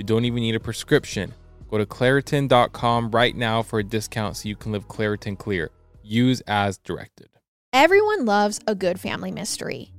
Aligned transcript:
You 0.00 0.04
don't 0.04 0.24
even 0.24 0.40
need 0.40 0.54
a 0.54 0.60
prescription. 0.60 1.34
Go 1.68 1.76
to 1.76 1.84
Claritin.com 1.84 3.10
right 3.10 3.36
now 3.36 3.62
for 3.62 3.80
a 3.80 3.84
discount 3.84 4.34
so 4.38 4.48
you 4.48 4.56
can 4.56 4.72
live 4.72 4.88
Claritin 4.88 5.36
Clear. 5.36 5.68
Use 6.02 6.40
as 6.46 6.78
directed. 6.78 7.28
Everyone 7.74 8.24
loves 8.24 8.60
a 8.66 8.74
good 8.74 8.98
family 8.98 9.30
mystery, 9.30 9.92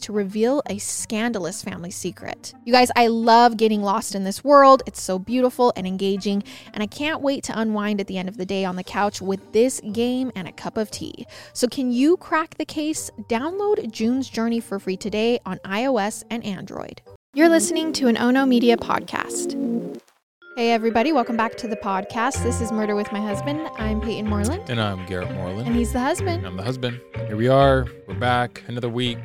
to 0.00 0.12
reveal 0.12 0.62
a 0.68 0.78
scandalous 0.78 1.62
family 1.62 1.90
secret. 1.90 2.52
You 2.64 2.72
guys, 2.72 2.90
I 2.96 3.06
love 3.08 3.56
getting 3.56 3.82
lost 3.82 4.14
in 4.14 4.24
this 4.24 4.42
world. 4.42 4.82
It's 4.86 5.02
so 5.02 5.18
beautiful 5.18 5.72
and 5.76 5.86
engaging, 5.86 6.42
and 6.74 6.82
I 6.82 6.86
can't 6.86 7.20
wait 7.20 7.44
to 7.44 7.58
unwind 7.58 8.00
at 8.00 8.06
the 8.06 8.18
end 8.18 8.28
of 8.28 8.36
the 8.36 8.46
day 8.46 8.64
on 8.64 8.76
the 8.76 8.84
couch 8.84 9.20
with 9.22 9.52
this 9.52 9.80
game 9.92 10.32
and 10.34 10.48
a 10.48 10.52
cup 10.52 10.76
of 10.76 10.90
tea. 10.90 11.26
So, 11.52 11.68
can 11.68 11.92
you 11.92 12.16
crack 12.16 12.56
the 12.58 12.64
case? 12.64 13.10
Download 13.28 13.90
June's 13.90 14.28
Journey 14.28 14.60
for 14.60 14.78
free 14.78 14.96
today 14.96 15.38
on 15.46 15.58
iOS 15.64 16.24
and 16.30 16.44
Android. 16.44 17.02
You're 17.32 17.48
listening 17.48 17.92
to 17.94 18.08
an 18.08 18.16
Ono 18.18 18.44
Media 18.46 18.76
podcast. 18.76 19.56
Hey, 20.56 20.72
everybody, 20.72 21.12
welcome 21.12 21.36
back 21.36 21.56
to 21.58 21.68
the 21.68 21.76
podcast. 21.76 22.42
This 22.42 22.60
is 22.60 22.72
Murder 22.72 22.94
with 22.96 23.10
My 23.12 23.20
Husband. 23.20 23.60
I'm 23.78 24.00
Payton 24.00 24.28
Moreland, 24.28 24.68
And 24.68 24.80
I'm 24.80 25.06
Garrett 25.06 25.30
Moreland. 25.32 25.68
and 25.68 25.76
he's 25.76 25.92
the 25.92 26.00
husband. 26.00 26.44
I'm 26.44 26.56
the 26.56 26.62
husband. 26.64 27.00
Here 27.28 27.36
we 27.36 27.48
are. 27.48 27.86
We're 28.08 28.18
back. 28.18 28.62
Another 28.66 28.88
week. 28.88 29.18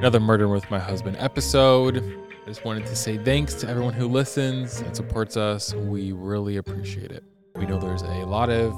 Another 0.00 0.18
Murder 0.18 0.48
with 0.48 0.68
My 0.70 0.78
Husband 0.78 1.14
episode. 1.20 1.98
I 2.42 2.46
just 2.46 2.64
wanted 2.64 2.86
to 2.86 2.96
say 2.96 3.18
thanks 3.18 3.52
to 3.56 3.68
everyone 3.68 3.92
who 3.92 4.08
listens 4.08 4.80
and 4.80 4.96
supports 4.96 5.36
us. 5.36 5.74
We 5.74 6.12
really 6.12 6.56
appreciate 6.56 7.12
it. 7.12 7.22
We 7.54 7.66
know 7.66 7.78
there's 7.78 8.00
a 8.00 8.24
lot 8.24 8.48
of 8.48 8.72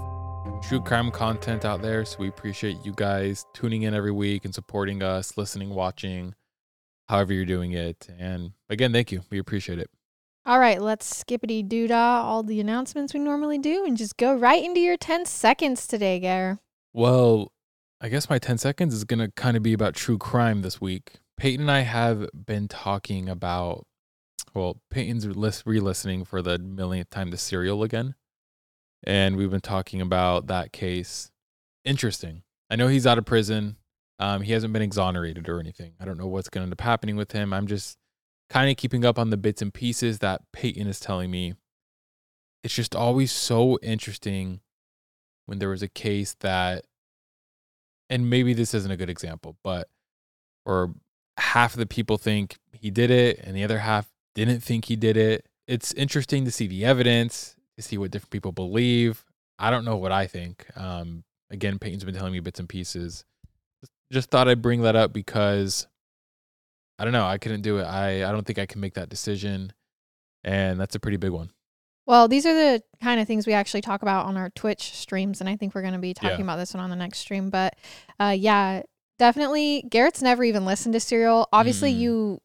true 0.64 0.80
crime 0.80 1.12
content 1.12 1.64
out 1.64 1.80
there, 1.80 2.04
so 2.04 2.16
we 2.18 2.26
appreciate 2.26 2.76
you 2.84 2.92
guys 2.96 3.46
tuning 3.54 3.82
in 3.82 3.94
every 3.94 4.10
week 4.10 4.44
and 4.44 4.52
supporting 4.52 5.00
us, 5.04 5.36
listening, 5.36 5.70
watching, 5.70 6.34
however 7.08 7.32
you're 7.32 7.44
doing 7.44 7.70
it. 7.70 8.08
And 8.18 8.50
again, 8.68 8.92
thank 8.92 9.12
you. 9.12 9.22
We 9.30 9.38
appreciate 9.38 9.78
it. 9.78 9.90
All 10.44 10.58
right, 10.58 10.82
let's 10.82 11.06
skippity 11.06 11.62
doo 11.62 11.86
dah 11.86 12.24
all 12.24 12.42
the 12.42 12.58
announcements 12.58 13.14
we 13.14 13.20
normally 13.20 13.58
do 13.58 13.84
and 13.84 13.96
just 13.96 14.16
go 14.16 14.34
right 14.34 14.64
into 14.64 14.80
your 14.80 14.96
10 14.96 15.26
seconds 15.26 15.86
today, 15.86 16.18
Gar. 16.18 16.58
Well, 16.92 17.52
I 18.04 18.08
guess 18.08 18.28
my 18.28 18.40
10 18.40 18.58
seconds 18.58 18.94
is 18.94 19.04
going 19.04 19.20
to 19.20 19.30
kind 19.30 19.56
of 19.56 19.62
be 19.62 19.72
about 19.72 19.94
true 19.94 20.18
crime 20.18 20.62
this 20.62 20.80
week. 20.80 21.20
Payton 21.36 21.60
and 21.60 21.70
I 21.70 21.80
have 21.80 22.28
been 22.34 22.66
talking 22.66 23.28
about, 23.28 23.86
well, 24.54 24.80
Payton's 24.90 25.24
re 25.64 25.78
listening 25.78 26.24
for 26.24 26.42
the 26.42 26.58
millionth 26.58 27.10
time 27.10 27.30
the 27.30 27.38
serial 27.38 27.84
again. 27.84 28.16
And 29.04 29.36
we've 29.36 29.52
been 29.52 29.60
talking 29.60 30.00
about 30.00 30.48
that 30.48 30.72
case. 30.72 31.30
Interesting. 31.84 32.42
I 32.68 32.74
know 32.74 32.88
he's 32.88 33.06
out 33.06 33.18
of 33.18 33.24
prison. 33.24 33.76
Um, 34.18 34.42
he 34.42 34.52
hasn't 34.52 34.72
been 34.72 34.82
exonerated 34.82 35.48
or 35.48 35.60
anything. 35.60 35.92
I 36.00 36.04
don't 36.04 36.18
know 36.18 36.26
what's 36.26 36.48
going 36.48 36.62
to 36.62 36.64
end 36.64 36.72
up 36.72 36.80
happening 36.80 37.14
with 37.14 37.30
him. 37.30 37.52
I'm 37.52 37.68
just 37.68 37.98
kind 38.50 38.68
of 38.68 38.76
keeping 38.76 39.04
up 39.04 39.16
on 39.16 39.30
the 39.30 39.36
bits 39.36 39.62
and 39.62 39.72
pieces 39.72 40.18
that 40.18 40.42
Payton 40.52 40.88
is 40.88 40.98
telling 40.98 41.30
me. 41.30 41.54
It's 42.64 42.74
just 42.74 42.96
always 42.96 43.30
so 43.30 43.78
interesting 43.80 44.60
when 45.46 45.60
there 45.60 45.68
was 45.68 45.82
a 45.82 45.88
case 45.88 46.34
that 46.40 46.84
and 48.12 48.28
maybe 48.28 48.52
this 48.52 48.74
isn't 48.74 48.90
a 48.90 48.96
good 48.96 49.08
example, 49.08 49.56
but 49.64 49.88
or 50.66 50.92
half 51.38 51.72
of 51.72 51.78
the 51.78 51.86
people 51.86 52.18
think 52.18 52.58
he 52.72 52.90
did 52.90 53.10
it 53.10 53.38
and 53.42 53.56
the 53.56 53.64
other 53.64 53.78
half 53.78 54.06
didn't 54.34 54.60
think 54.60 54.84
he 54.84 54.96
did 54.96 55.16
it. 55.16 55.46
It's 55.66 55.94
interesting 55.94 56.44
to 56.44 56.50
see 56.50 56.66
the 56.66 56.84
evidence, 56.84 57.56
to 57.76 57.82
see 57.82 57.96
what 57.96 58.10
different 58.10 58.30
people 58.30 58.52
believe. 58.52 59.24
I 59.58 59.70
don't 59.70 59.86
know 59.86 59.96
what 59.96 60.12
I 60.12 60.26
think. 60.26 60.66
Um, 60.76 61.24
again, 61.50 61.78
Payton's 61.78 62.04
been 62.04 62.14
telling 62.14 62.34
me 62.34 62.40
bits 62.40 62.60
and 62.60 62.68
pieces. 62.68 63.24
Just 64.12 64.30
thought 64.30 64.46
I'd 64.46 64.60
bring 64.60 64.82
that 64.82 64.94
up 64.94 65.14
because 65.14 65.86
I 66.98 67.04
don't 67.04 67.14
know. 67.14 67.24
I 67.24 67.38
couldn't 67.38 67.62
do 67.62 67.78
it. 67.78 67.84
I, 67.84 68.28
I 68.28 68.32
don't 68.32 68.46
think 68.46 68.58
I 68.58 68.66
can 68.66 68.82
make 68.82 68.94
that 68.94 69.08
decision. 69.08 69.72
And 70.44 70.78
that's 70.78 70.96
a 70.96 71.00
pretty 71.00 71.16
big 71.16 71.30
one. 71.30 71.50
Well, 72.06 72.26
these 72.28 72.46
are 72.46 72.54
the 72.54 72.82
kind 73.02 73.20
of 73.20 73.26
things 73.26 73.46
we 73.46 73.52
actually 73.52 73.80
talk 73.80 74.02
about 74.02 74.26
on 74.26 74.36
our 74.36 74.50
Twitch 74.50 74.92
streams, 74.96 75.40
and 75.40 75.48
I 75.48 75.56
think 75.56 75.74
we're 75.74 75.82
going 75.82 75.94
to 75.94 76.00
be 76.00 76.14
talking 76.14 76.38
Yeah. 76.38 76.44
about 76.44 76.56
this 76.56 76.74
one 76.74 76.82
on 76.82 76.90
the 76.90 76.96
next 76.96 77.18
stream. 77.18 77.48
But 77.50 77.76
uh, 78.18 78.34
yeah, 78.36 78.82
definitely. 79.18 79.84
Garrett's 79.88 80.22
never 80.22 80.42
even 80.44 80.64
listened 80.64 80.94
to 80.94 81.00
Serial. 81.00 81.48
Obviously, 81.52 81.92
Mm-mm. 81.92 81.98
you, 82.00 82.40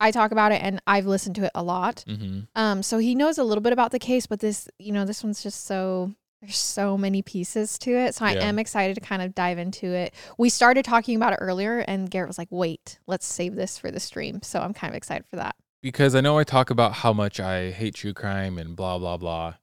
I 0.00 0.10
talk 0.10 0.32
about 0.32 0.50
it, 0.52 0.60
and 0.62 0.80
I've 0.86 1.06
listened 1.06 1.36
to 1.36 1.44
it 1.44 1.52
a 1.54 1.62
lot. 1.62 2.04
Mm-hmm. 2.08 2.40
Um, 2.56 2.82
so 2.82 2.98
he 2.98 3.14
knows 3.14 3.38
a 3.38 3.44
little 3.44 3.62
bit 3.62 3.72
about 3.72 3.92
the 3.92 4.00
case, 4.00 4.26
but 4.26 4.40
this, 4.40 4.68
you 4.78 4.90
know, 4.92 5.04
this 5.04 5.22
one's 5.22 5.42
just 5.42 5.64
so 5.64 6.12
there's 6.40 6.56
so 6.58 6.98
many 6.98 7.22
pieces 7.22 7.78
to 7.78 7.92
it. 7.92 8.16
So 8.16 8.24
I 8.24 8.32
Yeah. 8.32 8.46
am 8.46 8.58
excited 8.58 8.94
to 8.96 9.00
kind 9.00 9.22
of 9.22 9.32
dive 9.32 9.58
into 9.58 9.86
it. 9.86 10.12
We 10.38 10.48
started 10.48 10.84
talking 10.84 11.14
about 11.14 11.32
it 11.34 11.38
earlier, 11.40 11.78
and 11.86 12.10
Garrett 12.10 12.26
was 12.28 12.36
like, 12.36 12.48
"Wait, 12.50 12.98
let's 13.06 13.24
save 13.26 13.54
this 13.54 13.78
for 13.78 13.92
the 13.92 14.00
stream." 14.00 14.42
So 14.42 14.58
I'm 14.58 14.74
kind 14.74 14.90
of 14.92 14.96
excited 14.96 15.24
for 15.30 15.36
that. 15.36 15.54
Because 15.82 16.14
I 16.14 16.20
know 16.20 16.38
I 16.38 16.44
talk 16.44 16.70
about 16.70 16.92
how 16.94 17.12
much 17.12 17.40
I 17.40 17.70
hate 17.70 17.94
true 17.94 18.14
crime 18.14 18.58
and 18.58 18.76
blah 18.76 18.98
blah 18.98 19.16
blah. 19.16 19.54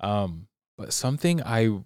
Um, 0.00 0.48
but 0.76 0.92
something 0.92 1.42
I 1.42 1.80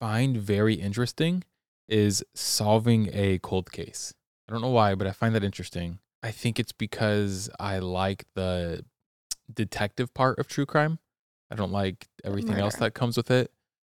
find 0.00 0.36
very 0.36 0.74
interesting 0.74 1.44
is 1.88 2.24
solving 2.34 3.10
a 3.12 3.38
cold 3.38 3.70
case. 3.72 4.14
I 4.48 4.52
don't 4.52 4.62
know 4.62 4.70
why, 4.70 4.94
but 4.94 5.06
I 5.06 5.12
find 5.12 5.34
that 5.34 5.44
interesting. 5.44 5.98
I 6.22 6.30
think 6.30 6.58
it's 6.58 6.72
because 6.72 7.48
I 7.58 7.78
like 7.78 8.24
the 8.34 8.84
detective 9.52 10.12
part 10.14 10.38
of 10.38 10.48
true 10.48 10.66
crime. 10.66 10.98
I 11.50 11.56
don't 11.56 11.72
like 11.72 12.08
everything 12.24 12.56
else 12.56 12.76
that 12.76 12.94
comes 12.94 13.16
with 13.16 13.30
it, 13.30 13.50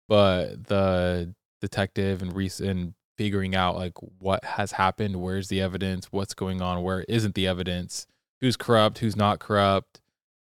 but 0.09 0.67
the 0.67 1.35
detective 1.61 2.21
and 2.23 2.35
re- 2.35 2.51
and 2.63 2.95
figuring 3.17 3.55
out 3.55 3.77
like 3.77 3.95
what 4.19 4.45
has 4.45 4.73
happened, 4.73 5.21
where's 5.21 5.49
the 5.49 5.61
evidence, 5.61 6.07
what's 6.11 6.35
going 6.35 6.61
on, 6.61 6.83
where 6.83 7.05
isn't 7.09 7.35
the 7.35 7.47
evidence, 7.47 8.07
who's 8.41 8.57
corrupt, 8.57 8.99
who's 8.99 9.17
not 9.17 9.39
corrupt. 9.39 10.01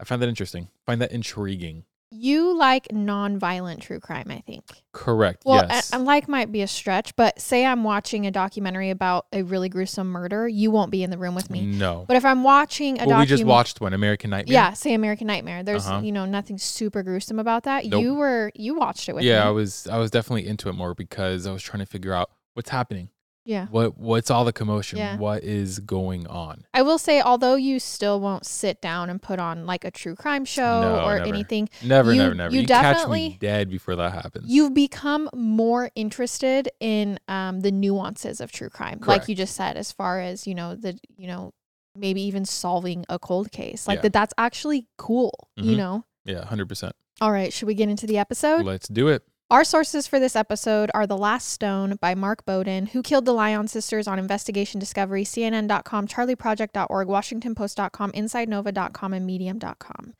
I 0.00 0.04
find 0.04 0.22
that 0.22 0.28
interesting. 0.28 0.68
find 0.86 1.00
that 1.02 1.12
intriguing. 1.12 1.84
You 2.10 2.56
like 2.56 2.90
non-violent 2.90 3.82
true 3.82 4.00
crime, 4.00 4.28
I 4.30 4.38
think. 4.40 4.64
Correct. 4.92 5.42
Well, 5.44 5.66
yes. 5.68 5.92
a- 5.92 5.96
and 5.96 6.06
like 6.06 6.26
might 6.26 6.50
be 6.50 6.62
a 6.62 6.66
stretch, 6.66 7.14
but 7.16 7.38
say 7.38 7.66
I'm 7.66 7.84
watching 7.84 8.26
a 8.26 8.30
documentary 8.30 8.88
about 8.88 9.26
a 9.30 9.42
really 9.42 9.68
gruesome 9.68 10.08
murder, 10.08 10.48
you 10.48 10.70
won't 10.70 10.90
be 10.90 11.02
in 11.02 11.10
the 11.10 11.18
room 11.18 11.34
with 11.34 11.50
me. 11.50 11.66
no. 11.66 12.06
But 12.08 12.16
if 12.16 12.24
I'm 12.24 12.42
watching 12.44 12.98
a 12.98 13.06
well, 13.06 13.18
we 13.18 13.26
just 13.26 13.44
watched 13.44 13.82
one, 13.82 13.92
American 13.92 14.30
Nightmare. 14.30 14.54
yeah, 14.54 14.72
say 14.72 14.94
American 14.94 15.26
Nightmare. 15.26 15.62
There's 15.62 15.86
Uh-huh. 15.86 16.00
you 16.02 16.12
know 16.12 16.24
nothing 16.24 16.56
super 16.56 17.02
gruesome 17.02 17.38
about 17.38 17.64
that. 17.64 17.84
Nope. 17.84 18.02
You 18.02 18.14
were 18.14 18.52
you 18.54 18.74
watched 18.76 19.08
it 19.10 19.14
with 19.14 19.24
yeah, 19.24 19.46
I 19.46 19.50
was 19.50 19.86
I 19.88 19.98
was 19.98 20.10
definitely 20.10 20.46
into 20.48 20.70
it 20.70 20.74
more 20.74 20.94
because 20.94 21.46
I 21.46 21.52
was 21.52 21.62
trying 21.62 21.80
to 21.80 21.86
figure 21.86 22.14
out 22.14 22.30
what's 22.54 22.70
happening. 22.70 23.10
Yeah. 23.48 23.66
What 23.70 23.96
what's 23.96 24.30
all 24.30 24.44
the 24.44 24.52
commotion? 24.52 24.98
Yeah. 24.98 25.16
What 25.16 25.42
is 25.42 25.78
going 25.78 26.26
on? 26.26 26.66
I 26.74 26.82
will 26.82 26.98
say, 26.98 27.22
although 27.22 27.54
you 27.54 27.80
still 27.80 28.20
won't 28.20 28.44
sit 28.44 28.82
down 28.82 29.08
and 29.08 29.22
put 29.22 29.38
on 29.40 29.64
like 29.64 29.84
a 29.86 29.90
true 29.90 30.14
crime 30.14 30.44
show 30.44 30.82
No, 30.82 31.04
or 31.06 31.14
never. 31.16 31.28
anything, 31.28 31.70
Never, 31.82 32.12
You- 32.12 32.18
never, 32.18 32.34
never. 32.34 32.54
you 32.54 32.60
You, 32.60 32.66
catch 32.66 32.96
definitely- 32.96 33.28
me 33.30 33.38
dead 33.40 33.70
before 33.70 33.96
that 33.96 34.12
happens. 34.12 34.44
you've 34.50 34.74
become 34.74 35.30
more 35.34 35.90
interested 35.94 36.68
in 36.78 37.18
um, 37.26 37.60
the 37.60 37.72
nuances 37.72 38.42
of 38.42 38.52
true 38.52 38.68
crime, 38.68 39.00
like 39.06 39.28
you 39.28 39.34
just 39.34 39.56
said, 39.56 39.78
as 39.78 39.92
far 39.92 40.20
as 40.20 40.46
you 40.46 40.54
know 40.54 40.74
the 40.74 40.98
you 41.16 41.26
know 41.26 41.54
maybe 41.96 42.20
even 42.20 42.44
solving 42.44 43.06
a 43.08 43.18
cold 43.18 43.50
case, 43.50 43.88
like 43.88 43.96
Yeah. 43.96 44.02
that. 44.02 44.12
That's 44.12 44.34
actually 44.36 44.86
cool. 44.98 45.48
You 45.56 45.72
Mhm. 45.72 45.76
know. 45.78 46.04
yeah, 46.26 46.44
hundred 46.44 46.68
percent. 46.68 46.94
All 47.22 47.32
right, 47.32 47.50
should 47.52 47.66
we 47.66 47.74
get 47.74 47.88
into 47.88 48.06
the 48.06 48.18
episode? 48.18 48.66
Let's 48.66 48.88
do 48.88 49.08
it. 49.08 49.22
Our 49.50 49.64
sources 49.64 50.06
for 50.06 50.20
this 50.20 50.36
episode 50.36 50.90
are 50.92 51.06
The 51.06 51.16
Last 51.16 51.48
Stone 51.48 51.96
by 52.02 52.14
Mark 52.14 52.44
Bowden, 52.44 52.88
Who 52.88 53.02
Killed 53.02 53.24
the 53.24 53.32
Lyon 53.32 53.66
Sisters 53.66 54.06
on 54.06 54.18
Investigation 54.18 54.78
Discovery, 54.78 55.24
CNN.com, 55.24 56.06
CharleyProject.org, 56.06 57.08
WashingtonPost.com, 57.08 58.12
InsideNova.com, 58.12 59.14
and 59.14 59.26
Medium.com. 59.26 60.12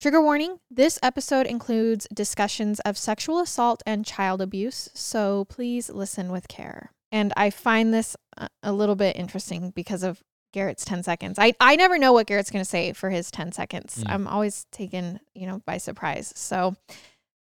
Trigger 0.00 0.22
warning 0.22 0.58
this 0.70 1.00
episode 1.02 1.46
includes 1.46 2.06
discussions 2.14 2.78
of 2.80 2.96
sexual 2.96 3.40
assault 3.40 3.82
and 3.86 4.06
child 4.06 4.40
abuse, 4.40 4.88
so 4.94 5.46
please 5.46 5.90
listen 5.90 6.30
with 6.30 6.46
care. 6.46 6.92
And 7.10 7.32
I 7.36 7.50
find 7.50 7.92
this 7.92 8.14
a- 8.62 8.72
little 8.72 8.94
bit 8.94 9.16
interesting 9.16 9.70
because 9.70 10.04
of 10.04 10.22
Garrett's 10.52 10.84
10 10.84 11.02
seconds. 11.02 11.40
I, 11.40 11.54
I 11.60 11.74
never 11.74 11.98
know 11.98 12.12
what 12.12 12.28
Garrett's 12.28 12.52
going 12.52 12.64
to 12.64 12.70
say 12.70 12.92
for 12.92 13.10
his 13.10 13.32
10 13.32 13.50
seconds. 13.50 14.04
Mm. 14.04 14.12
I'm 14.12 14.28
always 14.28 14.66
taken, 14.70 15.18
you 15.34 15.46
know, 15.48 15.60
by 15.66 15.78
surprise. 15.78 16.32
So 16.36 16.76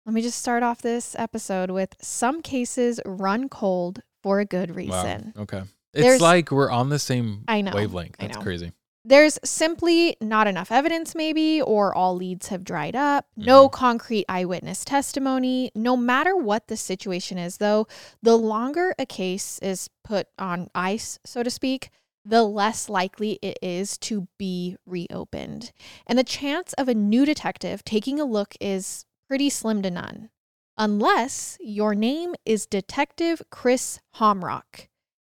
let 0.06 0.14
me 0.14 0.22
just 0.22 0.38
start 0.38 0.62
off 0.62 0.82
this 0.82 1.16
episode 1.18 1.70
with 1.70 1.96
some 2.00 2.42
cases 2.42 3.00
run 3.06 3.48
cold 3.48 4.00
for 4.22 4.40
a 4.40 4.44
good 4.44 4.74
reason. 4.74 5.32
Wow. 5.34 5.42
Okay. 5.42 5.62
There's- 5.92 6.14
It's 6.14 6.22
like 6.22 6.50
we're 6.50 6.70
on 6.70 6.88
the 6.88 6.98
same 6.98 7.44
I 7.48 7.60
know, 7.60 7.72
wavelength. 7.74 8.16
I 8.18 8.26
That's 8.26 8.38
know. 8.38 8.42
crazy. 8.42 8.72
There's 9.06 9.38
simply 9.44 10.16
not 10.22 10.46
enough 10.46 10.72
evidence, 10.72 11.14
maybe, 11.14 11.60
or 11.60 11.94
all 11.94 12.16
leads 12.16 12.48
have 12.48 12.64
dried 12.64 12.96
up. 12.96 13.26
No 13.36 13.68
mm-hmm. 13.68 13.74
concrete 13.74 14.24
eyewitness 14.30 14.82
testimony. 14.82 15.70
No 15.74 15.94
matter 15.94 16.34
what 16.34 16.68
the 16.68 16.76
situation 16.76 17.36
is, 17.36 17.58
though, 17.58 17.86
the 18.22 18.36
longer 18.36 18.94
a 18.98 19.04
case 19.04 19.58
is 19.58 19.90
put 20.04 20.28
on 20.38 20.68
ice, 20.74 21.18
so 21.24 21.42
to 21.42 21.50
speak, 21.50 21.90
the 22.24 22.44
less 22.44 22.88
likely 22.88 23.38
it 23.42 23.58
is 23.60 23.98
to 23.98 24.26
be 24.38 24.78
reopened. 24.86 25.72
And 26.06 26.18
the 26.18 26.24
chance 26.24 26.72
of 26.74 26.88
a 26.88 26.94
new 26.94 27.26
detective 27.26 27.84
taking 27.84 28.18
a 28.18 28.24
look 28.24 28.56
is 28.58 29.04
pretty 29.28 29.50
slim 29.50 29.82
to 29.82 29.90
none, 29.90 30.30
unless 30.76 31.56
your 31.60 31.94
name 31.94 32.34
is 32.44 32.66
Detective 32.66 33.42
Chris 33.50 34.00
Homrok. 34.14 34.88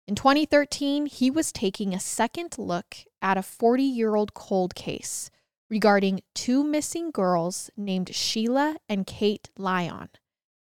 In 0.08 0.16
2013, 0.16 1.06
he 1.06 1.30
was 1.30 1.52
taking 1.52 1.94
a 1.94 2.00
second 2.00 2.58
look 2.58 2.96
at 3.22 3.38
a 3.38 3.44
40 3.44 3.84
year 3.84 4.16
old 4.16 4.34
cold 4.34 4.74
case 4.76 5.30
regarding 5.70 6.22
two 6.34 6.64
missing 6.64 7.12
girls 7.12 7.70
named 7.76 8.16
Sheila 8.16 8.78
and 8.88 9.06
Kate 9.06 9.50
Lyon. 9.58 10.10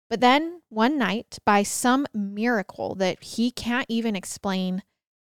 But 0.09 0.21
then, 0.21 0.63
one 0.69 0.99
night, 0.99 1.39
by 1.45 1.63
some 1.63 2.09
miracle 2.13 2.97
that 2.97 3.23
he 3.23 3.53
can't 3.53 3.87
even 3.89 4.17
explain, 4.17 4.83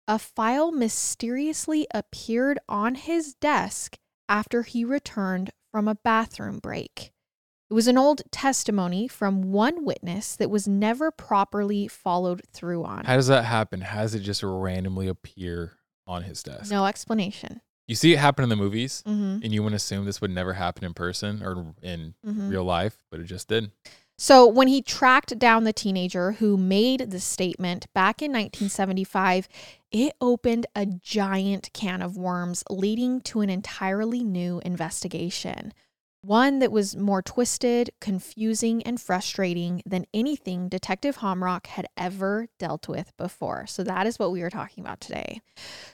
a 0.06 0.18
file 0.18 0.70
mysteriously 0.70 1.86
appeared 1.94 2.58
on 2.68 2.94
his 2.94 3.34
desk 3.34 3.96
after 4.28 4.62
he 4.62 4.84
returned 4.84 5.50
from 5.72 5.88
a 5.88 5.94
bathroom 5.94 6.58
break. 6.58 7.13
It 7.70 7.74
was 7.74 7.88
an 7.88 7.96
old 7.96 8.22
testimony 8.30 9.08
from 9.08 9.50
one 9.52 9.84
witness 9.84 10.36
that 10.36 10.50
was 10.50 10.68
never 10.68 11.10
properly 11.10 11.88
followed 11.88 12.42
through 12.52 12.84
on. 12.84 13.04
How 13.04 13.16
does 13.16 13.28
that 13.28 13.44
happen? 13.44 13.80
How 13.80 14.02
does 14.02 14.14
it 14.14 14.20
just 14.20 14.42
randomly 14.42 15.08
appear 15.08 15.72
on 16.06 16.24
his 16.24 16.42
desk? 16.42 16.70
No 16.70 16.84
explanation. 16.86 17.62
You 17.88 17.94
see 17.94 18.12
it 18.12 18.18
happen 18.18 18.42
in 18.42 18.48
the 18.48 18.56
movies, 18.56 19.02
hmm 19.06 19.38
and 19.42 19.52
you 19.52 19.62
wouldn't 19.62 19.76
assume 19.76 20.04
this 20.04 20.20
would 20.20 20.30
never 20.30 20.54
happen 20.54 20.84
in 20.84 20.94
person 20.94 21.42
or 21.42 21.74
in 21.82 22.14
hmm 22.24 22.48
real 22.48 22.64
life, 22.64 22.98
but 23.10 23.20
it 23.20 23.24
just 23.24 23.48
did. 23.48 23.70
So, 24.16 24.46
when 24.46 24.68
he 24.68 24.80
tracked 24.80 25.38
down 25.38 25.64
the 25.64 25.72
teenager 25.72 26.32
who 26.32 26.56
made 26.56 27.10
the 27.10 27.18
statement 27.18 27.92
back 27.94 28.22
in 28.22 28.30
1975, 28.30 29.48
it 29.90 30.12
opened 30.20 30.66
a 30.76 30.86
giant 30.86 31.70
can 31.72 32.00
of 32.00 32.16
worms, 32.16 32.62
leading 32.70 33.20
to 33.22 33.40
an 33.40 33.50
entirely 33.50 34.22
new 34.22 34.60
investigation. 34.64 35.74
One 36.24 36.60
that 36.60 36.72
was 36.72 36.96
more 36.96 37.20
twisted, 37.20 37.90
confusing, 38.00 38.82
and 38.84 38.98
frustrating 38.98 39.82
than 39.84 40.06
anything 40.14 40.70
Detective 40.70 41.16
Homrok 41.16 41.66
had 41.66 41.86
ever 41.98 42.46
dealt 42.58 42.88
with 42.88 43.14
before. 43.18 43.66
So, 43.66 43.84
that 43.84 44.06
is 44.06 44.18
what 44.18 44.32
we 44.32 44.40
are 44.40 44.48
talking 44.48 44.82
about 44.82 45.02
today. 45.02 45.42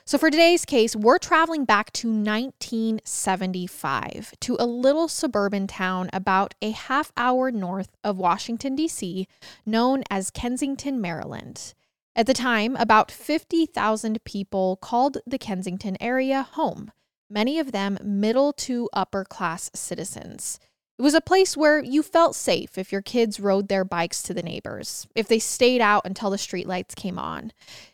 So, 0.05 0.17
for 0.17 0.31
today's 0.31 0.63
case, 0.63 0.95
we're 0.95 1.17
traveling 1.17 1.65
back 1.65 1.91
to 1.93 2.07
1975 2.07 4.33
to 4.39 4.55
a 4.57 4.65
little 4.65 5.09
suburban 5.09 5.67
town 5.67 6.09
about 6.13 6.53
a 6.61 6.71
half 6.71 7.11
hour 7.17 7.51
north 7.51 7.97
of 8.01 8.15
Washington, 8.15 8.77
D.C., 8.77 9.27
known 9.65 10.01
as 10.09 10.31
Kensington, 10.31 11.01
Maryland. 11.01 11.73
At 12.15 12.25
the 12.25 12.33
time, 12.33 12.77
about 12.77 13.11
50,000 13.11 14.23
people 14.23 14.77
called 14.77 15.17
the 15.27 15.37
Kensington 15.37 15.97
area 15.99 16.43
home, 16.43 16.93
many 17.31 17.59
of 17.59 17.71
them 17.71 17.97
middle 18.03 18.53
to 18.53 18.89
upper 18.93 19.23
class 19.23 19.71
citizens. 19.73 20.59
It 20.99 21.01
was 21.01 21.13
a 21.15 21.21
place 21.21 21.57
where 21.57 21.83
you 21.83 22.03
felt 22.03 22.35
safe 22.35 22.77
if 22.77 22.91
your 22.91 23.01
kids 23.01 23.39
rode 23.39 23.69
their 23.69 23.83
bikes 23.83 24.21
to 24.23 24.33
the 24.35 24.43
neighbors, 24.43 25.07
if 25.15 25.27
they 25.27 25.39
stayed 25.39 25.81
out 25.81 26.05
until 26.05 26.29
the 26.29 26.37
streetlights 26.37 26.95
came 26.95 27.17
on, 27.17 27.53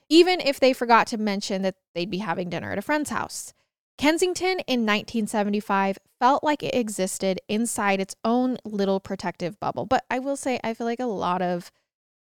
even 0.09 0.41
if 0.41 0.59
they 0.59 0.73
forgot 0.73 1.07
to 1.07 1.17
mention 1.17 1.61
that 1.61 1.75
they'd 1.95 2.09
be 2.11 2.17
having 2.17 2.49
dinner 2.49 2.71
at 2.71 2.77
a 2.77 2.81
friend's 2.81 3.09
house. 3.09 3.53
Kensington 3.97 4.59
in 4.67 4.85
1975 4.85 5.97
felt 6.19 6.43
like 6.43 6.61
it 6.61 6.75
existed 6.75 7.39
inside 7.47 7.99
its 8.01 8.15
own 8.25 8.57
little 8.65 8.99
protective 8.99 9.59
bubble. 9.59 9.85
But 9.85 10.03
I 10.09 10.19
will 10.19 10.35
say, 10.35 10.59
I 10.63 10.73
feel 10.73 10.85
like 10.85 10.99
a 10.99 11.05
lot 11.05 11.41
of 11.41 11.71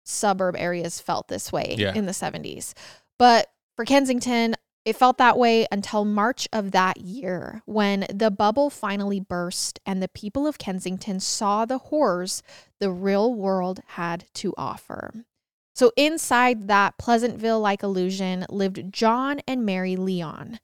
suburb 0.03 0.55
areas 0.57 0.99
felt 0.99 1.27
this 1.27 1.51
way 1.51 1.75
Yeah. 1.77 1.93
in 1.93 2.05
the 2.05 2.11
70s. 2.13 2.73
But 3.17 3.47
for 3.75 3.85
Kensington, 3.85 4.54
it 4.85 4.95
felt 4.95 5.17
that 5.17 5.37
way 5.37 5.65
until 5.71 6.05
March 6.05 6.47
of 6.53 6.71
that 6.71 7.01
year 7.01 7.63
when 7.65 8.05
the 8.13 8.29
bubble 8.29 8.69
finally 8.69 9.19
burst 9.19 9.79
and 9.85 10.01
the 10.01 10.07
people 10.07 10.45
of 10.45 10.59
Kensington 10.59 11.19
saw 11.19 11.65
the 11.65 11.79
horrors 11.79 12.43
the 12.79 12.91
real 12.91 13.33
world 13.33 13.81
had 13.87 14.25
to 14.35 14.53
offer. 14.57 15.25
So, 15.73 15.91
inside 15.97 16.67
that 16.69 16.97
Pleasantville 16.97 17.59
like 17.59 17.83
illusion 17.83 18.45
lived 18.49 18.93
John 18.93 19.41
and 19.47 19.65
Mary 19.65 19.95
Lyon. 19.97 20.59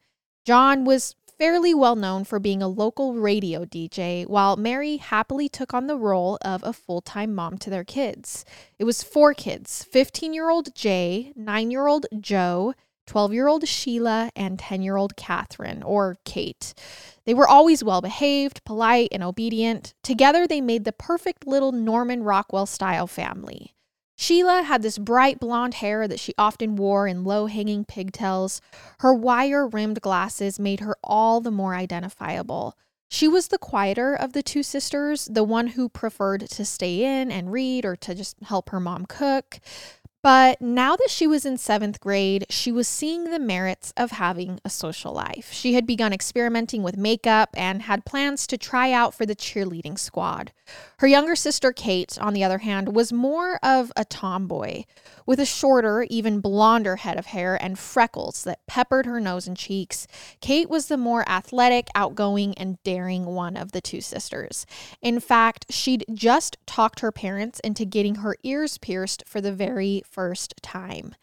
John 0.46 0.86
was 0.86 1.16
fairly 1.38 1.74
well 1.74 1.96
known 1.96 2.24
for 2.24 2.40
being 2.40 2.62
a 2.62 2.68
local 2.68 3.16
radio 3.16 3.66
DJ, 3.66 4.28
while 4.28 4.56
Mary 4.56 4.98
happily 4.98 5.50
took 5.50 5.74
on 5.74 5.88
the 5.88 5.98
role 5.98 6.38
of 6.44 6.64
a 6.64 6.72
full 6.72 7.02
time 7.02 7.34
mom 7.34 7.58
to 7.58 7.70
their 7.72 7.84
kids. 7.84 8.46
It 8.78 8.84
was 8.84 9.02
four 9.02 9.34
kids 9.34 9.84
15 9.84 10.34
year 10.34 10.52
old 10.52 10.76
Jay, 10.76 11.34
9 11.36 11.72
year 11.72 11.88
old 11.88 12.06
Joe, 12.20 12.76
12 13.12 13.34
year 13.34 13.50
old 13.50 13.68
Sheila, 13.68 14.32
and 14.38 14.58
10 14.58 14.82
year 14.82 14.96
old 14.96 15.18
Catherine, 15.18 15.84
or 15.84 16.16
Kate. 16.24 16.74
They 17.26 17.34
were 17.34 17.46
always 17.46 17.84
well 17.84 18.00
behaved, 18.00 18.64
polite, 18.64 19.10
and 19.12 19.22
obedient. 19.22 19.94
Together, 20.02 20.48
they 20.48 20.62
made 20.62 20.86
the 20.86 20.94
perfect 20.94 21.46
little 21.46 21.74
Norman 21.74 22.24
Rockwell 22.24 22.66
style 22.66 23.08
family. 23.08 23.76
Sheila 24.16 24.62
had 24.64 24.82
this 24.82 24.98
bright 24.98 25.42
blonde 25.42 25.74
hair 25.74 26.08
that 26.08 26.22
she 26.22 26.34
often 26.38 26.78
wore 26.78 27.06
in 27.06 27.26
low 27.26 27.48
hanging 27.48 27.84
pigtails. 27.84 28.62
Her 29.00 29.14
wire 29.14 29.68
rimmed 29.68 30.00
glasses 30.00 30.58
made 30.58 30.80
her 30.80 30.96
all 31.04 31.42
the 31.42 31.52
more 31.52 31.76
identifiable. 31.76 32.78
She 33.10 33.28
was 33.28 33.50
the 33.50 33.58
quieter 33.58 34.16
of 34.16 34.32
the 34.32 34.42
two 34.42 34.64
sisters, 34.64 35.28
the 35.30 35.44
one 35.44 35.68
who 35.68 35.90
preferred 35.90 36.50
to 36.50 36.64
stay 36.64 37.04
in 37.04 37.30
and 37.30 37.52
read 37.52 37.84
or 37.84 37.98
to 37.98 38.16
just 38.16 38.38
help 38.44 38.70
her 38.70 38.80
mom 38.80 39.06
cook. 39.06 39.60
But 40.24 40.62
now 40.62 40.96
that 40.96 41.10
she 41.10 41.26
was 41.26 41.48
in 41.48 41.58
seventh 41.58 42.00
grade, 42.00 42.46
she 42.50 42.72
was 42.72 42.88
seeing 42.88 43.24
the 43.24 43.40
merits 43.40 43.92
of 43.98 44.12
having 44.12 44.60
a 44.64 44.70
social 44.70 45.12
life. 45.12 45.50
She 45.52 45.74
had 45.74 45.88
begun 45.88 46.14
experimenting 46.14 46.84
with 46.84 46.96
makeup 46.96 47.50
and 47.56 47.84
had 47.84 48.06
plans 48.06 48.46
to 48.48 48.58
try 48.58 48.92
out 48.92 49.16
for 49.16 49.26
the 49.26 49.36
cheerleading 49.36 49.98
squad. 49.98 50.52
Her 51.00 51.08
younger 51.08 51.36
sister, 51.36 51.72
Kate, 51.72 52.20
on 52.22 52.34
the 52.34 52.44
other 52.44 52.60
hand, 52.60 52.96
was 52.96 53.12
more 53.12 53.58
of 53.64 53.92
a 53.96 54.06
tomboy, 54.06 54.84
with 55.26 55.40
a 55.40 55.46
shorter, 55.46 56.06
even 56.10 56.40
blonder 56.40 56.98
head 56.98 57.18
of 57.18 57.28
hair 57.28 57.62
and 57.62 57.80
freckles 57.80 58.44
that 58.44 58.66
peppered 58.68 59.08
her 59.08 59.20
nose 59.20 59.48
and 59.48 59.58
cheeks. 59.58 60.06
Kate 60.40 60.70
was 60.70 60.88
the 60.88 60.98
more 60.98 61.28
athletic, 61.28 61.90
outgoing, 61.96 62.54
and 62.58 62.82
daring 62.84 63.26
one 63.26 63.58
of 63.58 63.72
the 63.72 63.82
two 63.82 64.02
sisters. 64.02 64.66
In 65.02 65.20
fact, 65.20 65.66
she'd 65.70 66.06
just 66.14 66.58
talked 66.68 67.00
her 67.00 67.12
parents 67.12 67.60
into 67.62 67.86
getting 67.86 68.16
her 68.16 68.36
ears 68.44 68.78
pierced 68.78 69.24
for 69.26 69.42
the 69.42 69.52
very 69.52 70.04
first 70.12 70.54
time. 70.62 71.16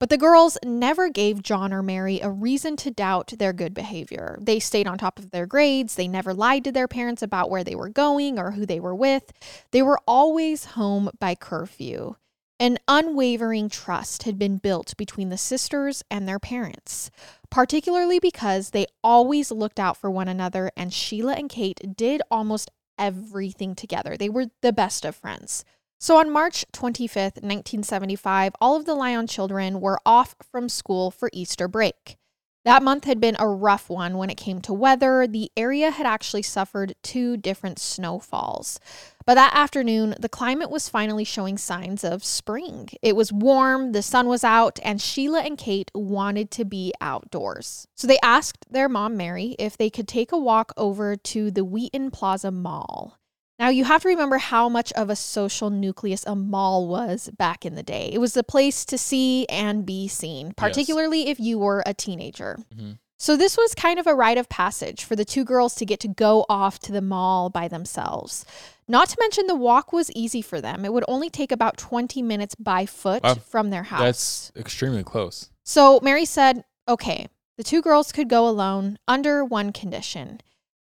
But 0.00 0.10
the 0.10 0.16
girls 0.16 0.56
never 0.64 1.08
gave 1.08 1.42
John 1.42 1.72
or 1.72 1.82
Mary 1.82 2.20
a 2.20 2.30
reason 2.30 2.76
to 2.76 2.90
doubt 2.90 3.34
their 3.38 3.52
good 3.52 3.74
behavior. 3.74 4.38
They 4.40 4.60
stayed 4.60 4.86
on 4.86 4.96
top 4.96 5.18
of 5.18 5.32
their 5.32 5.46
grades. 5.46 5.96
They 5.96 6.06
never 6.06 6.32
lied 6.32 6.62
to 6.64 6.72
their 6.72 6.86
parents 6.86 7.22
about 7.22 7.50
where 7.50 7.64
they 7.64 7.74
were 7.74 7.88
going 7.88 8.38
or 8.38 8.52
who 8.52 8.64
they 8.64 8.78
were 8.78 8.94
with. 8.94 9.32
They 9.72 9.82
were 9.82 9.98
always 10.06 10.66
home 10.66 11.10
by 11.18 11.34
curfew. 11.34 12.14
An 12.60 12.78
unwavering 12.88 13.68
trust 13.68 14.24
had 14.24 14.38
been 14.38 14.58
built 14.58 14.96
between 14.96 15.28
the 15.28 15.38
sisters 15.38 16.02
and 16.10 16.26
their 16.26 16.40
parents, 16.40 17.10
particularly 17.50 18.18
because 18.18 18.70
they 18.70 18.86
always 19.02 19.52
looked 19.52 19.78
out 19.78 19.96
for 19.96 20.10
one 20.10 20.26
another, 20.26 20.70
and 20.76 20.92
Sheila 20.92 21.34
and 21.34 21.48
Kate 21.48 21.80
did 21.96 22.20
almost 22.32 22.70
everything 22.98 23.76
together. 23.76 24.16
They 24.16 24.28
were 24.28 24.46
the 24.60 24.72
best 24.72 25.04
of 25.04 25.14
friends. 25.14 25.64
So 26.00 26.16
on 26.18 26.30
March 26.30 26.64
25th, 26.72 27.42
1975, 27.42 28.52
all 28.60 28.76
of 28.76 28.84
the 28.84 28.94
Lyon 28.94 29.26
children 29.26 29.80
were 29.80 29.98
off 30.06 30.36
from 30.40 30.68
school 30.68 31.10
for 31.10 31.28
Easter 31.32 31.66
break. 31.66 32.16
That 32.64 32.84
month 32.84 33.04
had 33.04 33.20
been 33.20 33.34
a 33.38 33.48
rough 33.48 33.90
one 33.90 34.16
when 34.16 34.30
it 34.30 34.36
came 34.36 34.60
to 34.60 34.72
weather. 34.72 35.26
The 35.26 35.50
area 35.56 35.90
had 35.90 36.06
actually 36.06 36.42
suffered 36.42 36.94
two 37.02 37.36
different 37.36 37.80
snowfalls. 37.80 38.78
But 39.26 39.34
that 39.34 39.56
afternoon, 39.56 40.14
the 40.20 40.28
climate 40.28 40.70
was 40.70 40.88
finally 40.88 41.24
showing 41.24 41.58
signs 41.58 42.04
of 42.04 42.22
spring. 42.22 42.90
It 43.02 43.16
was 43.16 43.32
warm, 43.32 43.90
the 43.90 44.02
sun 44.02 44.28
was 44.28 44.44
out, 44.44 44.78
and 44.84 45.02
Sheila 45.02 45.40
and 45.40 45.58
Kate 45.58 45.90
wanted 45.94 46.52
to 46.52 46.64
be 46.64 46.92
outdoors. 47.00 47.88
So 47.96 48.06
they 48.06 48.18
asked 48.22 48.66
their 48.70 48.88
mom, 48.88 49.16
Mary, 49.16 49.56
if 49.58 49.76
they 49.76 49.90
could 49.90 50.06
take 50.06 50.30
a 50.30 50.38
walk 50.38 50.72
over 50.76 51.16
to 51.16 51.50
the 51.50 51.64
Wheaton 51.64 52.12
Plaza 52.12 52.52
Mall. 52.52 53.18
Now, 53.58 53.70
you 53.70 53.84
have 53.84 54.02
to 54.02 54.08
remember 54.08 54.38
how 54.38 54.68
much 54.68 54.92
of 54.92 55.10
a 55.10 55.16
social 55.16 55.68
nucleus 55.68 56.24
a 56.26 56.36
mall 56.36 56.86
was 56.86 57.28
back 57.36 57.66
in 57.66 57.74
the 57.74 57.82
day. 57.82 58.08
It 58.12 58.18
was 58.18 58.36
a 58.36 58.44
place 58.44 58.84
to 58.84 58.96
see 58.96 59.46
and 59.46 59.84
be 59.84 60.06
seen, 60.06 60.52
particularly 60.52 61.24
yes. 61.24 61.30
if 61.30 61.40
you 61.40 61.58
were 61.58 61.82
a 61.84 61.92
teenager. 61.92 62.60
Mm-hmm. 62.74 62.92
So, 63.20 63.36
this 63.36 63.56
was 63.56 63.74
kind 63.74 63.98
of 63.98 64.06
a 64.06 64.14
rite 64.14 64.38
of 64.38 64.48
passage 64.48 65.02
for 65.02 65.16
the 65.16 65.24
two 65.24 65.44
girls 65.44 65.74
to 65.76 65.84
get 65.84 65.98
to 66.00 66.08
go 66.08 66.46
off 66.48 66.78
to 66.80 66.92
the 66.92 67.02
mall 67.02 67.50
by 67.50 67.66
themselves. 67.66 68.46
Not 68.86 69.08
to 69.08 69.16
mention, 69.18 69.48
the 69.48 69.56
walk 69.56 69.92
was 69.92 70.12
easy 70.12 70.40
for 70.40 70.60
them. 70.60 70.84
It 70.84 70.92
would 70.92 71.04
only 71.08 71.28
take 71.28 71.50
about 71.50 71.76
20 71.78 72.22
minutes 72.22 72.54
by 72.54 72.86
foot 72.86 73.24
wow. 73.24 73.34
from 73.34 73.70
their 73.70 73.82
house. 73.82 74.00
That's 74.00 74.52
extremely 74.54 75.02
close. 75.02 75.50
So, 75.64 75.98
Mary 76.00 76.24
said, 76.24 76.64
okay, 76.88 77.26
the 77.56 77.64
two 77.64 77.82
girls 77.82 78.12
could 78.12 78.28
go 78.28 78.48
alone 78.48 79.00
under 79.08 79.44
one 79.44 79.72
condition 79.72 80.40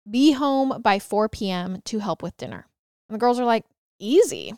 be 0.10 0.34
home 0.34 0.82
by 0.82 1.00
4 1.00 1.30
p.m. 1.30 1.82
to 1.86 2.00
help 2.00 2.24
with 2.24 2.38
dinner. 2.38 2.68
And 3.10 3.16
the 3.16 3.20
girls 3.20 3.40
are 3.40 3.46
like, 3.46 3.66
easy. 4.00 4.54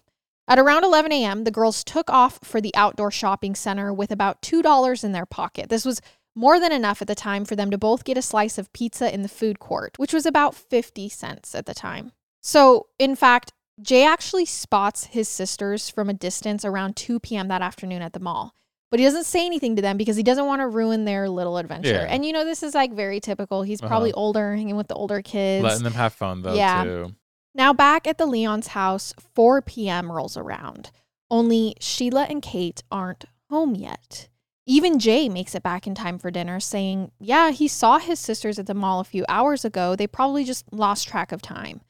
At 0.48 0.60
around 0.60 0.84
11 0.84 1.12
a.m., 1.12 1.44
the 1.44 1.52
girls 1.52 1.84
took 1.84 2.10
off 2.10 2.40
for 2.44 2.60
the 2.60 2.76
outdoor 2.76 3.12
shopping 3.12 3.54
center 3.54 3.94
with 3.94 4.12
about 4.12 4.42
$2 4.42 5.04
in 5.04 5.12
their 5.12 5.26
pocket. 5.26 5.70
This 5.70 5.86
was 5.86 6.02
more 6.36 6.60
than 6.60 6.72
enough 6.72 7.02
at 7.02 7.08
the 7.08 7.16
time 7.16 7.46
for 7.46 7.56
them 7.56 7.70
to 7.70 7.78
both 7.78 8.04
get 8.04 8.18
a 8.18 8.22
slice 8.22 8.58
of 8.58 8.72
pizza 8.74 9.14
in 9.14 9.22
the 9.22 9.30
food 9.30 9.60
court, 9.60 9.98
which 9.98 10.14
was 10.14 10.26
about 10.26 10.56
50 10.56 11.10
cents 11.10 11.54
at 11.54 11.66
the 11.66 11.74
time. 11.74 12.14
So, 12.42 12.88
in 12.98 13.16
fact, 13.16 13.52
Jay 13.82 14.06
actually 14.06 14.46
spots 14.46 15.06
his 15.06 15.30
sisters 15.30 15.90
from 15.90 16.10
a 16.10 16.14
distance 16.14 16.66
around 16.66 16.96
2 16.96 17.20
p.m. 17.20 17.48
that 17.50 17.62
afternoon 17.62 18.02
at 18.02 18.14
the 18.14 18.20
mall. 18.20 18.56
But 18.92 19.00
he 19.00 19.06
doesn't 19.06 19.26
say 19.26 19.46
anything 19.46 19.76
to 19.76 19.82
them 19.82 19.98
because 19.98 20.18
he 20.18 20.24
doesn't 20.24 20.46
want 20.46 20.62
to 20.62 20.68
ruin 20.68 21.06
their 21.06 21.30
little 21.30 21.58
adventure. 21.58 21.90
Yeah. 21.90 22.08
And 22.10 22.26
you 22.26 22.34
know, 22.34 22.44
this 22.44 22.64
is 22.64 22.74
like 22.74 22.92
very 22.94 23.20
typical. 23.20 23.62
He's 23.62 23.82
probably 23.82 24.12
uh-huh. 24.12 24.20
older, 24.22 24.56
hanging 24.56 24.76
with 24.76 24.88
the 24.88 24.96
older 24.96 25.22
kids. 25.22 25.64
Letting 25.64 25.84
them 25.84 25.94
have 25.94 26.14
fun 26.14 26.42
though, 26.42 26.56
yeah. 26.56 26.84
too. 26.84 27.16
Now, 27.54 27.74
back 27.74 28.08
at 28.08 28.18
the 28.18 28.26
Lyon's 28.26 28.68
house, 28.68 29.14
4 29.36 29.62
p.m. 29.62 30.12
rolls 30.12 30.38
around. 30.38 30.92
Only 31.30 31.76
Sheila 31.80 32.24
and 32.24 32.42
Kate 32.42 32.84
aren't 32.92 33.26
home 33.50 33.76
yet. 33.76 34.30
Even 34.66 35.00
Jay 35.00 35.30
makes 35.30 35.56
it 35.56 35.64
back 35.64 35.88
in 35.88 35.96
time 35.96 36.20
for 36.20 36.30
dinner, 36.30 36.60
saying, 36.60 37.12
Yeah, 37.20 37.52
he 37.52 37.68
saw 37.68 37.98
his 37.98 38.20
sisters 38.20 38.60
at 38.60 38.68
the 38.68 38.76
mall 38.76 39.00
a 39.00 39.04
few 39.04 39.26
hours 39.28 39.66
ago. 39.66 39.96
They 39.96 40.08
probably 40.08 40.44
just 40.44 40.72
lost 40.72 41.08
track 41.08 41.32
of 41.32 41.42
time. 41.42 41.82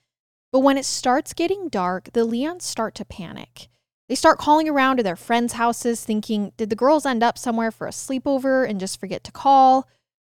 But 0.51 0.61
when 0.61 0.77
it 0.77 0.85
starts 0.85 1.33
getting 1.33 1.69
dark, 1.69 2.09
the 2.13 2.23
Lyons 2.23 2.65
start 2.65 2.95
to 2.95 3.05
panic. 3.05 3.67
They 4.09 4.15
start 4.15 4.39
calling 4.39 4.67
around 4.67 4.97
to 4.97 5.03
their 5.03 5.15
friends' 5.15 5.53
houses, 5.53 6.03
thinking, 6.03 6.51
Did 6.57 6.71
the 6.71 6.75
girls 6.75 7.05
end 7.05 7.21
up 7.21 7.37
somewhere 7.37 7.69
for 7.69 7.85
a 7.85 7.91
sleepover 7.91 8.67
and 8.67 8.79
just 8.79 8.99
forget 8.99 9.23
to 9.25 9.31
call? 9.31 9.87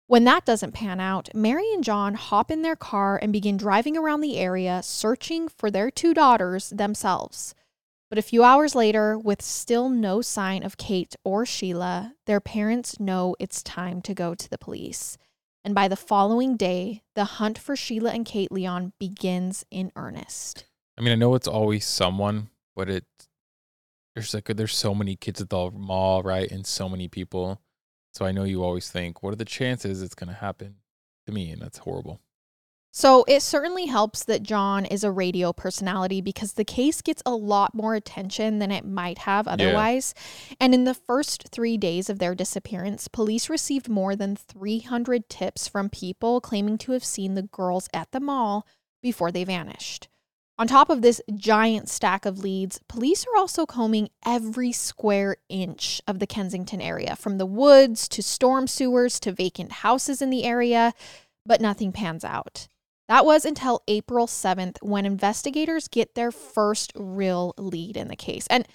When 0.06 0.25
that 0.25 0.47
doesn't 0.47 0.73
pan 0.73 0.99
out, 0.99 1.28
Mary 1.35 1.71
and 1.75 1.85
John 1.85 2.14
hop 2.14 2.50
in 2.50 2.62
their 2.62 2.76
car 2.76 3.18
and 3.21 3.35
begin 3.35 3.59
driving 3.59 3.97
around 3.97 4.23
the 4.23 4.38
area 4.38 4.80
searching 4.83 5.49
for 5.49 5.71
their 5.71 5.90
two 5.90 6.14
daughters 6.14 6.71
themselves. 6.71 7.54
But 8.09 8.18
a 8.18 8.23
few 8.23 8.42
hours 8.42 8.75
later, 8.75 9.18
with 9.18 9.42
still 9.42 9.90
no 9.90 10.23
sign 10.23 10.62
of 10.62 10.78
Kate 10.78 11.14
or 11.23 11.45
Sheila, 11.45 12.14
their 12.25 12.40
parents 12.40 12.99
know 12.99 13.37
it's 13.38 13.62
time 13.62 14.00
to 14.02 14.14
go 14.14 14.35
to 14.35 14.49
the 14.49 14.59
police. 14.59 15.18
And 15.64 15.75
by 15.75 15.88
the 15.88 15.97
following 15.97 16.56
day, 16.56 17.02
the 17.14 17.25
hunt 17.25 17.59
for 17.59 17.76
Sheila 17.76 18.12
and 18.12 18.25
Kate 18.25 18.52
Lyon 18.52 18.95
begins 18.99 19.66
in 19.71 19.92
earnest. 19.97 20.64
I 20.97 21.02
mean, 21.02 21.12
I 21.12 21.16
know 21.16 21.35
it's 21.35 21.49
always 21.49 21.85
someone, 21.85 22.49
but 22.76 22.88
it 22.88 23.04
there's 24.16 24.35
like 24.35 24.46
there's 24.46 24.75
so 24.75 24.96
many 24.96 25.14
kids 25.14 25.40
at 25.40 25.50
the 25.50 25.70
mall, 25.70 26.25
right? 26.25 26.50
And 26.50 26.66
so 26.66 26.88
many 26.88 27.06
people 27.06 27.61
so 28.16 28.25
I 28.25 28.32
know 28.32 28.44
you 28.44 28.64
always 28.64 28.90
think, 28.90 29.23
what 29.23 29.35
are 29.35 29.37
the 29.37 29.44
chances 29.44 30.00
it's 30.00 30.14
going 30.14 30.30
to 30.30 30.35
happen 30.35 30.76
to 31.26 31.32
me? 31.32 31.50
And 31.50 31.61
that's 31.61 31.76
horrible. 31.76 32.23
So 32.90 33.26
it 33.28 33.42
certainly 33.42 33.85
helps 33.85 34.25
that 34.25 34.42
John 34.42 34.87
is 34.87 35.04
a 35.04 35.11
radio 35.11 35.52
personality 35.52 36.23
because 36.23 36.54
the 36.54 36.64
case 36.64 37.02
gets 37.02 37.23
a 37.26 37.35
lot 37.35 37.75
more 37.75 37.94
attention 37.94 38.58
than 38.58 38.70
it 38.70 38.87
might 38.87 39.18
have 39.18 39.46
otherwise. 39.46 40.14
Yeah. 40.49 40.56
And 40.61 40.73
in 40.73 40.85
the 40.85 40.94
first 40.94 41.49
three 41.52 41.76
days 41.76 42.08
of 42.08 42.18
their 42.18 42.35
disappearance, 42.35 43.06
police 43.06 43.50
received 43.50 43.87
more 43.87 44.16
than 44.16 44.35
300 44.35 45.28
tips 45.28 45.68
from 45.68 45.90
people 45.90 46.40
claiming 46.40 46.78
to 46.78 46.92
have 46.92 47.04
seen 47.04 47.35
the 47.35 47.42
girls 47.42 47.87
at 47.92 48.12
the 48.12 48.20
mall 48.20 48.66
before 49.02 49.30
they 49.30 49.44
vanished. 49.44 50.08
On 50.58 50.66
top 50.66 50.88
of 50.88 51.02
this 51.02 51.20
giant 51.34 51.88
stack 51.88 52.25
of 52.25 52.38
leads, 52.38 52.80
police 52.88 53.26
are 53.26 53.38
also 53.38 53.66
combing 53.66 54.08
every 54.25 54.72
square 54.72 55.36
inch 55.50 56.00
of 56.06 56.18
the 56.18 56.26
Kensington 56.26 56.80
area, 56.80 57.14
from 57.14 57.36
the 57.36 57.44
woods 57.44 58.08
to 58.08 58.22
storm 58.22 58.66
sewers 58.66 59.20
to 59.20 59.32
vacant 59.32 59.70
houses 59.70 60.22
in 60.22 60.30
the 60.30 60.44
area, 60.44 60.94
but 61.44 61.60
nothing 61.60 61.92
pans 61.92 62.25
out. 62.25 62.68
That 63.08 63.26
was 63.26 63.44
until 63.44 63.82
April 63.86 64.26
7th 64.26 64.78
when 64.80 65.04
investigators 65.04 65.88
get 65.88 66.14
their 66.14 66.32
first 66.32 66.90
real 66.96 67.54
lead 67.58 67.96
in 67.96 68.08
the 68.08 68.16
case. 68.16 68.46
And 68.48 68.66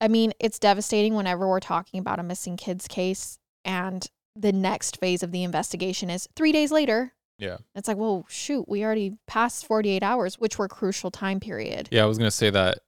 I 0.00 0.08
mean, 0.08 0.32
it's 0.38 0.58
devastating 0.58 1.14
whenever 1.14 1.48
we're 1.48 1.60
talking 1.60 1.98
about 1.98 2.20
a 2.20 2.22
missing 2.22 2.56
kids 2.56 2.86
case. 2.86 3.38
And 3.64 4.06
the 4.34 4.52
next 4.52 4.98
phase 5.00 5.22
of 5.22 5.32
the 5.32 5.42
investigation 5.42 6.08
is 6.08 6.28
three 6.36 6.52
days 6.52 6.70
later, 6.70 7.14
yeah. 7.38 7.58
It's 7.74 7.88
like, 7.88 7.96
well, 7.96 8.24
shoot, 8.28 8.68
we 8.68 8.84
already 8.84 9.16
passed 9.26 9.66
48 9.66 10.02
hours, 10.02 10.36
which 10.36 10.58
were 10.58 10.68
crucial 10.68 11.10
time 11.10 11.40
period. 11.40 11.88
Yeah, 11.90 12.02
I 12.02 12.06
was 12.06 12.18
going 12.18 12.28
to 12.28 12.36
say 12.36 12.50
that 12.50 12.78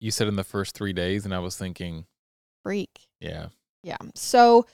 you 0.00 0.10
said 0.10 0.28
in 0.28 0.36
the 0.36 0.44
first 0.44 0.74
three 0.74 0.92
days, 0.92 1.24
and 1.24 1.34
I 1.34 1.38
was 1.38 1.56
thinking, 1.56 2.06
freak. 2.62 3.08
Yeah. 3.20 3.48
Yeah. 3.82 3.98
So 4.14 4.66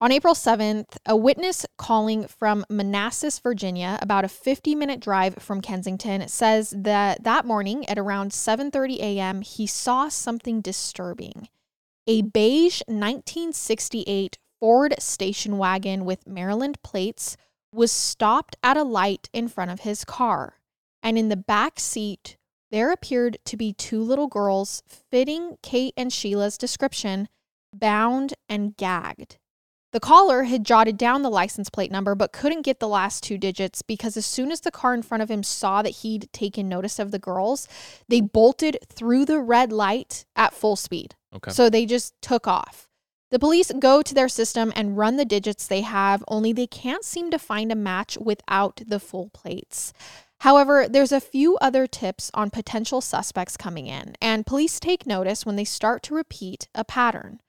on 0.00 0.12
April 0.12 0.34
7th, 0.34 0.96
a 1.06 1.16
witness 1.16 1.64
calling 1.78 2.26
from 2.26 2.64
Manassas, 2.68 3.38
Virginia, 3.38 3.98
about 4.02 4.24
a 4.24 4.28
50 4.28 4.74
minute 4.74 5.00
drive 5.00 5.36
from 5.36 5.60
Kensington, 5.60 6.28
says 6.28 6.74
that 6.76 7.24
that 7.24 7.44
morning 7.44 7.88
at 7.88 7.98
around 7.98 8.32
7:30 8.32 8.98
a.m., 8.98 9.40
he 9.40 9.66
saw 9.66 10.08
something 10.08 10.60
disturbing. 10.60 11.48
A 12.06 12.22
beige 12.22 12.82
1968 12.86 14.38
Ford 14.60 14.94
station 14.98 15.58
wagon 15.58 16.04
with 16.04 16.26
Maryland 16.26 16.82
plates 16.82 17.36
was 17.74 17.92
stopped 17.92 18.56
at 18.62 18.76
a 18.76 18.84
light 18.84 19.28
in 19.32 19.48
front 19.48 19.70
of 19.70 19.80
his 19.80 20.04
car. 20.04 20.60
And 21.02 21.18
in 21.18 21.28
the 21.28 21.36
back 21.36 21.78
seat, 21.78 22.36
there 22.70 22.90
appeared 22.90 23.38
to 23.44 23.56
be 23.56 23.72
two 23.72 24.02
little 24.02 24.26
girls 24.26 24.82
fitting 24.88 25.58
Kate 25.62 25.94
and 25.96 26.12
Sheila's 26.12 26.56
description, 26.56 27.28
bound 27.72 28.34
and 28.48 28.76
gagged. 28.76 29.38
The 29.92 30.00
caller 30.00 30.42
had 30.42 30.64
jotted 30.64 30.98
down 30.98 31.22
the 31.22 31.30
license 31.30 31.70
plate 31.70 31.92
number 31.92 32.16
but 32.16 32.32
couldn't 32.32 32.62
get 32.62 32.80
the 32.80 32.88
last 32.88 33.22
two 33.22 33.38
digits 33.38 33.80
because 33.80 34.16
as 34.16 34.26
soon 34.26 34.50
as 34.50 34.60
the 34.60 34.72
car 34.72 34.92
in 34.92 35.02
front 35.02 35.22
of 35.22 35.30
him 35.30 35.44
saw 35.44 35.82
that 35.82 35.90
he'd 35.90 36.28
taken 36.32 36.68
notice 36.68 36.98
of 36.98 37.12
the 37.12 37.18
girls, 37.20 37.68
they 38.08 38.20
bolted 38.20 38.76
through 38.88 39.24
the 39.24 39.38
red 39.38 39.72
light 39.72 40.24
at 40.34 40.52
full 40.52 40.74
speed. 40.74 41.14
Okay. 41.32 41.52
So 41.52 41.70
they 41.70 41.86
just 41.86 42.14
took 42.20 42.48
off. 42.48 42.88
The 43.34 43.40
police 43.40 43.72
go 43.80 44.00
to 44.00 44.14
their 44.14 44.28
system 44.28 44.72
and 44.76 44.96
run 44.96 45.16
the 45.16 45.24
digits 45.24 45.66
they 45.66 45.80
have, 45.80 46.22
only 46.28 46.52
they 46.52 46.68
can't 46.68 47.04
seem 47.04 47.32
to 47.32 47.38
find 47.40 47.72
a 47.72 47.74
match 47.74 48.16
without 48.16 48.80
the 48.86 49.00
full 49.00 49.30
plates. 49.30 49.92
However, 50.42 50.86
there's 50.88 51.10
a 51.10 51.20
few 51.20 51.56
other 51.56 51.88
tips 51.88 52.30
on 52.32 52.50
potential 52.50 53.00
suspects 53.00 53.56
coming 53.56 53.88
in, 53.88 54.14
and 54.22 54.46
police 54.46 54.78
take 54.78 55.04
notice 55.04 55.44
when 55.44 55.56
they 55.56 55.64
start 55.64 56.04
to 56.04 56.14
repeat 56.14 56.68
a 56.76 56.84
pattern. 56.84 57.40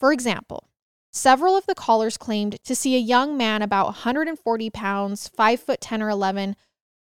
For 0.00 0.12
example, 0.12 0.70
several 1.12 1.56
of 1.56 1.66
the 1.66 1.76
callers 1.76 2.16
claimed 2.16 2.58
to 2.64 2.74
see 2.74 2.96
a 2.96 2.98
young 2.98 3.36
man 3.36 3.62
about 3.62 3.86
140 3.86 4.70
pounds, 4.70 5.28
5 5.28 5.60
foot 5.60 5.80
10 5.80 6.02
or 6.02 6.10
11, 6.10 6.56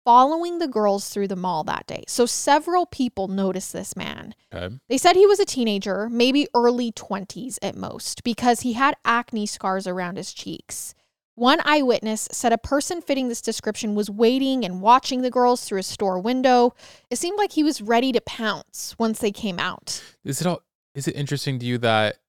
following 0.06 0.60
the 0.60 0.68
girls 0.68 1.10
through 1.10 1.28
the 1.28 1.36
mall 1.36 1.64
that 1.66 1.88
day. 1.88 2.04
So 2.08 2.26
several 2.26 2.86
people 2.86 3.28
noticed 3.28 3.74
this 3.74 3.98
man. 3.98 4.36
Okay. 4.54 4.76
They 4.88 4.98
said 4.98 5.16
he 5.16 5.26
was 5.26 5.40
a 5.40 5.46
teenager, 5.46 6.08
maybe 6.10 6.48
early 6.54 6.92
20s 6.92 7.58
at 7.62 7.76
most, 7.76 8.24
because 8.24 8.62
he 8.62 8.74
had 8.74 8.96
acne 9.04 9.48
scars 9.48 9.88
around 9.88 10.18
his 10.18 10.32
cheeks. 10.32 10.94
One 11.34 11.60
eyewitness 11.66 12.30
said 12.32 12.54
a 12.54 12.58
person 12.58 13.02
fitting 13.02 13.28
this 13.28 13.42
description 13.42 13.94
was 13.94 14.10
waiting 14.10 14.64
and 14.64 14.80
watching 14.80 15.22
the 15.22 15.32
girls 15.32 15.66
through 15.66 15.80
a 15.80 15.84
store 15.84 16.18
window. 16.20 16.74
It 17.10 17.18
seemed 17.18 17.38
like 17.38 17.52
he 17.52 17.64
was 17.64 17.82
ready 17.82 18.14
to 18.14 18.22
pounce 18.22 18.96
once 18.98 19.20
they 19.20 19.32
came 19.32 19.60
out. 19.60 20.02
Is 20.24 20.40
it 20.40 20.48
all 20.48 20.62
is 20.94 21.10
it 21.10 21.16
interesting 21.18 21.60
to 21.60 21.66
you 21.66 21.78
that 21.80 22.20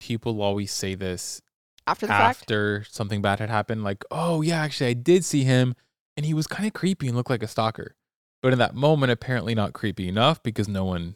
people 0.00 0.42
always 0.42 0.72
say 0.72 0.96
this 0.96 1.40
After 1.86 2.06
the 2.06 2.12
fact, 2.12 2.40
after 2.40 2.84
something 2.90 3.22
bad 3.22 3.38
had 3.38 3.50
happened? 3.50 3.84
Like, 3.84 4.04
oh 4.10 4.42
yeah, 4.42 4.62
actually 4.62 4.90
I 4.90 4.94
did 4.94 5.24
see 5.24 5.44
him 5.44 5.76
and 6.20 6.26
he 6.26 6.34
was 6.34 6.46
kind 6.46 6.66
of 6.66 6.74
creepy 6.74 7.08
and 7.08 7.16
looked 7.16 7.30
like 7.30 7.42
a 7.42 7.48
stalker. 7.48 7.96
But 8.42 8.52
in 8.52 8.58
that 8.58 8.74
moment, 8.74 9.10
apparently 9.10 9.54
not 9.54 9.72
creepy 9.72 10.06
enough 10.06 10.42
because 10.42 10.68
no 10.68 10.84
one 10.84 11.14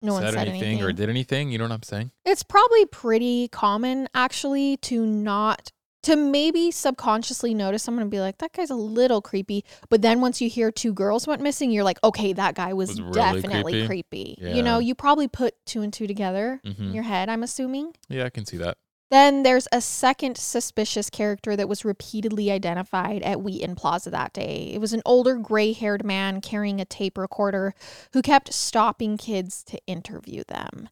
no 0.00 0.14
one 0.14 0.22
said, 0.22 0.32
said 0.32 0.48
anything, 0.48 0.62
anything. 0.62 0.82
or 0.82 0.90
did 0.90 1.10
anything. 1.10 1.52
You 1.52 1.58
know 1.58 1.64
what 1.64 1.72
I'm 1.72 1.82
saying? 1.82 2.10
It's 2.24 2.42
probably 2.42 2.86
pretty 2.86 3.48
common 3.48 4.08
actually 4.14 4.78
to 4.78 5.04
not 5.04 5.70
to 6.04 6.16
maybe 6.16 6.70
subconsciously 6.70 7.52
notice 7.52 7.82
someone 7.82 8.00
and 8.00 8.10
be 8.10 8.20
like, 8.20 8.38
that 8.38 8.54
guy's 8.54 8.70
a 8.70 8.74
little 8.74 9.20
creepy. 9.20 9.66
But 9.90 10.00
then 10.00 10.22
once 10.22 10.40
you 10.40 10.48
hear 10.48 10.70
two 10.72 10.94
girls 10.94 11.26
went 11.26 11.42
missing, 11.42 11.70
you're 11.70 11.84
like, 11.84 11.98
okay, 12.02 12.32
that 12.32 12.54
guy 12.54 12.72
was, 12.72 12.88
Was 12.88 13.02
really 13.02 13.42
definitely 13.42 13.72
creepy? 13.86 14.34
creepy. 14.38 14.56
You 14.56 14.62
know, 14.62 14.78
you 14.78 14.94
probably 14.94 15.28
put 15.28 15.56
two 15.66 15.82
and 15.82 15.92
two 15.92 16.06
together 16.06 16.62
in 16.64 16.72
hmm 16.72 16.92
your 16.94 17.02
head, 17.02 17.28
I'm 17.28 17.42
assuming. 17.42 17.92
Yeah, 18.08 18.24
I 18.24 18.30
can 18.30 18.46
see 18.46 18.56
that. 18.56 18.78
Then 19.10 19.42
there's 19.42 19.66
a 19.72 19.80
second 19.80 20.36
suspicious 20.36 21.10
character 21.10 21.56
that 21.56 21.68
was 21.68 21.84
repeatedly 21.84 22.50
identified 22.50 23.22
at 23.22 23.42
Wheaton 23.42 23.74
Plaza 23.74 24.10
that 24.10 24.32
day. 24.32 24.70
It 24.72 24.80
was 24.80 24.92
an 24.92 25.02
older 25.04 25.34
gray 25.34 25.72
haired 25.72 26.04
man 26.04 26.40
carrying 26.40 26.80
a 26.80 26.84
tape 26.84 27.18
recorder 27.18 27.74
who 28.12 28.22
kept 28.22 28.54
stopping 28.54 29.16
kids 29.16 29.64
to 29.64 29.80
interview 29.86 30.44
them. 30.46 30.88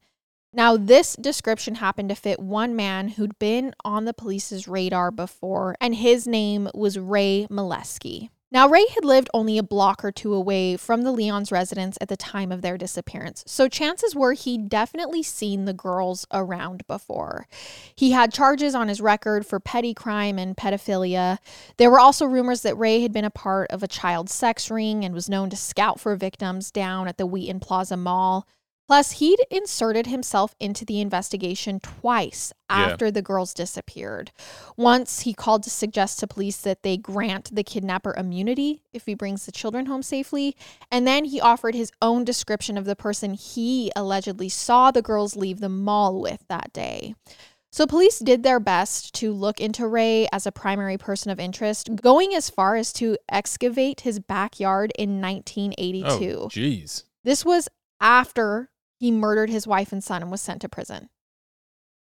Now, 0.53 0.77
this 0.77 1.15
description 1.15 1.77
happened 1.77 2.09
to 2.09 2.15
fit 2.15 2.41
one 2.41 2.75
man 2.75 3.11
who'd 3.11 3.39
been 3.39 3.75
on 3.85 4.07
the 4.07 4.15
police's 4.15 4.67
radar 4.67 5.11
before, 5.11 5.77
and 5.81 5.95
his 5.95 6.27
name 6.27 6.69
was 6.75 6.99
Ray 6.99 7.47
Mileski. 7.51 8.31
Now, 8.50 8.67
Ray 8.67 8.87
had 8.95 9.05
lived 9.05 9.28
only 9.35 9.59
a 9.59 9.62
block 9.62 10.02
or 10.02 10.11
two 10.11 10.33
away 10.33 10.78
from 10.78 11.02
the 11.02 11.12
Lyon's 11.12 11.52
residence 11.52 11.99
at 12.00 12.09
the 12.09 12.17
time 12.17 12.50
of 12.50 12.62
their 12.62 12.78
disappearance, 12.78 13.45
so 13.47 13.69
chances 13.69 14.14
were 14.14 14.33
he'd 14.33 14.71
definitely 14.71 15.23
seen 15.23 15.67
the 15.67 15.75
girls 15.75 16.26
around 16.33 16.87
before. 16.87 17.47
He 17.95 18.12
had 18.12 18.33
charges 18.33 18.75
on 18.75 18.88
his 18.88 19.02
record 19.02 19.45
for 19.45 19.61
petty 19.61 19.93
crime 19.93 20.38
and 20.38 20.57
pedophilia. 20.57 21.38
There 21.76 21.90
were 21.90 22.00
also 22.00 22.25
rumors 22.25 22.62
that 22.62 22.78
Ray 22.78 23.02
had 23.02 23.12
been 23.12 23.26
a 23.26 23.31
part 23.31 23.71
of 23.71 23.83
a 23.83 23.88
child 23.88 24.31
sex 24.31 24.71
ring 24.71 25.05
and 25.05 25.14
was 25.14 25.28
known 25.28 25.50
to 25.50 25.57
scout 25.57 26.00
for 26.00 26.17
victims 26.17 26.71
down 26.71 27.07
at 27.07 27.19
the 27.19 27.26
Wheaton 27.26 27.61
Plaza 27.61 27.99
Mall. 27.99 28.47
Plus, 28.88 29.12
he'd 29.12 29.38
inserted 29.50 30.07
himself 30.07 30.54
into 30.59 30.83
the 30.83 30.99
investigation 30.99 31.78
twice 31.78 32.54
Yeah. 32.71 32.87
after 32.87 33.11
the 33.11 33.21
girls 33.21 33.52
disappeared. 33.52 34.33
Once, 34.78 35.21
he 35.21 35.35
called 35.35 35.62
to 35.64 35.71
suggest 35.71 36.18
to 36.21 36.26
police 36.26 36.57
that 36.62 36.83
they 36.83 36.97
grant 36.97 37.54
the 37.54 37.62
kidnapper 37.62 38.14
immunity 38.16 38.83
if 38.95 39.04
he 39.04 39.12
brings 39.12 39.45
the 39.45 39.52
children 39.52 39.87
home 39.87 40.02
safely. 40.02 40.57
And 40.90 41.07
then 41.07 41.26
he 41.26 41.38
offered 41.38 41.75
his 41.75 41.92
own 42.00 42.25
description 42.25 42.78
of 42.78 42.87
the 42.87 42.97
person 42.97 43.35
he 43.35 43.92
allegedly 43.95 44.49
saw 44.49 44.90
the 44.90 45.02
girls 45.02 45.37
leave 45.37 45.61
the 45.61 45.68
mall 45.68 46.18
with 46.23 46.42
that 46.49 46.73
day. 46.73 47.14
So, 47.71 47.87
police 47.87 48.18
did 48.18 48.42
their 48.42 48.59
best 48.59 49.12
to 49.16 49.30
look 49.35 49.61
into 49.61 49.87
Ray 49.87 50.26
as 50.33 50.47
a 50.47 50.52
primary 50.52 50.97
person 50.97 51.30
of 51.30 51.38
interest, 51.38 51.95
going 51.97 52.35
as 52.35 52.49
far 52.49 52.76
as 52.76 52.95
to 52.95 53.18
excavate 53.28 54.00
his 54.00 54.18
backyard 54.18 54.92
in 54.99 55.21
1982. 55.21 56.38
Oh, 56.40 56.49
jeez. 56.49 57.02
This 57.23 57.45
was 57.45 57.68
after 58.00 58.71
he 58.99 59.11
murdered 59.11 59.50
his 59.50 59.67
wife 59.67 59.93
and 59.93 60.02
son 60.02 60.23
and 60.23 60.31
was 60.31 60.40
sent 60.40 60.61
to 60.62 60.69
prison. 60.69 61.09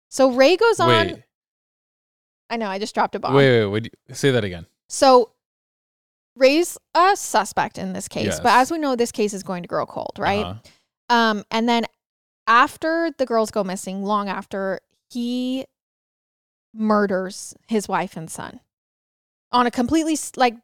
So, 0.08 0.32
Ray 0.32 0.56
goes 0.56 0.80
on. 0.80 1.06
Wait, 1.06 1.22
I 2.50 2.56
know, 2.56 2.68
I 2.68 2.78
just 2.78 2.94
dropped 2.94 3.14
a 3.14 3.18
bomb. 3.18 3.34
wait, 3.34 3.66
wait, 3.66 3.66
wait. 3.66 3.94
Say 4.16 4.30
that 4.30 4.44
again. 4.44 4.66
So, 4.88 5.32
Ray's 6.34 6.78
a 6.94 7.16
suspect 7.16 7.78
in 7.78 7.92
this 7.92 8.08
case, 8.08 8.40
but 8.40 8.52
as 8.52 8.70
we 8.70 8.78
know, 8.78 8.96
this 8.96 9.12
case 9.12 9.34
is 9.34 9.42
going 9.42 9.62
to 9.62 9.68
grow 9.68 9.86
cold, 9.86 10.12
right? 10.18 10.44
Uh-huh. 10.44 11.14
Um, 11.14 11.44
and 11.50 11.68
then 11.68 11.84
after 12.46 13.10
the 13.18 13.26
girls 13.26 13.50
go 13.50 13.64
missing, 13.64 14.04
long 14.04 14.28
after, 14.28 14.80
he 15.10 15.66
murders 16.74 17.54
his 17.66 17.88
wife 17.88 18.16
and 18.16 18.30
son 18.30 18.60
on 19.50 19.66
a 19.66 19.70
completely 19.70 20.16
like 20.36 20.54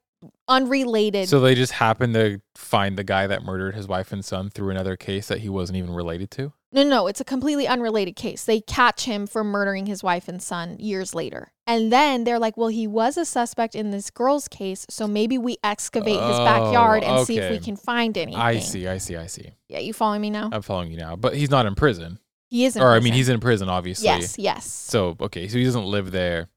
unrelated. 0.48 1.28
So 1.28 1.40
they 1.40 1.54
just 1.54 1.72
happened 1.72 2.14
to 2.14 2.40
find 2.54 2.96
the 2.96 3.04
guy 3.04 3.26
that 3.26 3.44
murdered 3.44 3.74
his 3.74 3.88
wife 3.88 4.12
and 4.12 4.24
son 4.24 4.50
through 4.50 4.70
another 4.70 4.96
case 4.96 5.28
that 5.28 5.38
he 5.38 5.48
wasn't 5.48 5.76
even 5.78 5.92
related 5.94 6.30
to. 6.32 6.52
no, 6.72 6.82
no, 6.82 7.06
it's 7.06 7.20
a 7.20 7.24
completely 7.24 7.66
unrelated 7.66 8.16
case. 8.16 8.44
They 8.44 8.60
catch 8.60 9.04
him 9.04 9.26
for 9.26 9.44
murdering 9.44 9.86
his 9.86 10.02
wife 10.02 10.28
and 10.28 10.42
son 10.42 10.76
years 10.78 11.14
later. 11.14 11.52
And 11.66 11.92
then 11.92 12.24
they're 12.24 12.38
like, 12.38 12.56
well, 12.56 12.68
he 12.68 12.86
was 12.86 13.16
a 13.16 13.24
suspect 13.24 13.74
in 13.74 13.90
this 13.90 14.10
girl's 14.10 14.48
case, 14.48 14.84
so 14.90 15.06
maybe 15.06 15.38
we 15.38 15.56
excavate 15.64 16.12
his 16.12 16.20
Oh, 16.20 16.44
backyard 16.44 17.02
and 17.02 17.18
oh, 17.18 17.24
see 17.24 17.38
if 17.38 17.50
we 17.50 17.58
can 17.58 17.76
find 17.76 18.18
anything. 18.18 18.40
I 18.40 18.58
see, 18.58 18.86
I 18.86 18.98
see, 18.98 19.16
I 19.16 19.26
see. 19.26 19.52
Yeah, 19.68 19.78
you 19.78 19.92
following 19.92 20.20
me 20.20 20.30
now? 20.30 20.50
I'm 20.52 20.62
following 20.62 20.90
you 20.90 20.98
now, 20.98 21.16
but 21.16 21.34
he's 21.34 21.50
not 21.50 21.64
in 21.66 21.74
prison. 21.74 22.18
He 22.50 22.66
is 22.66 22.76
or 22.76 22.92
I 22.92 23.00
mean, 23.00 23.14
he's 23.14 23.28
in 23.28 23.40
prison, 23.40 23.68
obviously. 23.68 24.06
Yes, 24.06 24.38
yes. 24.38 24.66
So 24.70 25.16
okay, 25.20 25.48
so 25.48 25.56
he 25.58 25.64
doesn't 25.64 25.86
live 25.86 26.10
there. 26.12 26.48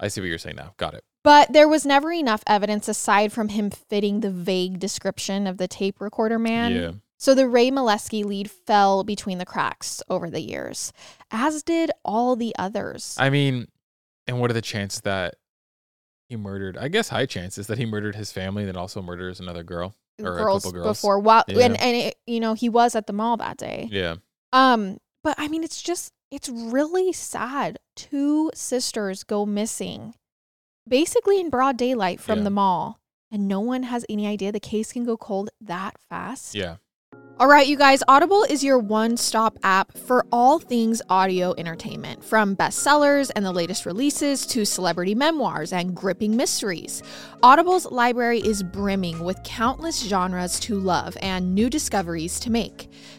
I 0.00 0.08
see 0.08 0.20
what 0.20 0.28
you're 0.28 0.38
saying 0.38 0.56
now. 0.56 0.72
Got 0.78 0.94
it. 0.94 1.04
But 1.28 1.52
there 1.52 1.68
was 1.68 1.84
never 1.84 2.10
enough 2.10 2.42
evidence 2.46 2.88
aside 2.88 3.34
from 3.34 3.50
him 3.50 3.68
fitting 3.70 4.20
the 4.20 4.30
vague 4.30 4.78
description 4.78 5.46
of 5.46 5.58
the 5.58 5.68
tape 5.68 6.00
recorder 6.00 6.38
man. 6.38 6.72
yeah. 6.74 6.92
So 7.18 7.34
the 7.34 7.46
Ray 7.46 7.70
Mileski 7.70 8.24
lead 8.24 8.50
fell 8.50 9.04
between 9.04 9.36
the 9.36 9.44
cracks 9.44 10.02
over 10.08 10.30
the 10.30 10.40
years, 10.40 10.90
as 11.30 11.62
did 11.62 11.90
all 12.02 12.34
the 12.34 12.54
others. 12.58 13.14
I 13.18 13.28
mean, 13.28 13.66
and 14.26 14.40
what 14.40 14.50
are 14.50 14.54
the 14.54 14.62
chances 14.62 15.02
that 15.02 15.34
he 16.30 16.36
murdered? 16.36 16.78
I 16.78 16.88
guess 16.88 17.10
high 17.10 17.26
chances 17.26 17.66
that 17.66 17.76
he 17.76 17.84
murdered 17.84 18.16
his 18.16 18.32
family, 18.32 18.64
then 18.64 18.78
also 18.78 19.02
murders 19.02 19.38
another 19.38 19.62
girl 19.62 19.94
or 20.22 20.34
girls, 20.34 20.64
a 20.64 20.68
couple 20.68 20.80
girls. 20.80 20.96
before 20.96 21.18
while 21.20 21.44
Yeah. 21.46 21.66
and 21.66 21.78
and 21.78 21.94
it, 21.94 22.14
you 22.26 22.40
know 22.40 22.54
he 22.54 22.70
was 22.70 22.94
at 22.94 23.06
the 23.06 23.12
mall 23.12 23.36
that 23.36 23.58
day. 23.58 23.86
Yeah. 23.90 24.14
Um, 24.54 24.96
but 25.22 25.34
I 25.36 25.48
mean, 25.48 25.62
it's 25.62 25.82
just 25.82 26.10
it's 26.30 26.48
really 26.48 27.12
sad. 27.12 27.78
Two 27.96 28.50
sisters 28.54 29.24
go 29.24 29.44
missing, 29.44 30.14
basically 30.88 31.40
in 31.40 31.50
broad 31.50 31.76
daylight 31.76 32.20
from 32.20 32.38
Yeah. 32.38 32.44
the 32.44 32.50
mall, 32.50 32.98
and 33.30 33.46
no 33.46 33.60
one 33.60 33.84
has 33.84 34.04
any 34.08 34.26
idea 34.26 34.52
the 34.52 34.60
case 34.60 34.92
can 34.92 35.04
go 35.04 35.16
cold 35.16 35.50
that 35.60 35.96
fast. 36.08 36.54
Yeah. 36.54 36.76
All 37.40 37.46
right, 37.46 37.68
you 37.68 37.76
guys, 37.76 38.02
Audible 38.08 38.42
is 38.42 38.64
your 38.64 38.80
one 38.80 39.16
stop 39.16 39.58
app 39.62 39.96
for 39.96 40.26
all 40.32 40.58
things 40.58 41.00
audio 41.08 41.54
entertainment, 41.56 42.24
from 42.24 42.56
bestsellers 42.56 43.30
and 43.36 43.44
the 43.44 43.52
latest 43.52 43.86
releases 43.86 44.44
to 44.46 44.64
celebrity 44.64 45.14
memoirs 45.14 45.72
and 45.72 45.94
gripping 45.94 46.34
mysteries. 46.36 47.00
Audible's 47.44 47.86
library 47.92 48.40
is 48.40 48.64
brimming 48.64 49.22
with 49.22 49.40
countless 49.44 50.04
genres 50.04 50.58
to 50.58 50.80
love 50.80 51.16
and 51.22 51.54
new 51.54 51.70
discoveries 51.70 52.40
to 52.40 52.50
make. 52.50 52.90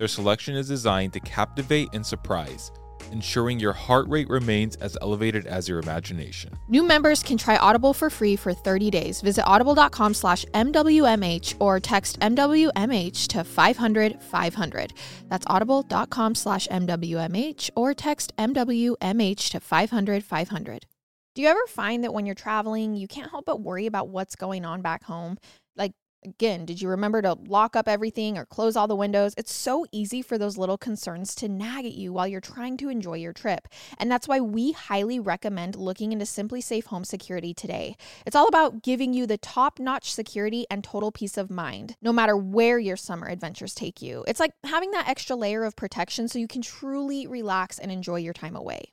Their 0.00 0.08
selection 0.08 0.56
is 0.56 0.66
designed 0.66 1.12
to 1.12 1.20
captivate 1.20 1.90
and 1.92 2.06
surprise, 2.06 2.72
ensuring 3.12 3.60
your 3.60 3.74
heart 3.74 4.08
rate 4.08 4.30
remains 4.30 4.76
as 4.76 4.96
elevated 5.02 5.46
as 5.46 5.68
your 5.68 5.78
imagination. 5.78 6.54
New 6.68 6.82
members 6.82 7.22
can 7.22 7.36
try 7.36 7.58
Audible 7.58 7.92
for 7.92 8.08
free 8.08 8.34
for 8.34 8.54
30 8.54 8.90
days. 8.90 9.20
Visit 9.20 9.44
audible.com 9.44 10.14
slash 10.14 10.46
MWMH 10.54 11.56
or 11.60 11.78
text 11.80 12.18
MWMH 12.20 13.26
to 13.26 13.44
500 13.44 14.22
500. 14.22 14.94
That's 15.28 15.44
audible.com 15.48 16.34
slash 16.34 16.66
MWMH 16.68 17.70
or 17.76 17.92
text 17.92 18.34
MWMH 18.38 19.50
to 19.50 19.60
500 19.60 20.24
500. 20.24 20.86
Do 21.34 21.42
you 21.42 21.48
ever 21.48 21.66
find 21.68 22.04
that 22.04 22.14
when 22.14 22.24
you're 22.24 22.34
traveling, 22.34 22.94
you 22.94 23.06
can't 23.06 23.30
help 23.30 23.44
but 23.44 23.60
worry 23.60 23.84
about 23.84 24.08
what's 24.08 24.34
going 24.34 24.64
on 24.64 24.80
back 24.80 25.04
home? 25.04 25.36
Like 25.76 25.92
Again, 26.22 26.66
did 26.66 26.82
you 26.82 26.88
remember 26.90 27.22
to 27.22 27.38
lock 27.46 27.74
up 27.74 27.88
everything 27.88 28.36
or 28.36 28.44
close 28.44 28.76
all 28.76 28.86
the 28.86 28.94
windows? 28.94 29.32
It's 29.38 29.52
so 29.52 29.86
easy 29.90 30.20
for 30.20 30.36
those 30.36 30.58
little 30.58 30.76
concerns 30.76 31.34
to 31.36 31.48
nag 31.48 31.86
at 31.86 31.94
you 31.94 32.12
while 32.12 32.28
you're 32.28 32.42
trying 32.42 32.76
to 32.78 32.90
enjoy 32.90 33.14
your 33.14 33.32
trip. 33.32 33.66
And 33.96 34.10
that's 34.10 34.28
why 34.28 34.38
we 34.38 34.72
highly 34.72 35.18
recommend 35.18 35.76
looking 35.76 36.12
into 36.12 36.26
SimpliSafe 36.26 36.84
Home 36.86 37.04
Security 37.04 37.54
today. 37.54 37.96
It's 38.26 38.36
all 38.36 38.48
about 38.48 38.82
giving 38.82 39.14
you 39.14 39.26
the 39.26 39.38
top 39.38 39.78
notch 39.78 40.12
security 40.12 40.66
and 40.70 40.84
total 40.84 41.10
peace 41.10 41.38
of 41.38 41.50
mind, 41.50 41.96
no 42.02 42.12
matter 42.12 42.36
where 42.36 42.78
your 42.78 42.98
summer 42.98 43.26
adventures 43.26 43.74
take 43.74 44.02
you. 44.02 44.22
It's 44.28 44.40
like 44.40 44.52
having 44.64 44.90
that 44.90 45.08
extra 45.08 45.36
layer 45.36 45.64
of 45.64 45.74
protection 45.74 46.28
so 46.28 46.38
you 46.38 46.48
can 46.48 46.60
truly 46.60 47.26
relax 47.26 47.78
and 47.78 47.90
enjoy 47.90 48.16
your 48.16 48.34
time 48.34 48.56
away. 48.56 48.92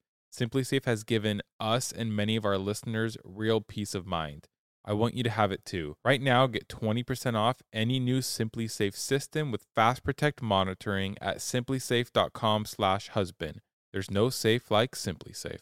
SimpliSafe 0.31 0.85
has 0.85 1.03
given 1.03 1.41
us 1.59 1.91
and 1.91 2.15
many 2.15 2.35
of 2.35 2.45
our 2.45 2.57
listeners 2.57 3.17
real 3.23 3.61
peace 3.61 3.93
of 3.93 4.07
mind. 4.07 4.47
I 4.83 4.93
want 4.93 5.13
you 5.15 5.21
to 5.23 5.29
have 5.29 5.51
it 5.51 5.65
too. 5.65 5.97
Right 6.03 6.21
now, 6.21 6.47
get 6.47 6.67
20% 6.67 7.35
off 7.35 7.61
any 7.71 7.99
new 7.99 8.17
SimpliSafe 8.19 8.95
system 8.95 9.51
with 9.51 9.67
Fast 9.75 10.03
Protect 10.03 10.41
monitoring 10.41 11.15
at 11.21 11.37
simplisafe.com/husband. 11.37 13.61
There's 13.93 14.09
no 14.09 14.29
safe 14.29 14.71
like 14.71 14.95
SimpliSafe. 14.95 15.59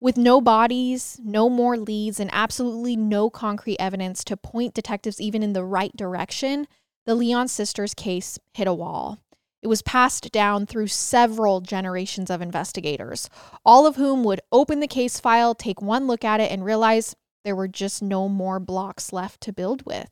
With 0.00 0.16
no 0.18 0.40
bodies, 0.40 1.20
no 1.24 1.48
more 1.48 1.78
leads, 1.78 2.20
and 2.20 2.30
absolutely 2.32 2.94
no 2.94 3.30
concrete 3.30 3.80
evidence 3.80 4.22
to 4.24 4.36
point 4.36 4.74
detectives 4.74 5.20
even 5.20 5.42
in 5.42 5.54
the 5.54 5.64
right 5.64 5.96
direction, 5.96 6.68
the 7.06 7.14
Lyon 7.14 7.48
sisters 7.48 7.94
case 7.94 8.38
hit 8.52 8.68
a 8.68 8.74
wall. 8.74 9.18
It 9.64 9.68
was 9.68 9.80
passed 9.80 10.30
down 10.30 10.66
through 10.66 10.88
several 10.88 11.62
generations 11.62 12.28
of 12.28 12.42
investigators, 12.42 13.30
all 13.64 13.86
of 13.86 13.96
whom 13.96 14.22
would 14.22 14.42
open 14.52 14.80
the 14.80 14.86
case 14.86 15.18
file, 15.18 15.54
take 15.54 15.80
one 15.80 16.06
look 16.06 16.22
at 16.22 16.38
it, 16.38 16.52
and 16.52 16.62
realize 16.62 17.16
there 17.44 17.56
were 17.56 17.66
just 17.66 18.02
no 18.02 18.28
more 18.28 18.60
blocks 18.60 19.10
left 19.10 19.40
to 19.40 19.54
build 19.54 19.86
with. 19.86 20.10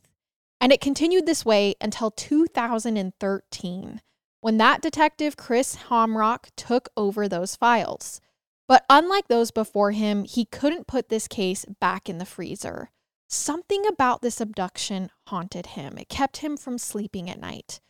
And 0.59 0.73
it 0.73 0.81
continued 0.81 1.27
this 1.27 1.45
way 1.45 1.75
until 1.83 2.11
2013, 2.11 4.01
when 4.41 4.57
that 4.57 4.81
detective, 4.81 5.37
Chris 5.37 5.75
Homrok, 5.75 6.49
took 6.57 6.89
over 6.97 7.29
those 7.29 7.55
files. 7.55 8.23
But 8.67 8.87
unlike 8.89 9.29
those 9.29 9.51
before 9.51 9.91
him, 9.91 10.25
he 10.25 10.47
couldn't 10.47 10.87
put 10.87 11.11
this 11.11 11.29
case 11.29 11.67
back 11.79 12.09
in 12.09 12.17
the 12.17 12.25
freezer. 12.25 12.91
Something 13.29 13.87
about 13.87 14.23
this 14.23 14.41
abduction 14.41 15.11
haunted 15.27 15.67
him. 15.67 15.99
It 15.99 16.09
kept 16.09 16.39
him 16.39 16.57
from 16.57 16.79
sleeping 16.79 17.29
at 17.29 17.39
night 17.39 17.81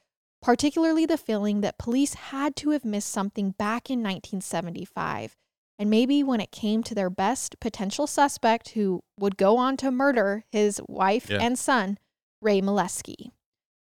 particularly 0.42 1.06
the 1.06 1.16
feeling 1.16 1.60
that 1.62 1.78
police 1.78 2.14
had 2.14 2.56
to 2.56 2.70
have 2.70 2.84
missed 2.84 3.10
something 3.10 3.52
back 3.52 3.88
in 3.88 4.00
1975. 4.00 5.36
And 5.78 5.88
maybe 5.88 6.22
when 6.22 6.40
it 6.40 6.52
came 6.52 6.82
to 6.84 6.94
their 6.94 7.10
best 7.10 7.58
potential 7.60 8.06
suspect 8.06 8.70
who 8.70 9.02
would 9.18 9.36
go 9.36 9.56
on 9.56 9.76
to 9.78 9.90
murder 9.90 10.44
his 10.50 10.80
wife 10.88 11.30
Yeah. 11.30 11.38
and 11.40 11.58
son, 11.58 11.98
Ray 12.40 12.60
Mileski. 12.60 13.30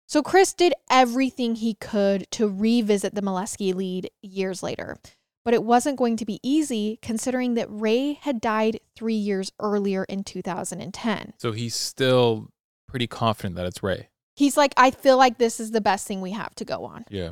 So 0.07 0.23
Chris 0.23 0.53
did 0.53 0.73
everything 0.91 1.57
he 1.57 1.75
could 1.75 2.31
to 2.33 2.49
revisit 2.49 3.15
the 3.15 3.23
Mileski 3.23 3.75
lead 3.75 4.11
years 4.23 4.63
later. 4.63 4.97
But 5.45 5.55
it 5.55 5.65
wasn't 5.65 5.99
going 5.99 6.17
to 6.19 6.27
be 6.27 6.39
easy 6.43 6.99
considering 7.01 7.55
that 7.55 7.67
Ray 7.71 8.15
had 8.15 8.41
died 8.41 8.81
three 8.95 9.15
years 9.15 9.51
earlier 9.59 10.05
in 10.05 10.23
2010. 10.23 11.33
So 11.39 11.53
he's 11.53 11.75
still 11.75 12.49
pretty 12.87 13.07
confident 13.07 13.57
that 13.57 13.67
it's 13.67 13.83
Ray. 13.83 14.09
He's 14.37 14.57
like, 14.57 14.73
I 14.77 14.91
feel 14.91 15.17
like 15.17 15.39
this 15.39 15.61
is 15.61 15.71
the 15.71 15.81
best 15.81 16.07
thing 16.07 16.21
we 16.21 16.31
have 16.33 16.55
to 16.57 16.65
go 16.65 16.85
on. 16.85 17.05
Yeah. 17.11 17.31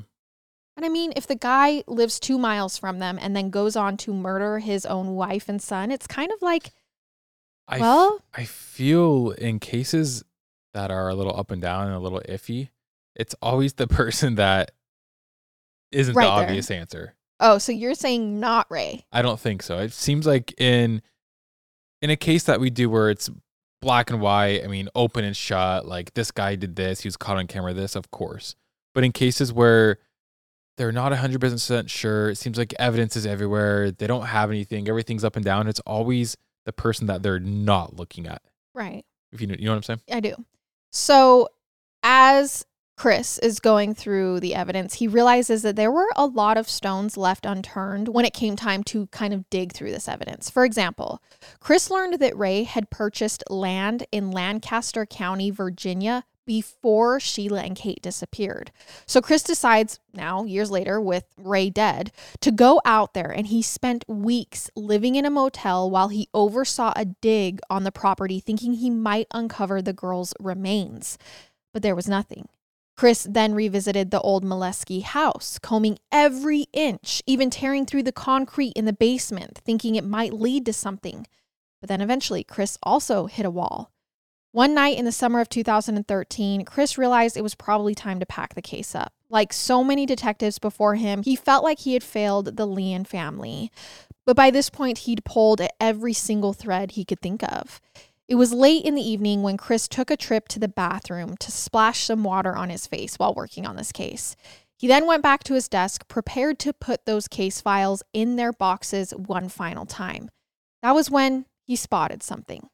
And 0.76 0.84
I 0.86 0.88
mean, 0.88 1.12
if 1.16 1.26
the 1.26 1.34
guy 1.34 1.82
lives 1.86 2.20
two 2.20 2.38
miles 2.38 2.78
from 2.78 2.98
them 3.00 3.18
and 3.20 3.34
then 3.34 3.50
goes 3.50 3.74
on 3.76 3.96
to 3.98 4.14
murder 4.14 4.58
his 4.60 4.86
own 4.86 5.14
wife 5.14 5.48
and 5.48 5.60
son, 5.60 5.90
it's 5.90 6.06
kind 6.06 6.30
of 6.32 6.40
like, 6.42 6.70
I 7.66 7.76
f- 7.76 7.80
well, 7.80 8.22
I 8.34 8.44
feel 8.44 9.30
in 9.32 9.58
cases 9.58 10.22
that 10.74 10.90
are 10.90 11.08
a 11.08 11.14
little 11.14 11.36
up 11.36 11.50
and 11.50 11.60
down 11.60 11.86
and 11.86 11.94
a 11.96 11.98
little 11.98 12.22
iffy, 12.28 12.68
it's 13.16 13.34
always 13.42 13.72
the 13.74 13.86
person 13.88 14.36
that 14.36 14.70
isn't 15.90 16.14
Right 16.14 16.24
the 16.26 16.30
there. 16.36 16.44
obvious 16.44 16.70
answer. 16.70 17.14
oh, 17.40 17.58
so 17.58 17.72
you're 17.72 17.94
saying 17.94 18.38
not 18.38 18.66
Ray. 18.70 19.04
I 19.10 19.22
don't 19.22 19.40
think 19.40 19.62
so. 19.62 19.78
It 19.78 19.92
seems 19.92 20.26
like 20.26 20.54
in 20.60 21.02
in 22.02 22.10
a 22.10 22.16
case 22.16 22.44
that 22.44 22.60
we 22.60 22.70
do 22.70 22.88
where 22.88 23.10
it's 23.10 23.28
black 23.80 24.10
and 24.10 24.20
white, 24.20 24.64
I 24.64 24.66
mean, 24.66 24.88
open 24.94 25.24
and 25.24 25.36
shut, 25.36 25.86
like 25.86 26.14
this 26.14 26.30
guy 26.30 26.56
did 26.56 26.76
this, 26.76 27.00
he 27.00 27.08
was 27.08 27.16
caught 27.16 27.36
on 27.36 27.46
camera, 27.46 27.72
this, 27.72 27.94
of 27.94 28.10
course. 28.10 28.54
But 28.94 29.04
in 29.04 29.12
cases 29.12 29.52
where 29.52 29.98
they're 30.76 30.92
not 30.92 31.12
100% 31.12 31.88
sure, 31.88 32.30
it 32.30 32.36
seems 32.36 32.58
like 32.58 32.74
evidence 32.78 33.16
is 33.16 33.26
everywhere, 33.26 33.90
they 33.90 34.06
don't 34.06 34.26
have 34.26 34.50
anything, 34.50 34.88
everything's 34.88 35.24
up 35.24 35.36
and 35.36 35.44
down, 35.44 35.68
it's 35.68 35.80
always 35.80 36.36
the 36.64 36.72
person 36.72 37.06
that 37.06 37.22
they're 37.22 37.40
not 37.40 37.96
looking 37.96 38.26
at. 38.26 38.42
Right. 38.74 39.04
If 39.32 39.40
you 39.40 39.46
know, 39.46 39.56
you 39.58 39.66
know 39.66 39.72
what 39.72 39.76
I'm 39.76 39.82
saying? 39.82 40.00
I 40.12 40.20
do. 40.20 40.34
So 40.90 41.48
as 42.02 42.64
Chris 42.98 43.38
is 43.38 43.60
going 43.60 43.94
through 43.94 44.40
the 44.40 44.56
evidence, 44.56 44.94
he 44.94 45.06
realizes 45.06 45.62
that 45.62 45.76
there 45.76 45.90
were 45.90 46.10
a 46.16 46.26
lot 46.26 46.56
of 46.56 46.68
stones 46.68 47.16
left 47.16 47.46
unturned 47.46 48.08
when 48.08 48.24
it 48.24 48.34
came 48.34 48.56
time 48.56 48.82
to 48.82 49.06
kind 49.06 49.32
of 49.32 49.48
dig 49.50 49.72
through 49.72 49.92
this 49.92 50.08
evidence. 50.08 50.50
For 50.50 50.64
example, 50.64 51.22
Chris 51.60 51.92
learned 51.92 52.14
that 52.14 52.36
Ray 52.36 52.64
had 52.64 52.90
purchased 52.90 53.44
land 53.48 54.04
in 54.10 54.32
Lancaster 54.32 55.06
County, 55.06 55.48
Virginia, 55.52 56.24
before 56.44 57.20
Sheila 57.20 57.60
and 57.60 57.76
Kate 57.76 58.02
disappeared. 58.02 58.72
So 59.06 59.20
Chris 59.20 59.44
decides 59.44 60.00
now, 60.12 60.42
years 60.42 60.68
later, 60.68 61.00
with 61.00 61.24
Ray 61.36 61.70
dead, 61.70 62.10
to 62.40 62.50
go 62.50 62.80
out 62.84 63.14
there 63.14 63.30
and 63.30 63.46
he 63.46 63.62
spent 63.62 64.04
weeks 64.08 64.70
living 64.74 65.14
in 65.14 65.24
a 65.24 65.30
motel 65.30 65.88
while 65.88 66.08
he 66.08 66.28
oversaw 66.34 66.92
a 66.96 67.04
dig 67.04 67.60
on 67.70 67.84
the 67.84 67.92
property, 67.92 68.40
thinking 68.40 68.72
he 68.72 68.90
might 68.90 69.28
uncover 69.32 69.80
the 69.80 69.92
girl's 69.92 70.34
remains. 70.40 71.16
But 71.72 71.82
there 71.82 71.94
was 71.94 72.08
nothing. 72.08 72.48
Chris 72.98 73.28
then 73.30 73.54
revisited 73.54 74.10
the 74.10 74.20
old 74.22 74.44
Mileski 74.44 75.04
house, 75.04 75.60
combing 75.60 76.00
every 76.10 76.66
inch, 76.72 77.22
even 77.28 77.48
tearing 77.48 77.86
through 77.86 78.02
the 78.02 78.10
concrete 78.10 78.72
in 78.74 78.86
the 78.86 78.92
basement, 78.92 79.60
thinking 79.64 79.94
it 79.94 80.02
might 80.02 80.32
lead 80.32 80.66
to 80.66 80.72
something. 80.72 81.24
But 81.80 81.88
then 81.88 82.00
eventually, 82.00 82.42
Chris 82.42 82.76
also 82.82 83.26
hit 83.26 83.46
a 83.46 83.52
wall. 83.52 83.92
One 84.50 84.74
night 84.74 84.98
in 84.98 85.04
the 85.04 85.12
summer 85.12 85.38
of 85.38 85.48
2013, 85.48 86.64
Chris 86.64 86.98
realized 86.98 87.36
it 87.36 87.42
was 87.42 87.54
probably 87.54 87.94
time 87.94 88.18
to 88.18 88.26
pack 88.26 88.54
the 88.54 88.62
case 88.62 88.96
up. 88.96 89.12
Like 89.30 89.52
so 89.52 89.84
many 89.84 90.04
detectives 90.04 90.58
before 90.58 90.96
him, 90.96 91.22
he 91.22 91.36
felt 91.36 91.62
like 91.62 91.78
he 91.78 91.92
had 91.92 92.02
failed 92.02 92.56
the 92.56 92.66
Lyon 92.66 93.04
family. 93.04 93.70
But 94.26 94.34
by 94.34 94.50
this 94.50 94.70
point, 94.70 94.98
he'd 94.98 95.24
pulled 95.24 95.60
at 95.60 95.74
every 95.78 96.14
single 96.14 96.52
thread 96.52 96.90
he 96.90 97.04
could 97.04 97.20
think 97.20 97.44
of. 97.44 97.80
It 98.28 98.34
was 98.34 98.52
late 98.52 98.84
in 98.84 98.94
the 98.94 99.08
evening 99.08 99.42
when 99.42 99.56
Chris 99.56 99.88
took 99.88 100.10
a 100.10 100.16
trip 100.16 100.48
to 100.48 100.58
the 100.58 100.68
bathroom 100.68 101.38
to 101.38 101.50
splash 101.50 102.04
some 102.04 102.22
water 102.22 102.54
on 102.54 102.68
his 102.68 102.86
face 102.86 103.18
while 103.18 103.32
working 103.32 103.66
on 103.66 103.76
this 103.76 103.90
case. 103.90 104.36
He 104.76 104.86
then 104.86 105.06
went 105.06 105.22
back 105.22 105.42
to 105.44 105.54
his 105.54 105.66
desk, 105.66 106.06
prepared 106.08 106.58
to 106.60 106.74
put 106.74 107.06
those 107.06 107.26
case 107.26 107.62
files 107.62 108.02
in 108.12 108.36
their 108.36 108.52
boxes 108.52 109.12
one 109.12 109.48
final 109.48 109.86
time. 109.86 110.30
That 110.82 110.94
was 110.94 111.10
when 111.10 111.46
he 111.64 111.74
spotted 111.74 112.22
something. 112.22 112.68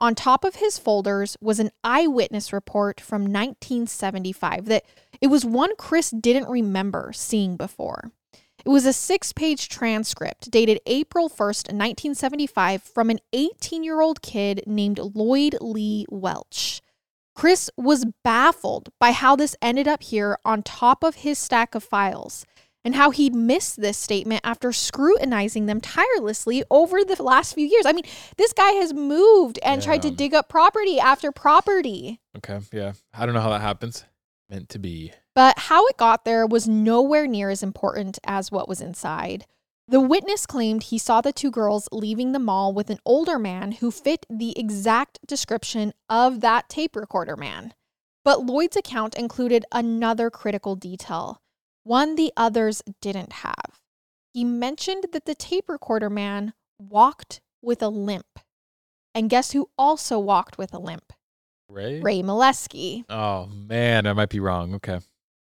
On 0.00 0.14
top 0.14 0.44
of 0.44 0.56
his 0.56 0.78
folders 0.78 1.36
was 1.42 1.60
an 1.60 1.70
eyewitness 1.84 2.50
report 2.50 2.98
from 2.98 3.22
1975 3.22 4.64
that 4.64 4.84
it 5.20 5.26
was 5.26 5.44
one 5.44 5.76
Chris 5.76 6.10
didn't 6.10 6.48
remember 6.48 7.12
seeing 7.14 7.56
before. 7.56 8.12
It 8.66 8.70
was 8.70 8.84
a 8.84 8.92
six 8.92 9.32
page 9.32 9.68
transcript 9.68 10.50
dated 10.50 10.80
April 10.86 11.28
1st, 11.28 11.70
1975, 11.70 12.82
from 12.82 13.10
an 13.10 13.20
18 13.32 13.84
year 13.84 14.00
old 14.00 14.22
kid 14.22 14.64
named 14.66 14.98
Lloyd 14.98 15.56
Lee 15.60 16.04
Welch. 16.10 16.82
Chris 17.36 17.70
was 17.76 18.06
baffled 18.24 18.88
by 18.98 19.12
how 19.12 19.36
this 19.36 19.54
ended 19.62 19.86
up 19.86 20.02
here 20.02 20.36
on 20.44 20.64
top 20.64 21.04
of 21.04 21.14
his 21.16 21.38
stack 21.38 21.76
of 21.76 21.84
files 21.84 22.44
and 22.84 22.96
how 22.96 23.12
he'd 23.12 23.36
missed 23.36 23.80
this 23.80 23.98
statement 23.98 24.40
after 24.42 24.72
scrutinizing 24.72 25.66
them 25.66 25.80
tirelessly 25.80 26.64
over 26.68 27.04
the 27.04 27.22
last 27.22 27.54
few 27.54 27.68
years. 27.68 27.86
I 27.86 27.92
mean, 27.92 28.04
this 28.36 28.52
guy 28.52 28.72
has 28.72 28.92
moved 28.92 29.60
and 29.62 29.80
tried 29.80 30.02
to 30.02 30.10
dig 30.10 30.34
up 30.34 30.48
property 30.48 30.98
after 30.98 31.30
property. 31.30 32.20
Okay. 32.38 32.58
Yeah. 32.72 32.94
I 33.14 33.26
don't 33.26 33.34
know 33.36 33.40
how 33.40 33.50
that 33.50 33.60
happens. 33.60 34.04
Meant 34.50 34.70
to 34.70 34.80
be. 34.80 35.12
But 35.36 35.58
how 35.58 35.86
it 35.86 35.98
got 35.98 36.24
there 36.24 36.46
was 36.46 36.66
nowhere 36.66 37.26
near 37.26 37.50
as 37.50 37.62
important 37.62 38.18
as 38.24 38.50
what 38.50 38.70
was 38.70 38.80
inside. 38.80 39.44
The 39.86 40.00
witness 40.00 40.46
claimed 40.46 40.84
he 40.84 40.96
saw 40.98 41.20
the 41.20 41.32
two 41.32 41.50
girls 41.50 41.90
leaving 41.92 42.32
the 42.32 42.38
mall 42.38 42.72
with 42.72 42.88
an 42.88 42.98
older 43.04 43.38
man 43.38 43.72
who 43.72 43.90
fit 43.90 44.24
the 44.30 44.58
exact 44.58 45.18
description 45.26 45.92
of 46.08 46.40
that 46.40 46.70
tape 46.70 46.96
recorder 46.96 47.36
man. 47.36 47.74
But 48.24 48.46
Lloyd's 48.46 48.78
account 48.78 49.14
included 49.14 49.66
another 49.70 50.30
critical 50.30 50.74
detail, 50.74 51.42
one 51.84 52.16
the 52.16 52.32
others 52.34 52.82
didn't 53.02 53.34
have. 53.34 53.80
He 54.32 54.42
mentioned 54.42 55.04
that 55.12 55.26
the 55.26 55.34
tape 55.34 55.68
recorder 55.68 56.08
man 56.08 56.54
walked 56.78 57.42
with 57.60 57.82
a 57.82 57.88
limp. 57.88 58.38
And 59.14 59.28
guess 59.28 59.52
who 59.52 59.68
also 59.76 60.18
walked 60.18 60.56
with 60.56 60.72
a 60.72 60.78
limp? 60.78 61.12
Ray? 61.68 62.00
Ray 62.00 62.22
Mileski, 62.22 63.04
Oh 63.10 63.46
man, 63.46 64.06
I 64.06 64.14
might 64.14 64.30
be 64.30 64.40
wrong. 64.40 64.74
Okay. 64.76 65.00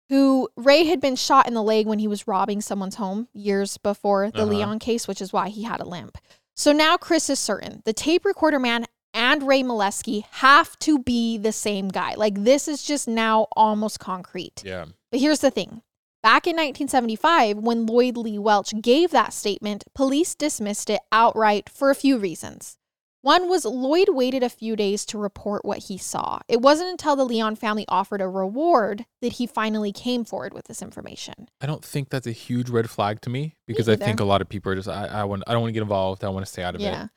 Who 0.09 0.49
Ray 0.57 0.85
had 0.85 1.01
been 1.01 1.17
shot 1.17 1.47
in 1.47 1.55
the 1.55 1.63
leg 1.63 1.87
when 1.87 1.99
he 1.99 2.09
was 2.09 2.27
robbing 2.27 2.61
someone's 2.61 2.95
home 2.97 3.29
years 3.33 3.77
before 3.79 4.31
the 4.31 4.43
Uh-huh. 4.43 4.53
Lyon 4.53 4.79
case, 4.79 5.07
which 5.07 5.21
is 5.21 5.33
why 5.33 5.49
he 5.49 5.65
had 5.65 5.81
a 5.81 5.89
limp. 5.89 6.17
So 6.57 6.73
now 6.73 6.97
Chris 6.97 7.29
is 7.31 7.39
certain 7.39 7.83
the 7.85 7.93
tape 7.93 8.25
recorder 8.25 8.59
man 8.59 8.87
and 9.15 9.43
Ray 9.43 9.63
Mileski 9.63 10.25
have 10.33 10.79
to 10.81 10.99
be 10.99 11.39
the 11.39 11.53
same 11.53 11.89
guy. 11.89 12.15
Like 12.15 12.45
this 12.45 12.69
is 12.69 12.83
just 12.83 13.07
now 13.09 13.47
almost 13.53 14.01
concrete. 14.01 14.63
Yeah. 14.65 14.87
But 15.11 15.21
here's 15.21 15.41
the 15.41 15.51
thing. 15.51 15.83
Back 16.23 16.47
in 16.47 16.57
1975, 16.57 17.59
when 17.59 17.87
Lloyd 17.87 18.17
Lee 18.17 18.39
Welch 18.39 18.75
gave 18.83 19.11
that 19.13 19.33
statement, 19.33 19.85
police 19.95 20.35
dismissed 20.35 20.91
it 20.91 21.01
outright 21.13 21.69
for 21.71 21.91
a 21.91 21.95
few 21.95 22.19
reasons. 22.19 22.77
One 23.23 23.49
was 23.49 23.65
Lloyd 23.65 24.09
waited 24.11 24.43
a 24.45 24.49
few 24.49 24.77
days 24.77 25.05
to 25.07 25.19
report 25.19 25.65
what 25.65 25.79
he 25.79 25.99
saw. 25.99 26.39
It 26.49 26.61
wasn't 26.61 26.91
until 26.91 27.17
the 27.17 27.25
Lyon 27.25 27.57
family 27.57 27.85
offered 27.89 28.21
a 28.21 28.29
reward 28.29 29.07
that 29.23 29.35
he 29.35 29.47
finally 29.47 29.93
came 29.93 30.25
forward 30.25 30.55
with 30.55 30.67
this 30.67 30.81
information. 30.83 31.49
I 31.61 31.67
don't 31.67 31.85
think 31.85 32.11
that's 32.11 32.29
a 32.29 32.33
huge 32.33 32.71
red 32.71 32.89
flag 32.89 33.21
to 33.23 33.31
me 33.31 33.57
because 33.67 33.89
I 33.89 33.97
think 33.97 34.21
a 34.21 34.25
lot 34.25 34.41
of 34.41 34.49
people 34.49 34.71
are 34.73 34.77
just 34.77 34.89
I, 34.89 35.07
I 35.07 35.25
want 35.25 35.43
I 35.47 35.53
don't 35.53 35.63
want 35.63 35.71
to 35.71 35.75
get 35.75 35.83
involved. 35.83 36.23
I 36.23 36.29
want 36.29 36.47
to 36.47 36.51
stay 36.53 36.63
out 36.63 36.75
of 36.77 36.81
Yeah. 36.81 37.05
it. 37.05 37.11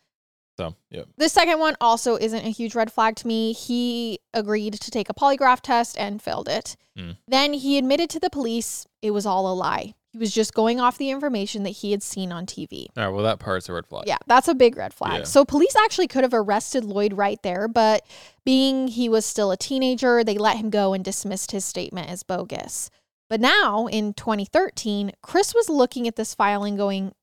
So 0.58 0.76
yeah. 0.90 1.04
The 1.18 1.30
second 1.30 1.60
one 1.60 1.76
also 1.80 2.16
isn't 2.18 2.46
a 2.46 2.50
huge 2.50 2.74
red 2.76 2.92
flag 2.92 3.16
to 3.18 3.28
me. 3.28 3.54
He 3.54 4.20
agreed 4.34 4.74
to 4.74 4.92
take 4.92 5.10
a 5.10 5.14
polygraph 5.14 5.62
test 5.62 5.98
and 5.98 6.22
failed 6.22 6.50
it. 6.50 6.76
Hmm. 6.98 7.12
Then 7.28 7.54
he 7.54 7.78
admitted 7.78 8.10
to 8.12 8.20
the 8.20 8.30
police 8.30 8.86
it 9.02 9.12
was 9.12 9.26
all 9.26 9.52
a 9.52 9.54
lie. 9.54 9.94
He 10.12 10.18
was 10.18 10.34
just 10.34 10.54
going 10.54 10.82
off 10.82 10.98
the 10.98 11.10
information 11.10 11.64
that 11.64 11.70
he 11.70 11.92
had 11.92 12.04
seen 12.04 12.34
on 12.34 12.46
TV. 12.46 12.88
All 12.98 13.06
right. 13.06 13.10
Well, 13.10 13.24
that 13.24 13.40
part's 13.40 13.70
a 13.70 13.74
red 13.74 13.86
flag. 13.86 14.04
Yeah, 14.08 14.18
that's 14.28 14.50
a 14.50 14.54
big 14.54 14.76
red 14.76 14.94
flag. 14.94 15.20
Yeah. 15.20 15.24
So 15.24 15.46
police 15.46 15.76
actually 15.76 16.10
could 16.10 16.24
have 16.24 16.34
arrested 16.34 16.84
Lloyd 16.84 17.14
right 17.14 17.42
there, 17.44 17.70
but 17.70 18.06
being 18.44 18.90
he 18.90 19.08
was 19.08 19.26
still 19.26 19.52
a 19.52 19.58
teenager, 19.58 20.22
they 20.24 20.38
let 20.38 20.58
him 20.58 20.70
go 20.70 20.94
and 20.94 21.04
dismissed 21.04 21.52
his 21.52 21.64
statement 21.64 22.10
as 22.10 22.24
bogus. 22.24 22.90
But 23.30 23.40
now 23.40 23.88
in 23.88 24.14
2013, 24.14 25.14
Chris 25.22 25.56
was 25.56 25.70
looking 25.70 26.06
at 26.10 26.18
this 26.18 26.36
file 26.36 26.66
and 26.66 26.78
going, 26.78 27.14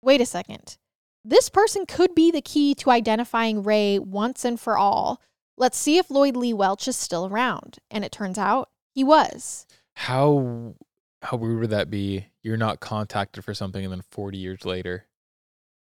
wait 0.00 0.22
a 0.22 0.26
second. 0.26 0.78
This 1.22 1.50
person 1.50 1.84
could 1.84 2.14
be 2.14 2.30
the 2.30 2.40
key 2.40 2.74
to 2.76 2.90
identifying 2.90 3.62
Ray 3.62 3.98
once 3.98 4.46
and 4.46 4.58
for 4.58 4.78
all. 4.78 5.20
Let's 5.58 5.76
see 5.76 5.98
if 5.98 6.10
Lloyd 6.10 6.36
Lee 6.36 6.54
Welch 6.54 6.88
is 6.88 6.96
still 6.96 7.26
around. 7.26 7.80
And 7.90 8.02
it 8.02 8.12
turns 8.12 8.38
out 8.38 8.70
he 8.94 9.04
was. 9.04 9.66
How 9.94 10.74
how 11.22 11.36
weird 11.36 11.60
would 11.60 11.70
that 11.70 11.90
be? 11.90 12.26
You're 12.48 12.56
not 12.56 12.80
contacted 12.80 13.44
for 13.44 13.52
something, 13.52 13.84
and 13.84 13.92
then 13.92 14.00
40 14.10 14.38
years 14.38 14.64
later, 14.64 15.06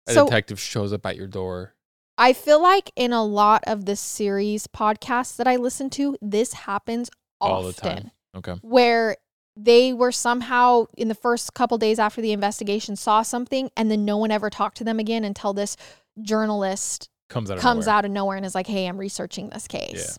a 0.08 0.13
So- 0.13 0.25
detective 0.25 0.60
shows 0.60 0.91
up 0.91 1.06
at 1.06 1.15
your 1.15 1.28
door. 1.28 1.75
I 2.17 2.34
feel 2.34 2.60
like 2.60 2.91
in 2.95 3.13
a 3.13 3.23
lot 3.23 3.63
of 3.67 3.86
the 3.86 3.95
series 3.95 4.65
podcasts 4.65 5.36
that 5.36 5.47
I 5.47 5.58
listen 5.58 5.91
to, 5.91 6.17
this 6.23 6.54
happens 6.54 7.12
All 7.39 7.62
the 7.62 7.69
often. 7.69 7.95
time. 7.97 8.12
Okay. 8.36 8.54
Where 8.63 9.17
they 9.56 9.93
were 9.93 10.12
somehow 10.12 10.86
in 10.97 11.08
the 11.08 11.13
first 11.13 11.54
couple 11.54 11.78
days 11.78 11.99
after 11.99 12.19
the 12.19 12.32
investigation 12.32 12.95
saw 12.95 13.21
something 13.21 13.69
and 13.78 13.91
then 13.91 14.04
no 14.06 14.17
one 14.17 14.32
ever 14.32 14.49
talked 14.49 14.78
to 14.78 14.84
them 14.84 14.97
again 14.99 15.23
until 15.23 15.54
this 15.54 15.78
journalist 16.19 17.10
Comes 17.30 17.51
out 17.51 17.58
of 17.58 17.62
comes 17.62 17.86
nowhere. 17.86 17.97
out 17.97 18.06
of 18.06 18.12
nowhere 18.12 18.38
and 18.38 18.45
is 18.45 18.56
like, 18.56 18.67
"Hey, 18.67 18.88
I'm 18.88 18.97
researching 18.97 19.49
this 19.49 19.67
case." 19.67 20.17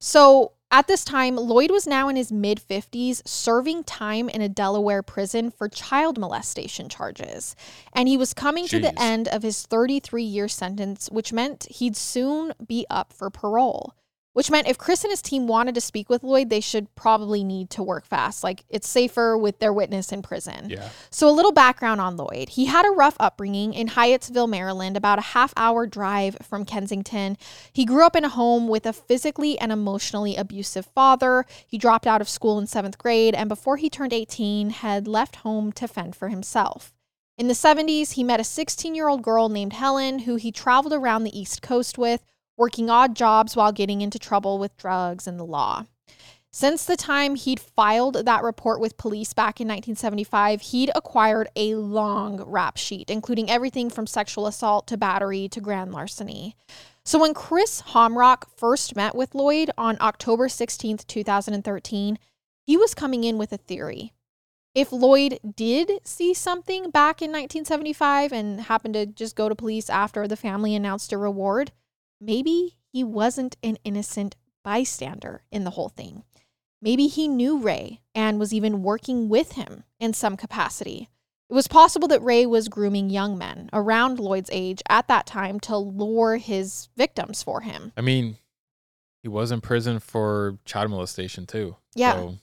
So, 0.00 0.52
at 0.74 0.88
this 0.88 1.04
time, 1.04 1.36
Lloyd 1.36 1.70
was 1.70 1.86
now 1.86 2.08
in 2.08 2.16
his 2.16 2.32
mid 2.32 2.58
50s 2.58 3.22
serving 3.24 3.84
time 3.84 4.28
in 4.28 4.40
a 4.40 4.48
Delaware 4.48 5.04
prison 5.04 5.52
for 5.52 5.68
child 5.68 6.18
molestation 6.18 6.88
charges. 6.88 7.54
And 7.92 8.08
he 8.08 8.16
was 8.16 8.34
coming 8.34 8.66
to 8.66 8.80
the 8.80 9.00
end 9.00 9.28
of 9.28 9.44
his 9.44 9.62
33 9.62 10.24
year 10.24 10.48
sentence, 10.48 11.08
which 11.12 11.32
meant 11.32 11.68
he'd 11.70 11.96
soon 11.96 12.54
be 12.66 12.86
up 12.90 13.12
for 13.12 13.30
parole. 13.30 13.94
Which 14.34 14.50
meant 14.50 14.68
if 14.68 14.76
Chris 14.76 15.04
and 15.04 15.10
his 15.10 15.22
team 15.22 15.46
wanted 15.46 15.74
to 15.76 15.80
speak 15.80 16.10
with 16.10 16.24
Lloyd, 16.24 16.50
they 16.50 16.60
should 16.60 16.92
probably 16.96 17.44
need 17.44 17.70
to 17.70 17.82
work 17.82 18.04
fast. 18.04 18.44
Like 18.44 18.64
it's 18.68 18.88
safer 18.88 19.38
with 19.38 19.60
their 19.60 19.72
witness 19.72 20.12
in 20.12 20.22
prison. 20.22 20.68
Yeah. 20.68 20.88
So, 21.10 21.28
a 21.28 21.30
little 21.30 21.52
background 21.52 22.00
on 22.00 22.16
Lloyd. 22.16 22.50
He 22.50 22.66
had 22.66 22.84
a 22.84 22.90
rough 22.90 23.16
upbringing 23.20 23.72
in 23.72 23.88
Hyattsville, 23.88 24.48
Maryland, 24.48 24.96
about 24.96 25.18
a 25.18 25.22
half 25.22 25.54
hour 25.56 25.86
drive 25.86 26.36
from 26.42 26.64
Kensington. 26.64 27.38
He 27.72 27.84
grew 27.84 28.04
up 28.04 28.16
in 28.16 28.24
a 28.24 28.28
home 28.28 28.66
with 28.66 28.86
a 28.86 28.92
physically 28.92 29.58
and 29.58 29.70
emotionally 29.70 30.36
abusive 30.36 30.86
father. 30.86 31.46
He 31.66 31.78
dropped 31.78 32.06
out 32.06 32.20
of 32.20 32.28
school 32.28 32.58
in 32.58 32.66
seventh 32.66 32.98
grade, 32.98 33.34
and 33.34 33.48
before 33.48 33.76
he 33.76 33.88
turned 33.88 34.12
18, 34.12 34.70
had 34.70 35.06
left 35.06 35.36
home 35.36 35.72
to 35.72 35.86
fend 35.86 36.16
for 36.16 36.28
himself. 36.28 36.92
In 37.36 37.48
the 37.48 37.54
70s, 37.54 38.12
he 38.12 38.22
met 38.22 38.40
a 38.40 38.44
16 38.44 38.94
year 38.94 39.08
old 39.08 39.22
girl 39.22 39.48
named 39.48 39.72
Helen, 39.72 40.20
who 40.20 40.36
he 40.36 40.52
traveled 40.52 40.92
around 40.92 41.24
the 41.24 41.38
East 41.38 41.62
Coast 41.62 41.98
with, 41.98 42.24
working 42.56 42.90
odd 42.90 43.16
jobs 43.16 43.56
while 43.56 43.72
getting 43.72 44.00
into 44.00 44.18
trouble 44.18 44.58
with 44.58 44.76
drugs 44.76 45.26
and 45.26 45.38
the 45.38 45.44
law. 45.44 45.84
Since 46.52 46.84
the 46.84 46.96
time 46.96 47.34
he'd 47.34 47.58
filed 47.58 48.26
that 48.26 48.44
report 48.44 48.78
with 48.78 48.96
police 48.96 49.32
back 49.32 49.60
in 49.60 49.66
1975, 49.66 50.60
he'd 50.60 50.90
acquired 50.94 51.48
a 51.56 51.74
long 51.74 52.40
rap 52.46 52.76
sheet, 52.76 53.10
including 53.10 53.50
everything 53.50 53.90
from 53.90 54.06
sexual 54.06 54.46
assault 54.46 54.86
to 54.86 54.96
battery 54.96 55.48
to 55.48 55.60
grand 55.60 55.90
larceny. 55.90 56.54
So 57.04 57.18
when 57.18 57.34
Chris 57.34 57.80
Homrok 57.80 58.46
first 58.56 58.94
met 58.94 59.16
with 59.16 59.34
Lloyd 59.34 59.72
on 59.76 59.98
October 60.00 60.46
16th, 60.46 61.08
2013, 61.08 62.20
he 62.66 62.76
was 62.76 62.94
coming 62.94 63.24
in 63.24 63.36
with 63.36 63.52
a 63.52 63.56
theory. 63.56 64.12
If 64.76 64.92
Lloyd 64.92 65.40
did 65.56 66.00
see 66.04 66.34
something 66.34 66.90
back 66.90 67.20
in 67.20 67.32
1975 67.32 68.32
and 68.32 68.60
happened 68.60 68.94
to 68.94 69.06
just 69.06 69.34
go 69.34 69.48
to 69.48 69.56
police 69.56 69.90
after 69.90 70.28
the 70.28 70.36
family 70.36 70.76
announced 70.76 71.12
a 71.12 71.18
reward, 71.18 71.72
maybe 72.20 72.76
he 72.92 73.04
wasn't 73.04 73.56
an 73.62 73.78
innocent 73.84 74.36
bystander 74.62 75.42
in 75.50 75.64
the 75.64 75.70
whole 75.70 75.88
thing. 75.88 76.24
Maybe 76.80 77.06
he 77.06 77.28
knew 77.28 77.58
Ray 77.58 78.00
and 78.14 78.38
was 78.38 78.52
even 78.52 78.82
working 78.82 79.28
with 79.28 79.52
him 79.52 79.84
in 79.98 80.12
some 80.12 80.36
capacity. 80.36 81.08
It 81.48 81.54
was 81.54 81.68
possible 81.68 82.08
that 82.08 82.22
Ray 82.22 82.46
was 82.46 82.68
grooming 82.68 83.10
young 83.10 83.38
men 83.38 83.70
around 83.72 84.18
Lloyd's 84.18 84.50
age 84.52 84.82
at 84.88 85.08
that 85.08 85.26
time 85.26 85.60
to 85.60 85.76
lure 85.76 86.36
his 86.36 86.88
victims 86.96 87.42
for 87.42 87.60
him. 87.60 87.92
I 87.96 88.00
mean, 88.00 88.38
he 89.22 89.28
was 89.28 89.50
in 89.50 89.60
prison 89.60 89.98
for 89.98 90.58
child 90.64 90.90
molestation 90.90 91.46
too. 91.46 91.76
Yeah. 91.94 92.12
So, 92.12 92.38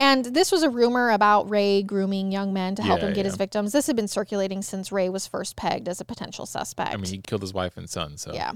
And 0.00 0.26
this 0.26 0.52
was 0.52 0.62
a 0.62 0.70
rumor 0.70 1.10
about 1.10 1.50
Ray 1.50 1.82
grooming 1.82 2.30
young 2.30 2.52
men 2.52 2.76
to 2.76 2.82
help 2.82 3.00
Yeah, 3.00 3.08
him 3.08 3.14
get 3.14 3.24
his 3.24 3.36
victims. 3.36 3.72
This 3.72 3.88
had 3.88 3.96
been 3.96 4.06
circulating 4.06 4.62
since 4.62 4.92
Ray 4.92 5.08
was 5.08 5.26
first 5.26 5.56
pegged 5.56 5.88
as 5.88 6.00
a 6.00 6.04
potential 6.04 6.46
suspect. 6.46 6.92
I 6.92 6.96
mean, 6.96 7.10
he 7.10 7.18
killed 7.18 7.42
his 7.42 7.52
wife 7.52 7.76
and 7.76 7.90
son. 7.90 8.16
So 8.16 8.32
Yeah. 8.32 8.52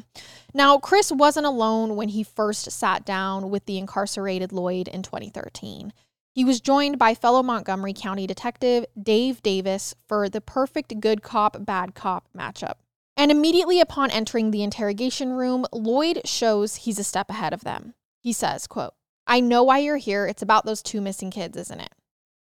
Now, 0.54 0.78
Chris 0.78 1.10
wasn't 1.10 1.46
alone 1.46 1.96
when 1.96 2.10
he 2.10 2.22
first 2.22 2.70
sat 2.70 3.04
down 3.04 3.50
with 3.50 3.66
the 3.66 3.76
incarcerated 3.78 4.52
Lloyd 4.52 4.86
in 4.86 5.02
2013. 5.02 5.92
He 6.32 6.44
was 6.44 6.60
joined 6.60 6.98
by 6.98 7.14
fellow 7.14 7.42
Montgomery 7.42 7.92
County 7.92 8.26
Detective 8.26 8.86
Dave 9.00 9.42
Davis 9.42 9.94
for 10.06 10.28
the 10.28 10.40
perfect 10.40 11.00
good 11.00 11.22
cop, 11.22 11.64
bad 11.66 11.94
cop 11.94 12.28
matchup. 12.36 12.74
And 13.16 13.30
immediately 13.30 13.80
upon 13.80 14.10
entering 14.10 14.52
the 14.52 14.62
interrogation 14.62 15.32
room, 15.32 15.66
Lloyd 15.72 16.22
shows 16.24 16.76
he's 16.76 16.98
a 16.98 17.04
step 17.04 17.28
ahead 17.28 17.52
of 17.52 17.64
them. 17.64 17.94
He 18.20 18.32
says, 18.32 18.66
quote, 18.66 18.94
I 19.26 19.40
know 19.40 19.62
why 19.62 19.78
you're 19.78 19.96
here. 19.96 20.26
It's 20.26 20.42
about 20.42 20.64
those 20.64 20.82
two 20.82 21.00
missing 21.00 21.30
kids, 21.30 21.56
isn't 21.56 21.80
it? 21.80 21.92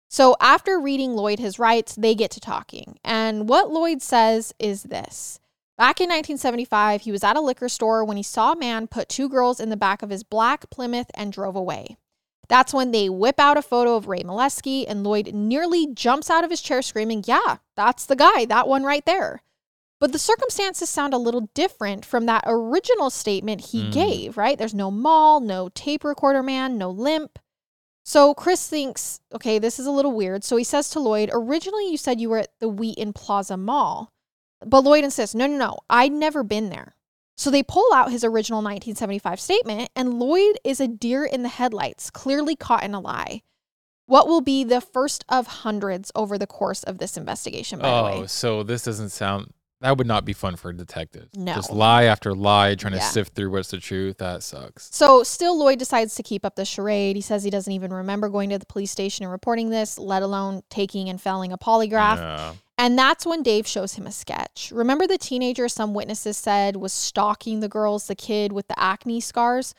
So 0.08 0.36
after 0.40 0.80
reading 0.80 1.14
Lloyd 1.14 1.38
his 1.38 1.58
rights, 1.58 1.94
they 1.94 2.14
get 2.14 2.30
to 2.32 2.40
talking. 2.40 2.98
And 3.04 3.48
what 3.48 3.70
Lloyd 3.70 4.02
says 4.02 4.52
is 4.58 4.84
this. 4.84 5.38
Back 5.78 6.00
in 6.00 6.10
1975, 6.10 7.02
he 7.02 7.12
was 7.12 7.24
at 7.24 7.36
a 7.36 7.40
liquor 7.40 7.68
store 7.68 8.04
when 8.04 8.16
he 8.16 8.22
saw 8.22 8.52
a 8.52 8.58
man 8.58 8.86
put 8.86 9.08
two 9.08 9.28
girls 9.28 9.60
in 9.60 9.70
the 9.70 9.76
back 9.76 10.02
of 10.02 10.10
his 10.10 10.22
black 10.22 10.68
Plymouth 10.68 11.10
and 11.14 11.32
drove 11.32 11.56
away. 11.56 11.96
That's 12.48 12.74
when 12.74 12.90
they 12.90 13.08
whip 13.08 13.38
out 13.38 13.56
a 13.56 13.62
photo 13.62 13.94
of 13.94 14.08
Ray 14.08 14.22
Mileski, 14.22 14.84
and 14.86 15.04
Lloyd 15.04 15.32
nearly 15.32 15.86
jumps 15.86 16.28
out 16.28 16.42
of 16.42 16.50
his 16.50 16.60
chair 16.60 16.82
screaming, 16.82 17.22
Yeah, 17.26 17.58
that's 17.76 18.04
the 18.04 18.16
guy, 18.16 18.44
that 18.46 18.66
one 18.66 18.82
right 18.82 19.06
there. 19.06 19.42
But 20.00 20.12
the 20.12 20.18
circumstances 20.18 20.88
sound 20.88 21.12
a 21.12 21.18
little 21.18 21.50
different 21.54 22.04
from 22.06 22.24
that 22.26 22.44
original 22.46 23.10
statement 23.10 23.60
he 23.66 23.84
Mm. 23.84 23.92
gave, 23.92 24.36
right? 24.38 24.56
There's 24.56 24.74
no 24.74 24.90
mall, 24.90 25.40
no 25.40 25.68
tape 25.68 26.04
recorder 26.04 26.42
man, 26.42 26.78
no 26.78 26.90
limp. 26.90 27.38
So 28.02 28.32
Chris 28.32 28.66
thinks, 28.66 29.20
okay, 29.34 29.58
this 29.58 29.78
is 29.78 29.86
a 29.86 29.90
little 29.90 30.12
weird. 30.12 30.42
So 30.42 30.56
he 30.56 30.64
says 30.64 30.88
to 30.90 31.00
Lloyd, 31.00 31.28
originally 31.32 31.90
you 31.90 31.98
said 31.98 32.18
you 32.20 32.30
were 32.30 32.38
at 32.38 32.58
the 32.60 32.68
Wheaton 32.68 33.12
Plaza 33.12 33.58
Mall. 33.58 34.10
But 34.64 34.84
Lloyd 34.84 35.04
insists, 35.04 35.34
no, 35.34 35.46
no, 35.46 35.56
no, 35.58 35.78
I'd 35.90 36.12
never 36.12 36.42
been 36.42 36.70
there. 36.70 36.96
So 37.36 37.50
they 37.50 37.62
pull 37.62 37.92
out 37.94 38.10
his 38.10 38.24
original 38.24 38.60
1975 38.62 39.40
statement, 39.40 39.90
and 39.96 40.18
Lloyd 40.18 40.58
is 40.64 40.80
a 40.80 40.88
deer 40.88 41.24
in 41.24 41.42
the 41.42 41.48
headlights, 41.48 42.10
clearly 42.10 42.56
caught 42.56 42.82
in 42.84 42.94
a 42.94 43.00
lie. 43.00 43.42
What 44.06 44.28
will 44.28 44.40
be 44.42 44.64
the 44.64 44.80
first 44.80 45.24
of 45.28 45.46
hundreds 45.46 46.10
over 46.14 46.36
the 46.36 46.46
course 46.46 46.82
of 46.82 46.98
this 46.98 47.16
investigation, 47.16 47.78
by 47.78 47.88
the 47.88 47.94
Oh, 47.94 48.20
way? 48.22 48.26
so 48.26 48.62
this 48.62 48.82
doesn't 48.82 49.10
sound 49.10 49.52
that 49.80 49.96
would 49.96 50.06
not 50.06 50.24
be 50.24 50.32
fun 50.32 50.56
for 50.56 50.72
detectives. 50.72 51.30
No. 51.34 51.54
Just 51.54 51.70
lie 51.70 52.04
after 52.04 52.34
lie, 52.34 52.74
trying 52.74 52.92
Yeah. 52.94 53.00
to 53.00 53.04
sift 53.06 53.34
through 53.34 53.50
what's 53.50 53.70
the 53.70 53.78
truth. 53.78 54.18
That 54.18 54.42
sucks. 54.42 54.88
So, 54.92 55.22
still, 55.22 55.58
Lloyd 55.58 55.78
decides 55.78 56.14
to 56.16 56.22
keep 56.22 56.44
up 56.44 56.54
the 56.56 56.64
charade. 56.64 57.16
He 57.16 57.22
says 57.22 57.42
he 57.42 57.50
doesn't 57.50 57.72
even 57.72 57.92
remember 57.92 58.28
going 58.28 58.50
to 58.50 58.58
the 58.58 58.66
police 58.66 58.90
station 58.90 59.24
and 59.24 59.32
reporting 59.32 59.70
this, 59.70 59.98
let 59.98 60.22
alone 60.22 60.62
taking 60.68 61.08
and 61.08 61.20
failing 61.20 61.52
a 61.52 61.58
polygraph. 61.58 62.16
Yeah. 62.16 62.54
And 62.76 62.98
that's 62.98 63.24
when 63.26 63.42
Dave 63.42 63.66
shows 63.66 63.94
him 63.94 64.06
a 64.06 64.12
sketch. 64.12 64.70
Remember 64.74 65.06
the 65.06 65.18
teenager 65.18 65.68
some 65.68 65.94
witnesses 65.94 66.36
said 66.36 66.76
was 66.76 66.92
stalking 66.92 67.60
the 67.60 67.68
girls, 67.68 68.06
the 68.06 68.14
kid 68.14 68.52
with 68.52 68.68
the 68.68 68.78
acne 68.78 69.20
scars? 69.20 69.74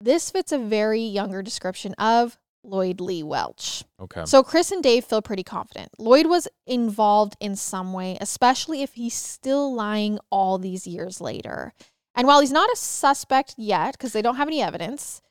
This 0.00 0.30
fits 0.30 0.50
a 0.50 0.58
very 0.58 1.02
younger 1.02 1.42
description 1.42 1.92
of 1.98 2.38
Lloyd 2.62 3.00
Lee 3.00 3.22
Welch. 3.22 3.84
Okay. 4.00 4.24
So 4.24 4.42
Chris 4.42 4.70
and 4.70 4.82
Dave 4.82 5.04
feel 5.04 5.22
pretty 5.22 5.42
confident. 5.42 5.90
Lloyd 5.98 6.26
was 6.26 6.48
involved 6.66 7.36
in 7.40 7.56
some 7.56 7.92
way, 7.92 8.18
especially 8.20 8.82
if 8.82 8.94
he's 8.94 9.14
still 9.14 9.74
lying 9.74 10.18
all 10.30 10.58
these 10.58 10.86
years 10.86 11.20
later. 11.20 11.72
And 12.14 12.26
while 12.26 12.40
he's 12.40 12.52
not 12.52 12.70
a 12.70 12.76
suspect 12.76 13.54
yet, 13.56 13.92
because 13.92 14.12
they 14.12 14.22
don't 14.22 14.36
have 14.36 14.48
any 14.48 14.60
evidence, 14.60 15.22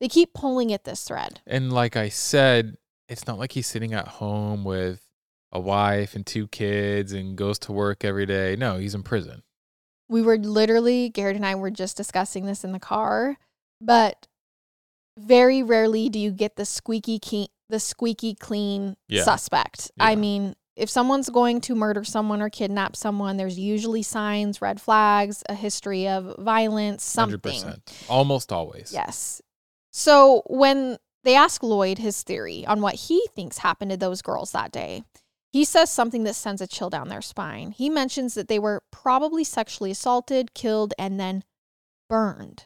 they 0.00 0.08
keep 0.08 0.34
pulling 0.34 0.72
at 0.72 0.84
this 0.84 1.04
thread. 1.04 1.40
And 1.46 1.72
like 1.72 1.96
I 1.96 2.08
said, 2.08 2.76
it's 3.08 3.26
not 3.26 3.38
like 3.38 3.52
he's 3.52 3.66
sitting 3.66 3.92
at 3.92 4.08
home 4.08 4.64
with 4.64 5.02
a 5.52 5.60
wife 5.60 6.14
and 6.14 6.26
two 6.26 6.48
kids 6.48 7.12
and 7.12 7.36
goes 7.36 7.58
to 7.60 7.72
work 7.72 8.04
every 8.04 8.26
day. 8.26 8.56
No, 8.56 8.78
he's 8.78 8.94
in 8.94 9.02
prison. 9.02 9.42
We 10.08 10.22
were 10.22 10.38
literally, 10.38 11.08
Garrett 11.10 11.36
and 11.36 11.46
I 11.46 11.54
were 11.54 11.70
just 11.70 11.96
discussing 11.96 12.46
this 12.46 12.64
in 12.64 12.72
the 12.72 12.80
car, 12.80 13.38
but 13.80 14.26
very 15.18 15.62
rarely 15.62 16.08
do 16.08 16.18
you 16.18 16.30
get 16.30 16.56
the 16.56 16.64
squeaky 16.64 17.18
key, 17.18 17.48
the 17.68 17.80
squeaky 17.80 18.34
clean 18.34 18.96
Yeah. 19.08 19.24
suspect. 19.24 19.90
I 19.98 20.16
mean, 20.16 20.54
if 20.74 20.88
someone's 20.88 21.28
going 21.28 21.60
to 21.62 21.74
murder 21.74 22.02
someone 22.04 22.40
or 22.40 22.48
kidnap 22.48 22.96
someone, 22.96 23.36
there's 23.36 23.58
usually 23.58 24.02
signs, 24.02 24.62
red 24.62 24.80
flags, 24.80 25.42
a 25.48 25.54
history 25.54 26.08
of 26.08 26.34
violence, 26.38 27.04
something. 27.04 27.38
100%. 27.62 27.80
Almost 28.08 28.52
always. 28.52 28.90
Yes. 28.92 29.42
So 29.92 30.42
when 30.46 30.96
they 31.24 31.34
ask 31.34 31.62
Lloyd 31.62 31.98
his 31.98 32.22
theory 32.22 32.64
on 32.66 32.80
what 32.80 32.94
he 32.94 33.26
thinks 33.34 33.58
happened 33.58 33.90
to 33.90 33.96
those 33.96 34.22
girls 34.22 34.52
that 34.52 34.72
day, 34.72 35.04
he 35.50 35.66
says 35.66 35.90
something 35.92 36.24
that 36.24 36.34
sends 36.34 36.62
a 36.62 36.66
chill 36.66 36.88
down 36.88 37.08
their 37.08 37.20
spine. 37.20 37.72
He 37.72 37.90
mentions 37.90 38.32
that 38.34 38.48
they 38.48 38.58
were 38.58 38.82
probably 38.90 39.44
sexually 39.44 39.90
assaulted, 39.90 40.54
killed, 40.54 40.94
and 40.98 41.20
then 41.20 41.44
burned. 42.08 42.64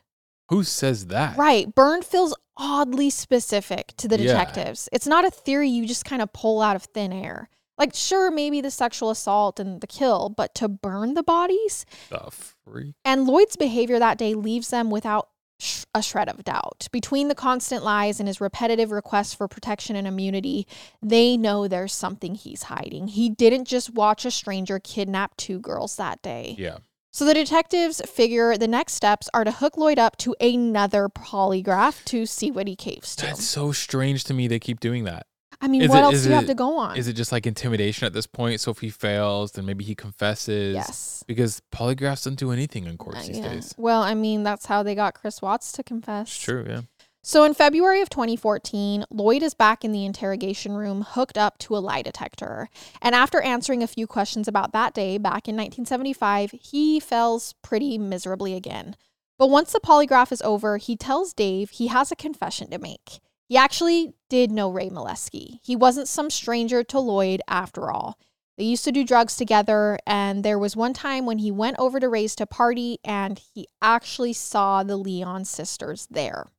Who 0.48 0.62
says 0.64 1.06
that? 1.06 1.36
Right. 1.36 1.74
Burned 1.74 2.04
feels 2.04 2.34
oddly 2.56 3.10
specific 3.10 3.92
to 3.98 4.08
the 4.08 4.18
Yeah. 4.18 4.32
detectives. 4.32 4.88
It's 4.92 5.06
not 5.06 5.24
a 5.24 5.30
theory 5.30 5.68
you 5.68 5.86
just 5.86 6.04
kind 6.04 6.22
of 6.22 6.32
pull 6.32 6.62
out 6.62 6.76
of 6.76 6.84
thin 6.84 7.12
air. 7.12 7.48
Like, 7.78 7.94
sure, 7.94 8.30
maybe 8.30 8.60
the 8.62 8.70
sexual 8.70 9.10
assault 9.10 9.60
and 9.60 9.80
the 9.82 9.86
kill, 9.86 10.30
but 10.30 10.54
to 10.54 10.68
burn 10.68 11.12
the 11.14 11.22
bodies? 11.22 11.84
The 12.08 12.30
freak. 12.30 12.94
And 13.04 13.26
Lloyd's 13.26 13.56
behavior 13.56 13.98
that 13.98 14.16
day 14.16 14.32
leaves 14.32 14.68
them 14.70 14.88
without 14.88 15.28
sh- 15.58 15.84
a 15.94 16.00
shred 16.02 16.30
of 16.30 16.42
doubt. 16.44 16.88
Between 16.90 17.28
the 17.28 17.34
constant 17.34 17.84
lies 17.84 18.18
and 18.18 18.28
his 18.28 18.40
repetitive 18.40 18.92
requests 18.92 19.34
for 19.34 19.46
protection 19.46 19.94
and 19.94 20.06
immunity, 20.06 20.66
they 21.02 21.36
know 21.36 21.68
there's 21.68 21.92
something 21.92 22.34
he's 22.34 22.62
hiding. 22.64 23.08
He 23.08 23.28
didn't 23.28 23.66
just 23.66 23.92
watch 23.92 24.24
a 24.24 24.30
stranger 24.30 24.78
kidnap 24.78 25.36
two 25.36 25.58
girls 25.58 25.96
that 25.96 26.22
day. 26.22 26.54
Yeah. 26.58 26.78
So 27.16 27.24
the 27.24 27.32
detectives 27.32 28.02
figure 28.02 28.58
the 28.58 28.68
next 28.68 28.92
steps 28.92 29.30
are 29.32 29.42
to 29.42 29.50
hook 29.50 29.78
Lloyd 29.78 29.98
up 29.98 30.18
to 30.18 30.36
another 30.38 31.08
polygraph 31.08 32.04
to 32.04 32.26
see 32.26 32.50
what 32.50 32.68
he 32.68 32.76
caves 32.76 33.16
to. 33.16 33.24
That's 33.24 33.42
so 33.42 33.72
strange 33.72 34.24
to 34.24 34.34
me. 34.34 34.48
They 34.48 34.58
keep 34.58 34.80
doing 34.80 35.04
that. 35.04 35.24
I 35.58 35.68
mean, 35.68 35.80
is 35.80 35.88
what 35.88 36.00
it- 36.00 36.02
else 36.02 36.22
do 36.24 36.28
you 36.28 36.34
have 36.34 36.44
to 36.48 36.54
go 36.54 36.76
on? 36.76 36.98
Is 36.98 37.08
it 37.08 37.14
just 37.14 37.32
like 37.32 37.46
intimidation 37.46 38.04
at 38.04 38.12
this 38.12 38.26
point? 38.26 38.60
So 38.60 38.70
if 38.70 38.80
he 38.80 38.90
fails, 38.90 39.52
then 39.52 39.64
maybe 39.64 39.82
he 39.82 39.94
confesses. 39.94 40.74
yes. 40.74 41.24
Because 41.26 41.62
polygraphs 41.74 42.24
don't 42.26 42.38
do 42.38 42.52
anything 42.52 42.84
in 42.84 42.98
courts 42.98 43.20
Uh, 43.20 43.26
these 43.28 43.38
yeah. 43.38 43.48
days. 43.48 43.74
Well, 43.78 44.02
I 44.02 44.12
mean, 44.12 44.42
that's 44.42 44.66
how 44.66 44.82
they 44.82 44.94
got 44.94 45.14
Chris 45.14 45.40
Watts 45.40 45.72
to 45.72 45.82
confess. 45.82 46.28
It's 46.28 46.38
true, 46.38 46.66
yeah. 46.68 46.82
So 47.28 47.42
in 47.42 47.54
February 47.54 48.02
of 48.02 48.08
2014, 48.08 49.04
Lloyd 49.10 49.42
is 49.42 49.52
back 49.52 49.84
in 49.84 49.90
the 49.90 50.04
interrogation 50.04 50.74
room 50.74 51.02
hooked 51.02 51.36
up 51.36 51.58
to 51.58 51.76
a 51.76 51.78
lie 51.78 52.02
detector. 52.02 52.68
And 53.02 53.16
after 53.16 53.40
answering 53.40 53.82
a 53.82 53.88
few 53.88 54.06
questions 54.06 54.46
about 54.46 54.72
that 54.74 54.94
day 54.94 55.18
back 55.18 55.48
in 55.48 55.56
1975, 55.56 56.52
he 56.52 57.00
fails 57.00 57.56
pretty 57.62 57.98
miserably 57.98 58.54
again. 58.54 58.94
But 59.40 59.50
once 59.50 59.72
the 59.72 59.80
polygraph 59.80 60.30
is 60.30 60.40
over, 60.42 60.76
he 60.76 60.94
tells 60.94 61.32
Dave 61.32 61.70
he 61.70 61.88
has 61.88 62.12
a 62.12 62.16
confession 62.16 62.70
to 62.70 62.78
make. 62.78 63.18
He 63.48 63.56
actually 63.56 64.14
did 64.30 64.52
know 64.52 64.70
Ray 64.70 64.88
Mileski. 64.88 65.58
He 65.64 65.74
wasn't 65.74 66.06
some 66.06 66.30
stranger 66.30 66.84
to 66.84 67.00
Lloyd 67.00 67.42
after 67.48 67.90
all. 67.90 68.20
They 68.56 68.62
used 68.62 68.84
to 68.84 68.92
do 68.92 69.02
drugs 69.02 69.34
together, 69.34 69.98
and 70.06 70.44
there 70.44 70.60
was 70.60 70.76
one 70.76 70.92
time 70.92 71.26
when 71.26 71.38
he 71.38 71.50
went 71.50 71.80
over 71.80 71.98
to 71.98 72.08
Ray's 72.08 72.36
to 72.36 72.46
party 72.46 72.98
and 73.04 73.42
he 73.52 73.66
actually 73.82 74.32
saw 74.32 74.84
the 74.84 74.96
Lyon 74.96 75.44
sisters 75.44 76.06
there. 76.08 76.52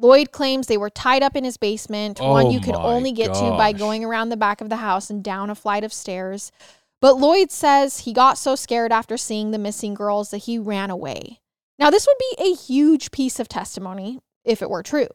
Lloyd 0.00 0.30
claims 0.32 0.66
they 0.66 0.76
were 0.76 0.90
tied 0.90 1.22
up 1.22 1.34
in 1.34 1.44
his 1.44 1.56
basement, 1.56 2.20
one 2.20 2.46
Oh 2.46 2.50
you 2.50 2.60
could 2.60 2.74
only 2.74 3.12
get 3.12 3.34
to 3.34 3.50
by 3.50 3.72
going 3.72 4.04
around 4.04 4.28
the 4.28 4.36
back 4.36 4.60
of 4.60 4.68
the 4.68 4.76
house 4.76 5.10
and 5.10 5.22
down 5.22 5.50
a 5.50 5.54
flight 5.54 5.84
of 5.84 5.92
stairs. 5.92 6.52
But 7.00 7.18
Lloyd 7.18 7.50
says 7.50 8.00
he 8.00 8.12
got 8.12 8.38
so 8.38 8.54
scared 8.54 8.92
after 8.92 9.16
seeing 9.16 9.50
the 9.50 9.58
missing 9.58 9.94
girls 9.94 10.30
that 10.30 10.38
he 10.38 10.58
ran 10.58 10.90
away. 10.90 11.40
Now, 11.78 11.90
this 11.90 12.06
would 12.06 12.18
be 12.18 12.50
a 12.50 12.54
huge 12.54 13.10
piece 13.10 13.38
of 13.38 13.48
testimony 13.48 14.18
if 14.44 14.62
it 14.62 14.70
were 14.70 14.82
true, 14.82 15.08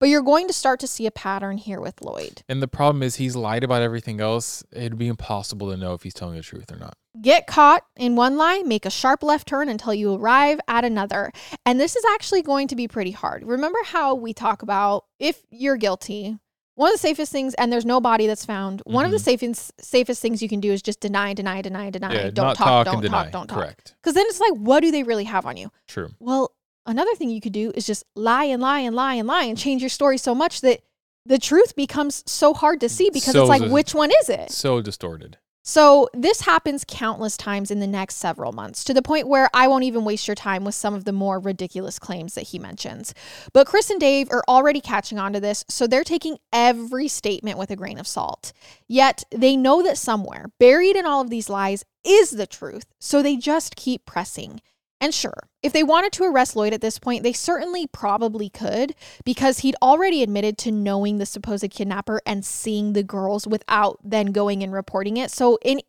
but 0.00 0.08
you're 0.08 0.22
going 0.22 0.46
to 0.46 0.52
start 0.52 0.80
to 0.80 0.86
see 0.86 1.06
a 1.06 1.10
pattern 1.10 1.58
here 1.58 1.80
with 1.80 2.00
Lloyd. 2.02 2.42
And 2.48 2.62
the 2.62 2.68
problem 2.68 3.02
is 3.02 3.16
he's 3.16 3.34
lied 3.36 3.64
about 3.64 3.82
everything 3.82 4.20
else. 4.20 4.62
It'd 4.72 4.98
be 4.98 5.08
impossible 5.08 5.70
to 5.70 5.76
know 5.76 5.94
if 5.94 6.02
he's 6.02 6.14
telling 6.14 6.36
the 6.36 6.42
truth 6.42 6.70
or 6.72 6.76
not. 6.76 6.96
Get 7.20 7.46
caught 7.46 7.84
in 7.96 8.14
one 8.16 8.36
lie, 8.36 8.62
make 8.64 8.86
a 8.86 8.90
sharp 8.90 9.22
left 9.22 9.48
turn 9.48 9.68
until 9.68 9.92
you 9.92 10.14
arrive 10.14 10.60
at 10.68 10.84
another. 10.84 11.32
And 11.66 11.80
this 11.80 11.96
is 11.96 12.04
actually 12.14 12.42
going 12.42 12.68
to 12.68 12.76
be 12.76 12.86
pretty 12.86 13.10
hard. 13.10 13.42
Remember 13.44 13.78
how 13.84 14.14
we 14.14 14.32
talk 14.32 14.62
about 14.62 15.04
if 15.18 15.42
you're 15.50 15.76
guilty, 15.76 16.38
one 16.76 16.90
of 16.90 16.94
the 16.94 16.98
safest 16.98 17.32
things, 17.32 17.54
and 17.54 17.72
there's 17.72 17.84
no 17.84 18.00
body 18.00 18.28
that's 18.28 18.44
found, 18.44 18.82
one 18.84 19.04
of 19.04 19.10
the 19.10 19.16
Mhm. 19.18 19.22
safest 19.22 19.72
safest 19.80 20.22
things 20.22 20.40
you 20.40 20.48
can 20.48 20.60
do 20.60 20.70
is 20.72 20.80
just 20.80 21.00
deny, 21.00 21.34
deny, 21.34 21.60
deny, 21.60 21.90
deny. 21.90 22.14
yeah, 22.14 22.30
don't 22.30 22.54
talk, 22.54 22.56
talk, 22.56 22.84
don't 22.84 22.94
and 22.94 23.02
deny. 23.02 23.24
talk, 23.24 23.32
don't 23.32 23.46
talk. 23.48 23.58
Correct. 23.58 23.96
Because 24.00 24.14
then 24.14 24.26
it's 24.28 24.38
like, 24.38 24.52
what 24.52 24.78
do 24.80 24.92
they 24.92 25.02
really 25.02 25.24
have 25.24 25.44
on 25.44 25.56
you? 25.56 25.72
True. 25.88 26.10
Well, 26.20 26.52
another 26.88 27.14
thing 27.14 27.30
you 27.30 27.40
could 27.40 27.52
do 27.52 27.70
is 27.74 27.86
just 27.86 28.04
lie 28.16 28.44
and 28.44 28.60
lie 28.60 28.80
and 28.80 28.96
lie 28.96 29.14
and 29.14 29.28
lie 29.28 29.44
and 29.44 29.56
change 29.56 29.82
your 29.82 29.88
story 29.88 30.18
so 30.18 30.34
much 30.34 30.62
that 30.62 30.80
the 31.24 31.38
truth 31.38 31.76
becomes 31.76 32.24
so 32.26 32.54
hard 32.54 32.80
to 32.80 32.88
see 32.88 33.10
mm, 33.10 33.12
because 33.12 33.32
So 33.32 33.42
it's 33.42 33.60
like, 33.60 33.70
which 33.70 33.94
one 33.94 34.10
is 34.22 34.28
it? 34.28 34.50
So 34.50 34.80
distorted. 34.80 35.38
So, 35.64 36.08
this 36.14 36.40
happens 36.40 36.82
countless 36.88 37.36
times 37.36 37.70
in 37.70 37.78
the 37.78 37.86
next 37.86 38.14
several 38.14 38.52
months 38.52 38.82
to 38.84 38.94
the 38.94 39.02
point 39.02 39.28
where 39.28 39.50
I 39.52 39.68
won't 39.68 39.84
even 39.84 40.02
waste 40.02 40.26
your 40.26 40.34
time 40.34 40.64
with 40.64 40.74
some 40.74 40.94
of 40.94 41.04
the 41.04 41.12
more 41.12 41.38
ridiculous 41.38 41.98
claims 41.98 42.36
that 42.36 42.48
he 42.48 42.58
mentions. 42.58 43.12
But 43.52 43.66
Chris 43.66 43.90
and 43.90 44.00
Dave 44.00 44.28
are 44.30 44.42
already 44.48 44.80
catching 44.80 45.18
on 45.18 45.34
to 45.34 45.40
this, 45.40 45.66
so 45.68 45.86
they're 45.86 46.04
taking 46.04 46.38
every 46.54 47.06
statement 47.06 47.58
with 47.58 47.70
a 47.70 47.76
grain 47.76 47.98
of 47.98 48.06
salt. 48.06 48.54
Yet, 48.86 49.24
they 49.30 49.58
know 49.58 49.82
that 49.82 49.98
somewhere, 49.98 50.46
buried 50.58 50.96
in 50.96 51.04
all 51.04 51.20
of 51.20 51.28
these 51.28 51.50
lies, 51.50 51.84
is 52.02 52.30
the 52.30 52.46
truth, 52.46 52.86
so 52.98 53.20
they 53.22 53.36
just 53.36 53.76
keep 53.76 54.06
pressing. 54.06 54.62
And 55.00 55.14
sure, 55.14 55.48
if 55.62 55.72
they 55.72 55.84
wanted 55.84 56.12
to 56.14 56.24
arrest 56.24 56.56
Lloyd 56.56 56.72
at 56.72 56.80
this 56.80 56.98
point, 56.98 57.22
they 57.22 57.32
certainly 57.32 57.86
probably 57.86 58.48
could 58.48 58.94
because 59.24 59.60
he'd 59.60 59.76
already 59.80 60.22
admitted 60.22 60.58
to 60.58 60.72
knowing 60.72 61.18
the 61.18 61.26
supposed 61.26 61.70
kidnapper 61.70 62.20
and 62.26 62.44
seeing 62.44 62.92
the 62.92 63.04
girls 63.04 63.46
without 63.46 63.98
then 64.02 64.32
going 64.32 64.62
and 64.62 64.72
reporting 64.72 65.16
it. 65.16 65.30
So 65.30 65.58
in 65.62 65.80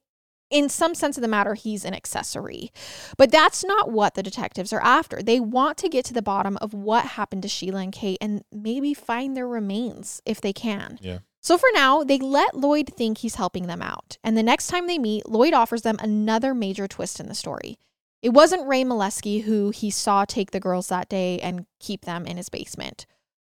in 0.50 0.67
some 0.67 0.95
sense 0.95 1.15
of 1.15 1.22
the 1.22 1.28
matter, 1.28 1.54
he's 1.54 1.86
an 1.86 1.93
accessory. 1.93 2.72
But 3.17 3.32
that's 3.32 3.63
not 3.63 3.91
what 3.91 4.15
the 4.15 4.24
detectives 4.24 4.74
are 4.74 4.82
after. 4.82 5.22
They 5.22 5.39
want 5.39 5.78
to 5.78 5.89
get 5.89 6.06
to 6.06 6.13
the 6.13 6.24
bottom 6.24 6.58
of 6.58 6.74
what 6.74 7.06
happened 7.06 7.43
to 7.43 7.48
Sheila 7.48 7.82
and 7.82 7.91
Kate 7.91 8.17
and 8.19 8.43
maybe 8.52 8.95
find 8.95 9.38
their 9.38 9.48
remains 9.48 10.22
if 10.26 10.41
they 10.41 10.54
can. 10.54 10.98
Yeah. 11.02 11.19
So 11.41 11.58
for 11.58 11.69
now, 11.74 12.04
they 12.04 12.17
let 12.17 12.58
Lloyd 12.58 12.89
think 12.98 13.19
he's 13.19 13.36
helping 13.36 13.67
them 13.67 13.82
out. 13.82 14.17
And 14.24 14.36
the 14.36 14.43
next 14.43 14.67
time 14.67 14.88
they 14.88 14.98
meet, 14.98 15.30
Lloyd 15.30 15.54
offers 15.54 15.84
them 15.84 15.98
another 16.00 16.54
major 16.54 16.88
twist 16.88 17.19
in 17.19 17.28
the 17.28 17.36
story. 17.36 17.78
It 18.21 18.29
wasn't 18.29 18.67
Ray 18.67 18.84
Mileski 18.84 19.43
who 19.43 19.69
he 19.69 19.89
saw 19.89 20.25
take 20.25 20.51
the 20.51 20.60
girls 20.60 20.89
that 20.89 21.10
day 21.10 21.39
and 21.39 21.65
keep 21.79 22.01
them 22.05 22.25
in 22.25 22.38
his 22.38 22.49
basement. 22.49 23.05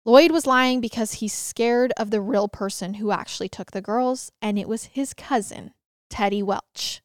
Lloyd 0.06 0.32
was 0.32 0.48
lying 0.48 0.80
because 0.80 1.14
he's 1.14 1.34
scared 1.34 1.92
of 1.98 2.12
the 2.12 2.22
real 2.22 2.48
person 2.48 2.96
who 2.96 3.12
actually 3.12 3.50
took 3.50 3.72
the 3.72 3.82
girls, 3.82 4.32
and 4.42 4.58
it 4.58 4.68
was 4.68 4.86
his 4.86 5.14
cousin, 5.14 5.72
Teddy 6.10 6.42
Welch. 6.42 7.02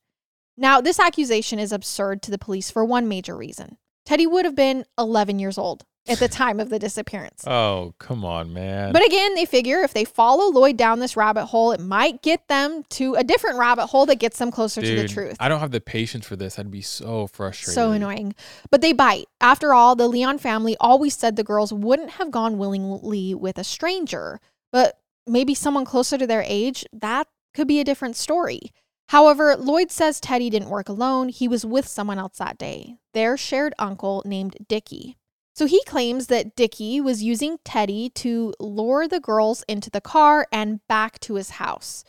Now, 0.56 0.80
this 0.80 1.00
accusation 1.00 1.58
is 1.58 1.72
absurd 1.72 2.22
to 2.22 2.30
the 2.30 2.38
police 2.38 2.70
for 2.70 2.84
one 2.84 3.08
major 3.08 3.36
reason. 3.36 3.78
Teddy 4.06 4.26
would 4.26 4.44
have 4.44 4.54
been 4.54 4.84
11 4.98 5.38
years 5.38 5.58
old 5.58 5.84
at 6.06 6.18
the 6.18 6.28
time 6.28 6.60
of 6.60 6.68
the 6.68 6.78
disappearance. 6.78 7.44
Oh, 7.46 7.94
come 7.98 8.24
on, 8.24 8.52
man. 8.52 8.92
But 8.92 9.04
again, 9.06 9.34
they 9.34 9.44
figure 9.44 9.80
if 9.80 9.94
they 9.94 10.04
follow 10.04 10.50
Lloyd 10.50 10.76
down 10.76 10.98
this 10.98 11.16
rabbit 11.16 11.46
hole, 11.46 11.72
it 11.72 11.80
might 11.80 12.22
get 12.22 12.46
them 12.48 12.82
to 12.90 13.14
a 13.14 13.24
different 13.24 13.58
rabbit 13.58 13.86
hole 13.86 14.06
that 14.06 14.16
gets 14.16 14.38
them 14.38 14.50
closer 14.50 14.82
to 14.82 14.96
the 14.96 15.08
truth. 15.08 15.36
I 15.40 15.48
don't 15.48 15.60
have 15.60 15.70
the 15.70 15.80
patience 15.80 16.26
for 16.26 16.36
this. 16.36 16.58
I'd 16.58 16.70
be 16.70 16.82
so 16.82 17.26
frustrated. 17.26 17.74
So 17.74 17.92
annoying. 17.92 18.34
But 18.70 18.80
they 18.80 18.92
bite. 18.92 19.26
After 19.40 19.72
all, 19.72 19.96
the 19.96 20.08
Lyon 20.08 20.38
family 20.38 20.76
always 20.78 21.16
said 21.16 21.36
the 21.36 21.44
girls 21.44 21.72
wouldn't 21.72 22.10
have 22.10 22.30
gone 22.30 22.58
willingly 22.58 23.34
with 23.34 23.58
a 23.58 23.64
stranger, 23.64 24.40
but 24.72 24.98
maybe 25.26 25.54
someone 25.54 25.84
closer 25.84 26.18
to 26.18 26.26
their 26.26 26.44
age, 26.46 26.84
that 26.92 27.28
could 27.54 27.68
be 27.68 27.80
a 27.80 27.84
different 27.84 28.16
story. 28.16 28.72
However, 29.08 29.54
Lloyd 29.56 29.90
says 29.90 30.20
Teddy 30.20 30.50
didn't 30.50 30.70
work 30.70 30.88
alone. 30.88 31.28
He 31.28 31.46
was 31.46 31.64
with 31.64 31.86
someone 31.86 32.18
else 32.18 32.38
that 32.38 32.58
day, 32.58 32.96
their 33.12 33.36
shared 33.36 33.74
uncle 33.78 34.22
named 34.24 34.56
Dickie. 34.66 35.16
So 35.54 35.66
he 35.66 35.82
claims 35.84 36.26
that 36.26 36.56
Dickie 36.56 37.00
was 37.00 37.22
using 37.22 37.58
Teddy 37.64 38.10
to 38.10 38.52
lure 38.58 39.06
the 39.06 39.20
girls 39.20 39.64
into 39.68 39.88
the 39.88 40.00
car 40.00 40.48
and 40.50 40.80
back 40.88 41.20
to 41.20 41.34
his 41.34 41.50
house. 41.50 42.04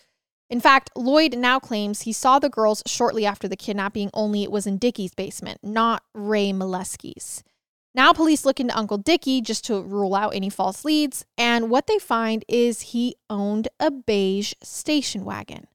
In 0.49 0.59
fact, 0.59 0.89
Lloyd 0.95 1.37
now 1.37 1.59
claims 1.59 2.01
he 2.01 2.13
saw 2.13 2.39
the 2.39 2.49
girls 2.49 2.81
shortly 2.87 3.25
after 3.25 3.47
the 3.47 3.55
kidnapping, 3.55 4.09
only 4.13 4.43
it 4.43 4.51
was 4.51 4.65
in 4.65 4.77
Dickie's 4.77 5.13
basement, 5.13 5.59
not 5.63 6.03
Ray 6.13 6.53
Mileski's. 6.53 7.43
Now, 7.93 8.13
police 8.13 8.45
look 8.45 8.59
into 8.59 8.77
Uncle 8.77 8.97
Dickie 8.97 9.41
just 9.41 9.63
to 9.65 9.81
rule 9.81 10.15
out 10.15 10.35
any 10.35 10.49
false 10.49 10.83
leads, 10.83 11.25
and 11.37 11.69
what 11.69 11.87
they 11.87 11.97
find 11.97 12.43
is 12.47 12.81
he 12.81 13.15
owned 13.29 13.69
a 13.79 13.89
beige 13.89 14.53
station 14.61 15.23
wagon. 15.23 15.67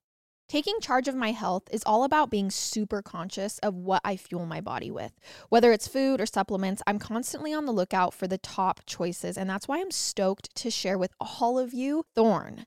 Taking 0.50 0.80
charge 0.80 1.06
of 1.06 1.14
my 1.14 1.30
health 1.30 1.68
is 1.70 1.84
all 1.86 2.02
about 2.02 2.28
being 2.28 2.50
super 2.50 3.02
conscious 3.02 3.60
of 3.60 3.76
what 3.76 4.00
I 4.04 4.16
fuel 4.16 4.46
my 4.46 4.60
body 4.60 4.90
with. 4.90 5.12
Whether 5.48 5.70
it's 5.70 5.86
food 5.86 6.20
or 6.20 6.26
supplements, 6.26 6.82
I'm 6.88 6.98
constantly 6.98 7.54
on 7.54 7.66
the 7.66 7.72
lookout 7.72 8.12
for 8.12 8.26
the 8.26 8.36
top 8.36 8.80
choices, 8.84 9.38
and 9.38 9.48
that's 9.48 9.68
why 9.68 9.80
I'm 9.80 9.92
stoked 9.92 10.52
to 10.56 10.68
share 10.68 10.98
with 10.98 11.12
all 11.20 11.56
of 11.56 11.72
you 11.72 12.02
Thorne. 12.16 12.66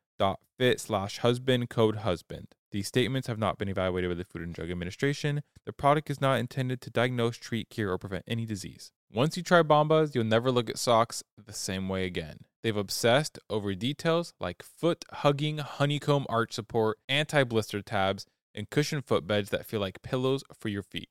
fit 0.57 0.79
slash 0.79 1.19
husband 1.19 1.69
code 1.69 1.97
husband. 1.97 2.47
These 2.71 2.87
statements 2.87 3.27
have 3.27 3.37
not 3.37 3.57
been 3.57 3.67
evaluated 3.67 4.09
by 4.09 4.15
the 4.15 4.23
Food 4.23 4.43
and 4.43 4.53
Drug 4.53 4.71
Administration. 4.71 5.41
The 5.65 5.73
product 5.73 6.09
is 6.09 6.21
not 6.21 6.39
intended 6.39 6.79
to 6.81 6.89
diagnose, 6.89 7.37
treat, 7.37 7.69
cure, 7.69 7.91
or 7.91 7.97
prevent 7.97 8.23
any 8.27 8.45
disease. 8.45 8.91
Once 9.11 9.35
you 9.35 9.43
try 9.43 9.61
Bombas, 9.61 10.15
you'll 10.15 10.23
never 10.23 10.51
look 10.51 10.69
at 10.69 10.77
socks 10.77 11.21
the 11.43 11.51
same 11.51 11.89
way 11.89 12.05
again. 12.05 12.45
They've 12.63 12.77
obsessed 12.77 13.39
over 13.49 13.75
details 13.75 14.33
like 14.39 14.63
foot 14.63 15.03
hugging 15.11 15.57
honeycomb 15.57 16.25
arch 16.29 16.53
support, 16.53 16.99
anti 17.09 17.43
blister 17.43 17.81
tabs, 17.81 18.25
and 18.55 18.69
cushioned 18.69 19.05
footbeds 19.05 19.49
that 19.49 19.65
feel 19.65 19.79
like 19.79 20.01
pillows 20.01 20.43
for 20.57 20.69
your 20.69 20.83
feet. 20.83 21.09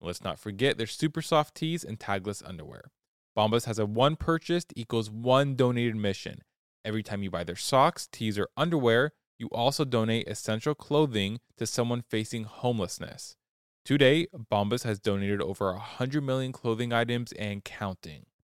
Let's 0.00 0.22
not 0.22 0.38
forget 0.38 0.78
their 0.78 0.86
super 0.86 1.22
soft 1.22 1.54
tees 1.54 1.84
and 1.84 1.98
tagless 1.98 2.46
underwear. 2.46 2.90
Bombas 3.36 3.64
has 3.64 3.78
a 3.78 3.86
one 3.86 4.16
purchased 4.16 4.72
equals 4.76 5.10
one 5.10 5.56
donated 5.56 5.96
mission. 5.96 6.42
Every 6.84 7.02
time 7.02 7.22
you 7.22 7.30
buy 7.30 7.44
their 7.44 7.56
socks, 7.56 8.08
tees, 8.10 8.38
or 8.38 8.48
underwear, 8.56 9.12
you 9.38 9.48
also 9.48 9.84
donate 9.84 10.28
essential 10.28 10.74
clothing 10.74 11.38
to 11.58 11.66
someone 11.66 12.02
facing 12.08 12.44
homelessness. 12.44 13.36
Today, 13.84 14.28
Bombas 14.50 14.84
has 14.84 14.98
donated 14.98 15.42
over 15.42 15.72
100 15.72 16.22
million 16.22 16.52
clothing 16.52 16.92
items 16.92 17.32
and 17.32 17.64
counting. 17.64 18.26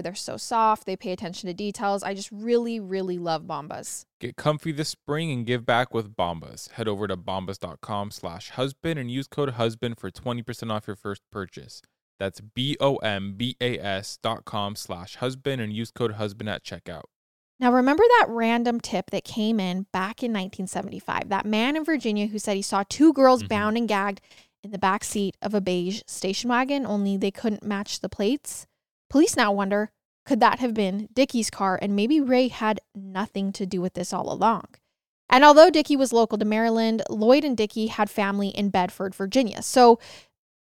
they're 0.00 0.14
so 0.14 0.36
soft. 0.36 0.86
They 0.86 0.96
pay 0.96 1.12
attention 1.12 1.46
to 1.48 1.54
details. 1.54 2.02
I 2.02 2.14
just 2.14 2.30
really, 2.30 2.78
really 2.78 3.18
love 3.18 3.42
Bombas. 3.42 4.04
Get 4.20 4.36
comfy 4.36 4.72
this 4.72 4.90
spring 4.90 5.30
and 5.30 5.46
give 5.46 5.66
back 5.66 5.92
with 5.94 6.14
Bombas. 6.14 6.70
Head 6.72 6.88
over 6.88 7.08
to 7.08 7.16
bombas.com 7.16 8.10
slash 8.10 8.50
husband 8.50 8.98
and 8.98 9.10
use 9.10 9.26
code 9.26 9.50
husband 9.50 9.98
for 9.98 10.10
20% 10.10 10.70
off 10.70 10.86
your 10.86 10.96
first 10.96 11.22
purchase. 11.32 11.82
That's 12.18 12.40
B-O-M-B-A-S 12.40 14.18
dot 14.22 14.44
com 14.44 14.76
slash 14.76 15.16
husband 15.16 15.62
and 15.62 15.72
use 15.72 15.90
code 15.90 16.12
husband 16.12 16.50
at 16.50 16.62
checkout. 16.62 17.04
Now, 17.58 17.72
remember 17.72 18.04
that 18.18 18.26
random 18.28 18.80
tip 18.80 19.10
that 19.10 19.24
came 19.24 19.60
in 19.60 19.86
back 19.92 20.22
in 20.22 20.32
1975? 20.32 21.28
That 21.28 21.44
man 21.44 21.76
in 21.76 21.84
Virginia 21.84 22.26
who 22.26 22.38
said 22.38 22.56
he 22.56 22.62
saw 22.62 22.84
two 22.88 23.12
girls 23.12 23.40
mm-hmm. 23.40 23.48
bound 23.48 23.76
and 23.76 23.88
gagged 23.88 24.20
in 24.62 24.70
the 24.70 24.78
back 24.78 25.04
seat 25.04 25.36
of 25.42 25.54
a 25.54 25.60
beige 25.60 26.02
station 26.06 26.50
wagon, 26.50 26.86
only 26.86 27.16
they 27.16 27.30
couldn't 27.30 27.62
match 27.62 28.00
the 28.00 28.08
plates? 28.08 28.66
Police 29.10 29.36
now 29.36 29.52
wonder 29.52 29.90
could 30.24 30.40
that 30.40 30.60
have 30.60 30.74
been 30.74 31.08
Dickie's 31.12 31.50
car 31.50 31.78
and 31.80 31.96
maybe 31.96 32.20
Ray 32.20 32.48
had 32.48 32.80
nothing 32.94 33.52
to 33.52 33.66
do 33.66 33.80
with 33.80 33.94
this 33.94 34.12
all 34.12 34.32
along? 34.32 34.64
And 35.28 35.44
although 35.44 35.70
Dickie 35.70 35.96
was 35.96 36.12
local 36.12 36.38
to 36.38 36.44
Maryland, 36.44 37.02
Lloyd 37.08 37.44
and 37.44 37.56
Dickie 37.56 37.88
had 37.88 38.10
family 38.10 38.48
in 38.48 38.70
Bedford, 38.70 39.14
Virginia. 39.14 39.62
So 39.62 39.98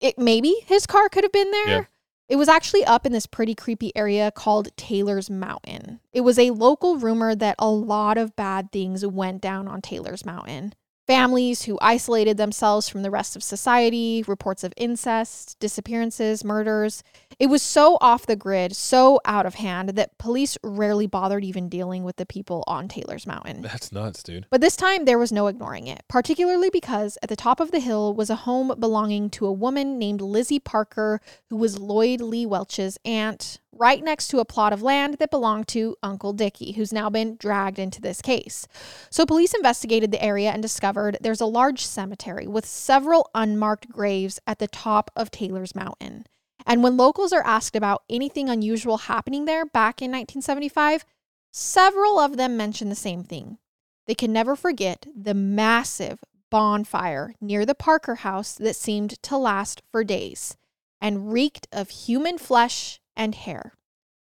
it 0.00 0.18
maybe 0.18 0.54
his 0.66 0.86
car 0.86 1.08
could 1.08 1.24
have 1.24 1.32
been 1.32 1.50
there. 1.50 1.68
Yeah. 1.68 1.84
It 2.28 2.36
was 2.36 2.48
actually 2.48 2.84
up 2.84 3.04
in 3.04 3.12
this 3.12 3.26
pretty 3.26 3.54
creepy 3.54 3.94
area 3.94 4.30
called 4.30 4.74
Taylor's 4.76 5.28
Mountain. 5.28 6.00
It 6.12 6.22
was 6.22 6.38
a 6.38 6.50
local 6.50 6.96
rumor 6.96 7.34
that 7.34 7.56
a 7.58 7.68
lot 7.68 8.16
of 8.16 8.34
bad 8.34 8.72
things 8.72 9.04
went 9.04 9.42
down 9.42 9.68
on 9.68 9.82
Taylor's 9.82 10.24
Mountain 10.24 10.74
families 11.06 11.62
who 11.62 11.78
isolated 11.82 12.36
themselves 12.36 12.88
from 12.88 13.02
the 13.02 13.10
rest 13.10 13.36
of 13.36 13.42
society, 13.42 14.24
reports 14.26 14.64
of 14.64 14.72
incest, 14.76 15.58
disappearances, 15.60 16.44
murders. 16.44 17.02
It 17.38 17.48
was 17.48 17.62
so 17.62 17.98
off 18.00 18.26
the 18.26 18.36
grid, 18.36 18.76
so 18.76 19.20
out 19.24 19.44
of 19.44 19.54
hand 19.54 19.90
that 19.90 20.16
police 20.18 20.56
rarely 20.62 21.06
bothered 21.06 21.44
even 21.44 21.68
dealing 21.68 22.04
with 22.04 22.16
the 22.16 22.26
people 22.26 22.64
on 22.66 22.88
Taylor's 22.88 23.26
Mountain. 23.26 23.62
That's 23.62 23.92
nuts, 23.92 24.22
dude. 24.22 24.46
But 24.50 24.60
this 24.60 24.76
time 24.76 25.04
there 25.04 25.18
was 25.18 25.32
no 25.32 25.48
ignoring 25.48 25.86
it, 25.86 26.02
particularly 26.08 26.70
because 26.70 27.18
at 27.22 27.28
the 27.28 27.36
top 27.36 27.60
of 27.60 27.70
the 27.70 27.80
hill 27.80 28.14
was 28.14 28.30
a 28.30 28.36
home 28.36 28.72
belonging 28.78 29.30
to 29.30 29.46
a 29.46 29.52
woman 29.52 29.98
named 29.98 30.20
Lizzie 30.20 30.60
Parker, 30.60 31.20
who 31.50 31.56
was 31.56 31.78
Lloyd 31.78 32.20
Lee 32.20 32.46
Welch's 32.46 32.98
aunt, 33.04 33.60
right 33.78 34.02
next 34.02 34.28
to 34.28 34.38
a 34.38 34.44
plot 34.44 34.72
of 34.72 34.82
land 34.82 35.14
that 35.14 35.30
belonged 35.30 35.68
to 35.68 35.96
Uncle 36.02 36.32
Dickie, 36.32 36.72
who's 36.72 36.92
now 36.92 37.10
been 37.10 37.36
dragged 37.36 37.78
into 37.78 38.00
this 38.00 38.22
case. 38.22 38.66
So 39.10 39.26
police 39.26 39.54
investigated 39.54 40.10
the 40.10 40.22
area 40.22 40.50
and 40.50 40.62
discovered 40.62 41.18
there's 41.20 41.40
a 41.40 41.46
large 41.46 41.84
cemetery 41.84 42.46
with 42.46 42.66
several 42.66 43.30
unmarked 43.34 43.88
graves 43.90 44.40
at 44.46 44.58
the 44.58 44.68
top 44.68 45.10
of 45.16 45.30
Taylor's 45.30 45.74
Mountain. 45.74 46.26
And 46.66 46.82
when 46.82 46.96
locals 46.96 47.32
are 47.32 47.44
asked 47.44 47.76
about 47.76 48.04
anything 48.08 48.48
unusual 48.48 48.96
happening 48.98 49.44
there 49.44 49.66
back 49.66 50.00
in 50.00 50.10
1975, 50.10 51.04
several 51.50 52.18
of 52.18 52.36
them 52.36 52.56
mention 52.56 52.88
the 52.88 52.94
same 52.94 53.22
thing. 53.22 53.58
They 54.06 54.14
can 54.14 54.32
never 54.32 54.56
forget 54.56 55.06
the 55.14 55.34
massive 55.34 56.20
bonfire 56.50 57.34
near 57.40 57.66
the 57.66 57.74
Parker 57.74 58.16
house 58.16 58.54
that 58.54 58.76
seemed 58.76 59.22
to 59.22 59.36
last 59.36 59.82
for 59.90 60.04
days 60.04 60.56
and 61.00 61.32
reeked 61.32 61.66
of 61.72 61.90
human 61.90 62.38
flesh 62.38 63.00
and 63.16 63.34
hair. 63.34 63.72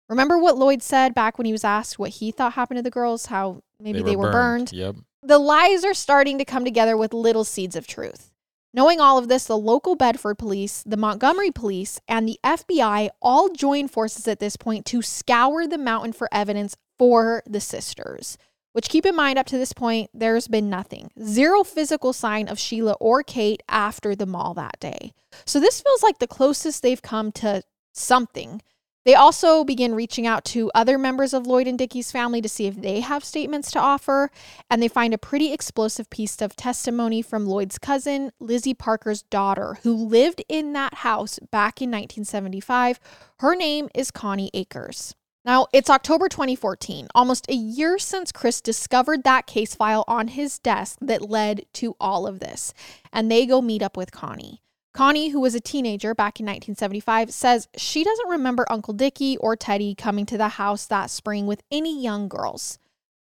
Remember 0.09 0.39
what 0.39 0.59
Lloyd 0.59 0.83
said 0.83 1.15
back 1.15 1.39
when 1.39 1.47
he 1.47 1.53
was 1.53 1.65
asked 1.65 1.99
what 1.99 2.11
he 2.11 2.31
thought 2.31 2.53
happened 2.55 2.79
to 2.79 2.83
the 2.83 2.91
girls, 2.91 3.27
how 3.27 3.63
maybe 3.81 3.99
they 3.99 4.03
were, 4.03 4.11
they 4.11 4.17
were 4.17 4.33
burned. 4.33 4.67
burned? 4.67 4.73
Yep. 4.73 4.97
The 5.23 5.39
lies 5.39 5.85
are 5.85 5.95
starting 5.95 6.37
to 6.39 6.45
come 6.45 6.65
together 6.65 6.97
with 6.97 7.15
little 7.15 7.45
seeds 7.45 7.77
of 7.77 7.87
truth. 7.87 8.31
Knowing 8.75 9.01
all 9.01 9.19
of 9.19 9.29
this, 9.29 9.45
the 9.45 9.57
local 9.57 9.95
Bedford 9.97 10.37
police, 10.37 10.83
the 10.85 10.97
Montgomery 10.97 11.51
police, 11.51 12.01
and 12.09 12.27
the 12.27 12.41
FBI 12.43 13.11
all 13.21 13.51
join 13.51 13.87
forces 13.87 14.27
at 14.27 14.41
this 14.41 14.57
point 14.57 14.87
to 14.87 15.03
scour 15.03 15.67
the 15.67 15.79
mountain 15.79 16.13
for 16.13 16.29
evidence 16.33 16.77
for 16.99 17.43
the 17.47 17.61
sisters. 17.61 18.39
which 18.73 18.89
keep 18.89 19.05
in 19.05 19.15
mind 19.15 19.39
up 19.39 19.47
to 19.47 19.59
this 19.59 19.73
point, 19.73 20.11
there's 20.15 20.49
been 20.49 20.71
nothing. 20.71 21.11
Zero 21.23 21.63
physical 21.63 22.13
sign 22.13 22.49
of 22.49 22.59
Sheila 22.59 22.93
or 23.01 23.23
Kate 23.23 23.63
after 23.69 24.15
the 24.15 24.27
mall 24.27 24.55
that 24.55 24.81
day. 24.81 25.13
So 25.45 25.61
this 25.61 25.81
feels 25.81 26.03
like 26.03 26.19
the 26.19 26.27
closest 26.27 26.83
they've 26.83 27.03
come 27.03 27.33
to 27.33 27.63
something. 27.93 28.63
They 29.05 29.15
also 29.17 29.65
begin 29.65 29.97
reaching 29.97 30.29
out 30.29 30.45
to 30.47 30.71
other 30.75 30.97
members 30.97 31.35
of 31.35 31.47
Lloyd 31.47 31.67
and 31.67 31.77
Dickie's 31.77 32.13
family 32.13 32.41
to 32.41 32.49
see 32.49 32.67
if 32.67 32.81
they 32.81 33.01
have 33.01 33.25
statements 33.25 33.73
to 33.73 33.81
offer, 33.81 34.31
and 34.71 34.81
they 34.81 34.87
find 34.87 35.13
a 35.13 35.19
pretty 35.19 35.53
explosive 35.53 36.09
piece 36.09 36.41
of 36.41 36.55
testimony 36.55 37.21
from 37.21 37.47
Lloyd's 37.47 37.79
cousin, 37.79 38.31
Lizzie 38.39 38.75
Parker's 38.75 39.23
daughter, 39.23 39.79
who 39.83 39.93
lived 39.93 40.45
in 40.49 40.73
that 40.75 40.95
house 40.95 41.41
back 41.51 41.83
in 41.83 41.91
1975. 41.91 43.01
Her 43.41 43.57
name 43.57 43.89
is 43.93 44.13
Connie 44.13 44.51
Akers. 44.55 45.17
Now, 45.45 45.67
it's 45.73 45.91
October 45.91 46.29
2014, 46.29 47.09
almost 47.13 47.51
a 47.51 47.55
year 47.55 47.99
since 47.99 48.31
Chris 48.31 48.61
discovered 48.61 49.25
that 49.25 49.49
case 49.49 49.75
file 49.75 50.05
on 50.07 50.29
his 50.29 50.61
desk 50.61 50.99
that 51.01 51.29
led 51.29 51.67
to 51.75 51.97
all 51.99 52.29
of 52.29 52.39
this, 52.39 52.73
and 53.13 53.29
they 53.29 53.47
go 53.47 53.61
meet 53.61 53.83
up 53.83 53.97
with 53.97 54.13
Connie. 54.13 54.63
Connie, 54.93 55.31
who 55.31 55.41
was 55.41 55.55
a 55.55 55.61
teenager 55.61 56.15
back 56.15 56.39
in 56.39 56.45
1975, 56.45 57.33
says 57.33 57.69
she 57.77 58.05
doesn't 58.05 58.29
remember 58.29 58.67
Uncle 58.69 58.93
Dickie 58.93 59.39
or 59.39 59.57
Teddy 59.57 59.95
coming 59.95 60.27
to 60.27 60.37
the 60.37 60.49
house 60.49 60.87
that 60.87 61.11
spring 61.11 61.47
with 61.47 61.63
any 61.71 62.03
young 62.03 62.29
girls. 62.29 62.79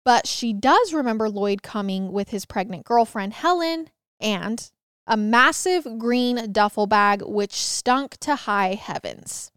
But 0.05 0.27
she 0.27 0.55
does 0.55 0.95
remember 0.95 1.29
Lloyd 1.29 1.63
coming 1.63 2.13
with 2.13 2.31
his 2.31 2.47
pregnant 2.47 2.85
girlfriend, 2.85 3.35
Helen, 3.35 3.91
and 4.19 4.71
a 5.07 5.17
massive 5.17 5.99
green 5.99 6.51
duffel 6.53 6.87
bag 6.87 7.23
which 7.23 7.53
stunk 7.53 8.17
to 8.19 8.37
high 8.37 8.75
heavens. 8.75 9.53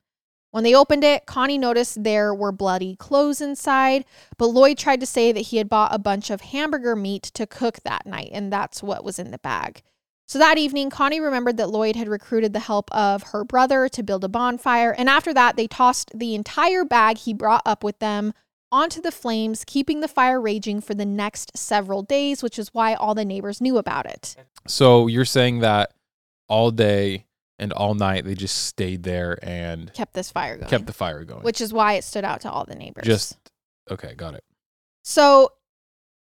When 0.52 0.64
they 0.64 0.76
opened 0.76 1.04
it, 1.04 1.26
Connie 1.26 1.58
noticed 1.58 2.04
there 2.04 2.34
were 2.34 2.52
bloody 2.52 2.96
clothes 2.98 3.42
inside, 3.42 4.06
but 4.38 4.48
Lloyd 4.48 4.78
tried 4.78 5.00
to 5.00 5.06
say 5.06 5.32
that 5.32 5.40
he 5.40 5.58
had 5.58 5.70
bought 5.70 5.96
a 5.96 6.00
bunch 6.00 6.30
of 6.30 6.42
hamburger 6.42 6.96
meat 6.96 7.24
to 7.24 7.48
cook 7.48 7.80
that 7.84 8.06
night, 8.06 8.30
and 8.34 8.52
that's 8.52 8.84
what 8.84 9.04
was 9.04 9.18
in 9.18 9.32
the 9.32 9.40
bag. 9.40 9.82
So 10.28 10.40
that 10.40 10.58
evening, 10.58 10.90
Connie 10.90 11.20
remembered 11.20 11.58
that 11.58 11.70
Lloyd 11.70 11.96
had 11.96 12.08
recruited 12.08 12.54
the 12.54 12.60
help 12.62 12.90
of 12.94 13.24
her 13.24 13.44
brother 13.44 13.88
to 13.90 14.04
build 14.04 14.24
a 14.24 14.30
bonfire, 14.30 14.92
and 14.98 15.10
after 15.10 15.34
that, 15.34 15.56
they 15.58 15.68
tossed 15.68 16.12
the 16.18 16.34
entire 16.34 16.86
bag 16.86 17.18
he 17.20 17.34
brought 17.34 17.62
up 17.66 17.84
with 17.84 18.00
them 18.00 18.34
onto 18.72 19.00
the 19.02 19.12
flames, 19.12 19.64
keeping 19.68 20.00
the 20.00 20.08
fire 20.08 20.42
raging 20.42 20.82
for 20.82 20.96
the 20.96 21.06
next 21.06 21.56
several 21.56 22.02
days, 22.02 22.42
which 22.42 22.58
is 22.58 22.74
why 22.74 22.96
all 22.96 23.14
the 23.14 23.26
neighbors 23.26 23.62
knew 23.62 23.78
about 23.78 24.06
it. 24.08 24.36
So 24.66 25.06
you're 25.08 25.26
saying 25.26 25.60
that 25.60 25.94
all 26.48 26.72
day 26.72 27.26
and 27.60 27.72
all 27.72 27.94
night 27.94 28.26
they 28.26 28.34
just 28.34 28.66
stayed 28.66 29.04
there 29.04 29.38
and 29.44 29.94
Kept 29.94 30.14
this 30.16 30.32
fire 30.32 30.58
going. 30.58 30.70
kept 30.70 30.88
the 30.88 30.94
fire 30.94 31.24
going. 31.24 31.44
which 31.44 31.62
is 31.62 31.72
why 31.72 31.94
it 31.94 32.04
stood 32.04 32.26
out 32.26 32.42
to 32.42 32.50
all 32.52 32.66
the 32.66 32.74
neighbors. 32.76 33.06
just 33.06 33.38
okay, 33.92 34.16
got 34.16 34.34
it. 34.34 34.44
So, 35.04 35.50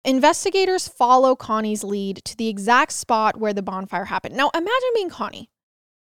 investigators 0.05 0.87
follow 0.87 1.35
Connie's 1.35 1.83
lead 1.83 2.23
to 2.25 2.35
the 2.35 2.47
exact 2.47 2.91
spot 2.91 3.39
where 3.39 3.53
the 3.53 3.61
bonfire 3.61 4.05
happened. 4.05 4.35
Now, 4.35 4.49
imagine 4.53 4.89
being 4.95 5.09
Connie, 5.09 5.49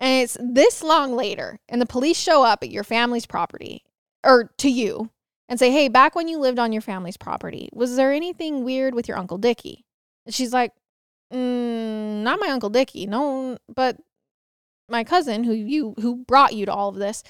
and 0.00 0.22
it's 0.22 0.36
this 0.40 0.82
long 0.82 1.14
later, 1.14 1.58
and 1.68 1.80
the 1.80 1.86
police 1.86 2.18
show 2.18 2.44
up 2.44 2.62
at 2.62 2.70
your 2.70 2.84
family's 2.84 3.26
property 3.26 3.84
or 4.24 4.50
to 4.58 4.70
you 4.70 5.10
and 5.48 5.58
say, 5.58 5.70
Hey, 5.70 5.88
back 5.88 6.14
when 6.14 6.28
you 6.28 6.38
lived 6.38 6.58
on 6.58 6.72
your 6.72 6.82
family's 6.82 7.16
property, 7.16 7.68
was 7.72 7.96
there 7.96 8.12
anything 8.12 8.64
weird 8.64 8.94
with 8.94 9.08
your 9.08 9.18
Uncle 9.18 9.38
Dickie? 9.38 9.84
And 10.26 10.34
she's 10.34 10.52
like, 10.52 10.72
mm, 11.32 12.22
Not 12.22 12.40
my 12.40 12.48
Uncle 12.48 12.70
Dickie. 12.70 13.06
No, 13.06 13.58
but 13.74 13.98
my 14.88 15.04
cousin 15.04 15.44
who 15.44 15.52
you 15.52 15.94
who 16.00 16.16
brought 16.16 16.54
you 16.54 16.66
to 16.66 16.72
all 16.72 16.90
of 16.90 16.96
this 16.96 17.22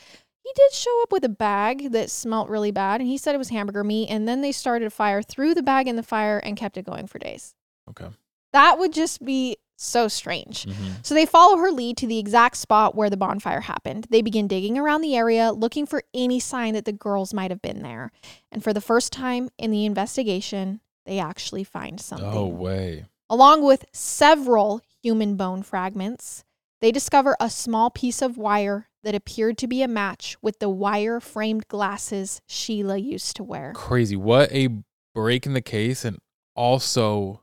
he 0.44 0.52
did 0.54 0.72
show 0.72 1.02
up 1.02 1.10
with 1.10 1.24
a 1.24 1.28
bag 1.28 1.90
that 1.92 2.10
smelt 2.10 2.48
really 2.48 2.70
bad 2.70 3.00
and 3.00 3.08
he 3.08 3.18
said 3.18 3.34
it 3.34 3.38
was 3.38 3.48
hamburger 3.48 3.82
meat 3.82 4.08
and 4.08 4.28
then 4.28 4.40
they 4.42 4.52
started 4.52 4.86
a 4.86 4.90
fire 4.90 5.22
threw 5.22 5.54
the 5.54 5.62
bag 5.62 5.88
in 5.88 5.96
the 5.96 6.02
fire 6.02 6.38
and 6.38 6.56
kept 6.56 6.76
it 6.76 6.84
going 6.86 7.06
for 7.06 7.18
days 7.18 7.54
Okay. 7.90 8.08
that 8.52 8.78
would 8.78 8.92
just 8.92 9.24
be 9.24 9.56
so 9.76 10.06
strange 10.06 10.66
Mhm. 10.66 11.04
so 11.04 11.14
they 11.14 11.26
follow 11.26 11.56
her 11.56 11.72
lead 11.72 11.96
to 11.96 12.06
the 12.06 12.18
exact 12.18 12.56
spot 12.56 12.94
where 12.94 13.10
the 13.10 13.16
bonfire 13.16 13.60
happened 13.62 14.06
they 14.10 14.22
begin 14.22 14.46
digging 14.46 14.78
around 14.78 15.00
the 15.00 15.16
area 15.16 15.50
looking 15.50 15.84
for 15.86 16.02
any 16.14 16.38
sign 16.38 16.74
that 16.74 16.84
the 16.84 16.92
girls 16.92 17.34
might 17.34 17.50
have 17.50 17.60
been 17.60 17.82
there 17.82 18.12
and 18.52 18.62
for 18.62 18.72
the 18.72 18.80
first 18.80 19.12
time 19.12 19.48
in 19.58 19.70
the 19.72 19.84
investigation 19.84 20.80
they 21.06 21.18
actually 21.18 21.64
find 21.64 22.00
something 22.00 22.26
Oh 22.32 22.46
way. 22.46 23.04
Along 23.28 23.62
with 23.64 23.84
several 23.92 24.80
human 25.02 25.34
bone 25.36 25.62
fragments, 25.62 26.44
they 26.80 26.92
discover 26.92 27.36
a 27.40 27.50
small 27.50 27.90
piece 27.90 28.22
of 28.22 28.36
wire 28.38 28.88
that 29.04 29.14
appeared 29.14 29.56
to 29.58 29.66
be 29.66 29.82
a 29.82 29.88
match 29.88 30.36
with 30.42 30.58
the 30.58 30.68
wire 30.68 31.20
framed 31.20 31.68
glasses 31.68 32.40
Sheila 32.46 32.96
used 32.98 33.36
to 33.36 33.44
wear. 33.44 33.72
Crazy. 33.74 34.16
What 34.16 34.50
a 34.52 34.68
break 35.14 35.46
in 35.46 35.52
the 35.52 35.60
case 35.62 36.04
and 36.04 36.18
also 36.56 37.42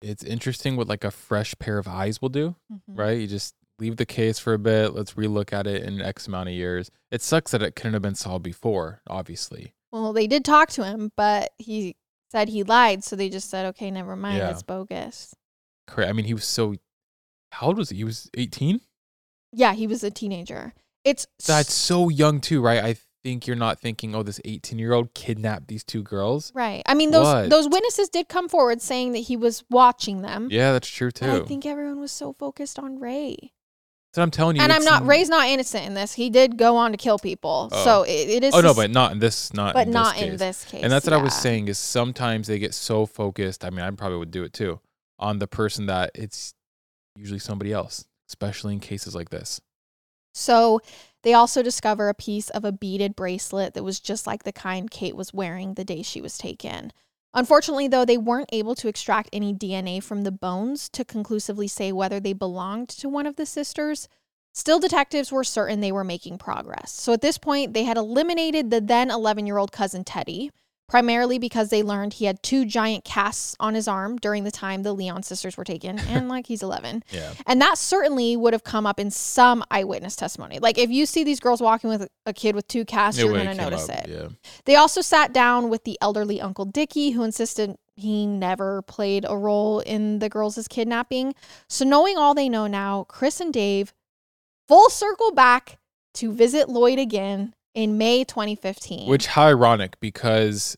it's 0.00 0.24
interesting 0.24 0.76
what 0.76 0.88
like 0.88 1.04
a 1.04 1.10
fresh 1.12 1.54
pair 1.60 1.78
of 1.78 1.86
eyes 1.86 2.20
will 2.20 2.28
do, 2.28 2.56
Mhm. 2.72 2.80
right? 2.88 3.20
You 3.20 3.26
just 3.28 3.54
leave 3.78 3.96
the 3.96 4.06
case 4.06 4.38
for 4.38 4.52
a 4.54 4.58
bit, 4.58 4.94
let's 4.94 5.14
relook 5.14 5.52
at 5.52 5.66
it 5.66 5.84
in 5.84 6.00
X 6.00 6.26
amount 6.26 6.48
of 6.48 6.54
years. 6.54 6.90
It 7.10 7.22
sucks 7.22 7.52
that 7.52 7.62
it 7.62 7.76
couldn't 7.76 7.92
have 7.92 8.02
been 8.02 8.14
solved 8.16 8.42
before, 8.42 9.00
obviously. 9.06 9.74
Well, 9.92 10.12
they 10.12 10.26
did 10.26 10.44
talk 10.44 10.70
to 10.70 10.84
him, 10.84 11.12
but 11.16 11.52
he 11.58 11.96
said 12.30 12.48
he 12.48 12.62
lied, 12.62 13.04
so 13.04 13.14
they 13.14 13.28
just 13.28 13.48
said, 13.50 13.66
"Okay, 13.66 13.90
never 13.90 14.16
mind, 14.16 14.38
Yeah. 14.38 14.50
it's 14.50 14.62
bogus." 14.62 15.34
Cra- 15.86 16.08
I 16.08 16.12
mean, 16.12 16.24
he 16.24 16.34
was 16.34 16.44
so 16.46 16.74
how 17.52 17.66
old 17.68 17.76
was 17.76 17.90
he? 17.90 17.98
He 17.98 18.04
was 18.04 18.30
18? 18.34 18.80
Yeah, 19.52 19.74
he 19.74 19.86
was 19.86 20.02
a 20.02 20.10
teenager. 20.10 20.72
It's 21.04 21.26
That's 21.46 21.72
so 21.72 22.08
young 22.08 22.40
too, 22.40 22.60
right? 22.60 22.82
I 22.82 22.96
think 23.24 23.46
you're 23.46 23.56
not 23.56 23.80
thinking, 23.80 24.14
oh, 24.14 24.22
this 24.22 24.40
18 24.44 24.78
year 24.78 24.92
old 24.92 25.14
kidnapped 25.14 25.68
these 25.68 25.84
two 25.84 26.02
girls. 26.02 26.52
right. 26.54 26.82
I 26.86 26.94
mean, 26.94 27.10
those 27.10 27.24
What? 27.24 27.50
those 27.50 27.68
witnesses 27.68 28.08
did 28.08 28.28
come 28.28 28.48
forward 28.48 28.82
saying 28.82 29.12
that 29.12 29.20
he 29.20 29.36
was 29.36 29.64
watching 29.70 30.22
them. 30.22 30.48
Yeah, 30.50 30.72
that's 30.72 30.88
true 30.88 31.10
But 31.12 31.28
I 31.30 31.40
think 31.40 31.66
everyone 31.66 32.00
was 32.00 32.12
so 32.12 32.32
focused 32.32 32.78
on 32.78 32.98
Ray. 32.98 33.52
So 34.14 34.20
I'm 34.20 34.30
telling 34.30 34.56
you, 34.56 34.62
and 34.62 34.70
I'm 34.70 34.84
not 34.84 35.06
Ray's 35.06 35.30
not 35.30 35.48
innocent 35.48 35.86
in 35.86 35.94
this. 35.94 36.12
He 36.12 36.28
did 36.28 36.58
go 36.58 36.76
on 36.76 36.90
to 36.90 36.98
kill 36.98 37.18
people, 37.18 37.70
Oh. 37.72 37.84
so 37.84 38.02
it, 38.02 38.28
it 38.28 38.44
is. 38.44 38.54
Oh 38.54 38.60
no, 38.60 38.74
but 38.74 38.90
not 38.90 39.12
in 39.12 39.20
this. 39.20 39.54
Not 39.54 39.72
but 39.72 39.86
in 39.86 39.92
not 39.92 40.16
this 40.16 40.22
in 40.24 40.36
this 40.36 40.64
case. 40.66 40.82
And 40.82 40.92
that's 40.92 41.06
what 41.06 41.14
I 41.14 41.22
was 41.22 41.34
saying 41.34 41.68
is 41.68 41.78
sometimes 41.78 42.46
they 42.46 42.58
get 42.58 42.74
so 42.74 43.06
focused. 43.06 43.64
I 43.64 43.70
mean, 43.70 43.80
I 43.80 43.90
probably 43.92 44.18
would 44.18 44.30
do 44.30 44.44
it 44.44 44.52
too 44.52 44.80
on 45.18 45.38
the 45.38 45.46
person 45.46 45.86
that 45.86 46.10
it's 46.14 46.52
usually 47.16 47.38
somebody 47.38 47.72
else, 47.72 48.04
especially 48.28 48.74
in 48.74 48.80
cases 48.80 49.14
like 49.14 49.30
this. 49.30 49.62
So 50.32 50.80
they 51.22 51.34
also 51.34 51.62
discover 51.62 52.08
a 52.08 52.14
piece 52.14 52.50
of 52.50 52.64
a 52.64 52.72
beaded 52.72 53.14
bracelet 53.14 53.74
that 53.74 53.84
was 53.84 54.00
just 54.00 54.26
like 54.26 54.42
the 54.42 54.52
kind 54.52 54.90
Kate 54.90 55.16
was 55.16 55.32
wearing 55.32 55.74
the 55.74 55.84
day 55.84 56.02
she 56.02 56.20
was 56.20 56.38
taken. 56.38 56.92
Unfortunately, 57.34 57.88
though, 57.88 58.04
they 58.04 58.18
weren't 58.18 58.50
able 58.52 58.74
to 58.74 58.88
extract 58.88 59.30
any 59.32 59.54
DNA 59.54 60.02
from 60.02 60.22
the 60.22 60.32
bones 60.32 60.88
to 60.90 61.04
conclusively 61.04 61.68
say 61.68 61.90
whether 61.90 62.20
they 62.20 62.34
belonged 62.34 62.88
to 62.90 63.08
one 63.08 63.26
of 63.26 63.36
the 63.36 63.46
sisters. 63.46 64.08
Still, 64.52 64.78
detectives 64.78 65.32
were 65.32 65.44
certain 65.44 65.80
they 65.80 65.92
were 65.92 66.04
making 66.04 66.36
progress. 66.36 66.92
So 66.92 67.12
at 67.14 67.22
this 67.22 67.38
point, 67.38 67.72
they 67.72 67.84
had 67.84 67.96
eliminated 67.96 68.70
the 68.70 68.82
then 68.82 69.10
11 69.10 69.46
year 69.46 69.56
old 69.56 69.72
cousin 69.72 70.04
Teddy, 70.04 70.50
primarily 70.92 71.38
because 71.38 71.70
they 71.70 71.82
learned 71.82 72.12
he 72.12 72.26
had 72.26 72.42
two 72.42 72.66
giant 72.66 73.02
casts 73.02 73.56
on 73.58 73.72
his 73.72 73.88
arm 73.88 74.18
during 74.18 74.44
the 74.44 74.50
time 74.50 74.82
the 74.82 74.92
Lyon 74.92 75.22
sisters 75.22 75.56
were 75.56 75.64
taken, 75.64 75.98
and 76.10 76.28
like 76.28 76.46
he's 76.46 76.62
11. 76.62 77.02
Yeah. 77.10 77.32
And 77.46 77.62
that 77.62 77.78
certainly 77.78 78.36
would 78.36 78.52
have 78.52 78.62
come 78.62 78.84
up 78.84 79.00
in 79.00 79.10
some 79.10 79.64
eyewitness 79.70 80.16
testimony. 80.16 80.58
Like 80.58 80.76
if 80.76 80.90
you 80.90 81.06
see 81.06 81.24
these 81.24 81.40
girls 81.40 81.62
walking 81.62 81.88
with 81.88 82.10
a 82.26 82.34
kid 82.34 82.54
with 82.54 82.68
two 82.68 82.84
casts, 82.84 83.18
you're 83.18 83.32
going 83.32 83.46
to 83.46 83.54
notice 83.54 83.88
up, 83.88 84.04
it. 84.04 84.10
Yeah. 84.10 84.28
They 84.66 84.76
also 84.76 85.00
sat 85.00 85.32
down 85.32 85.70
with 85.70 85.84
the 85.84 85.96
elderly 86.02 86.42
Uncle 86.42 86.66
Dickie, 86.66 87.12
who 87.12 87.22
insisted 87.22 87.74
he 87.96 88.26
never 88.26 88.82
played 88.82 89.24
a 89.26 89.34
role 89.34 89.80
in 89.80 90.18
the 90.18 90.28
girls' 90.28 90.68
kidnapping. 90.68 91.34
So, 91.70 91.86
knowing 91.86 92.18
all 92.18 92.34
they 92.34 92.50
know 92.50 92.66
now, 92.66 93.06
Chris 93.08 93.40
and 93.40 93.50
Dave 93.50 93.94
full 94.68 94.90
circle 94.90 95.32
back 95.32 95.78
to 96.14 96.34
visit 96.34 96.68
Lloyd 96.68 96.98
again 96.98 97.54
in 97.74 97.96
May 97.96 98.24
2015. 98.24 99.08
Which 99.08 99.28
how 99.28 99.44
ironic 99.44 99.98
because 100.00 100.76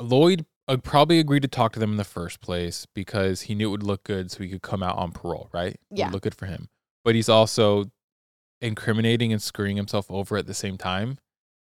Lloyd 0.00 0.44
uh, 0.68 0.76
probably 0.76 1.18
agreed 1.18 1.42
to 1.42 1.48
talk 1.48 1.72
to 1.72 1.78
them 1.80 1.90
in 1.92 1.96
the 1.96 2.04
first 2.04 2.40
place 2.40 2.86
because 2.94 3.42
he 3.42 3.54
knew 3.54 3.68
it 3.68 3.70
would 3.72 3.82
look 3.82 4.04
good 4.04 4.30
so 4.30 4.42
he 4.42 4.48
could 4.50 4.62
come 4.62 4.82
out 4.82 4.96
on 4.96 5.12
parole, 5.12 5.48
right? 5.52 5.72
It 5.74 5.80
Yeah. 5.90 6.10
look 6.10 6.22
good 6.22 6.34
for 6.34 6.46
him. 6.46 6.68
But 7.04 7.14
he's 7.14 7.28
also 7.28 7.86
incriminating 8.60 9.32
and 9.32 9.42
screwing 9.42 9.76
himself 9.76 10.10
over 10.10 10.36
at 10.36 10.46
the 10.46 10.54
same 10.54 10.76
time. 10.76 11.18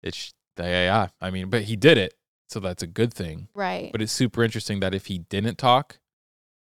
It's 0.03 0.35
yeah, 0.59 0.67
yeah. 0.67 1.09
I 1.21 1.31
mean, 1.31 1.51
but 1.51 1.63
he 1.63 1.75
did 1.77 1.99
it, 1.99 2.15
so 2.49 2.61
that's 2.61 2.83
a 2.83 2.87
good 2.87 3.13
thing. 3.13 3.49
right. 3.55 3.91
But 3.91 4.03
it's 4.03 4.13
super 4.13 4.45
interesting 4.45 4.81
that 4.81 4.95
if 4.95 5.07
he 5.07 5.19
didn't 5.19 5.59
talk, 5.59 5.99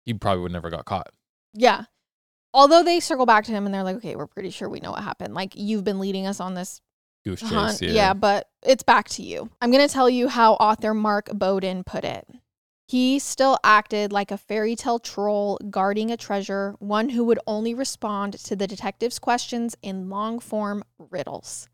he 0.07 0.15
probably 0.15 0.43
would 0.43 0.53
never 0.53 0.71
got 0.71 0.85
caught. 0.87 1.11
Yeah. 1.53 1.85
Although 2.55 2.83
they 2.85 3.01
circle 3.01 3.27
back 3.27 3.45
to 3.45 3.53
him 3.53 3.67
and 3.67 3.75
they're 3.75 3.83
like, 3.83 3.97
okay, 3.97 4.15
we're 4.17 4.27
pretty 4.29 4.51
sure 4.51 4.69
we 4.69 4.81
know 4.81 4.93
what 4.93 5.03
happened. 5.03 5.35
Like, 5.35 5.55
you've 5.57 5.83
been 5.85 5.99
leading 5.99 6.27
us 6.27 6.39
on 6.41 6.55
this 6.55 6.81
Goose 7.25 7.43
uh-huh. 7.43 7.69
chase, 7.69 7.81
hunt. 7.81 7.83
yeah. 7.83 7.93
Yeah. 7.93 8.15
but 8.15 8.49
it's 8.63 8.83
back 8.83 9.09
to 9.11 9.23
you. 9.23 9.51
I'm 9.61 9.71
going 9.71 9.87
to 9.87 9.93
tell 9.93 10.11
you 10.11 10.29
how 10.29 10.55
author 10.55 10.95
Mark 10.95 11.31
Bowden 11.33 11.85
put 11.85 12.05
it. 12.05 12.27
He 12.87 13.19
still 13.19 13.59
acted 13.65 14.13
like 14.13 14.31
a 14.31 14.37
fairy 14.37 14.77
tale 14.77 14.99
troll 14.99 15.59
guarding 15.71 16.11
a 16.11 16.17
treasure, 16.19 16.77
one 16.81 17.09
who 17.09 17.25
would 17.25 17.39
only 17.47 17.73
respond 17.73 18.35
to 18.45 18.55
the 18.55 18.67
detective's 18.67 19.19
questions 19.19 19.75
in 19.83 20.11
long 20.11 20.39
form 20.39 20.85
riddles. 20.99 21.69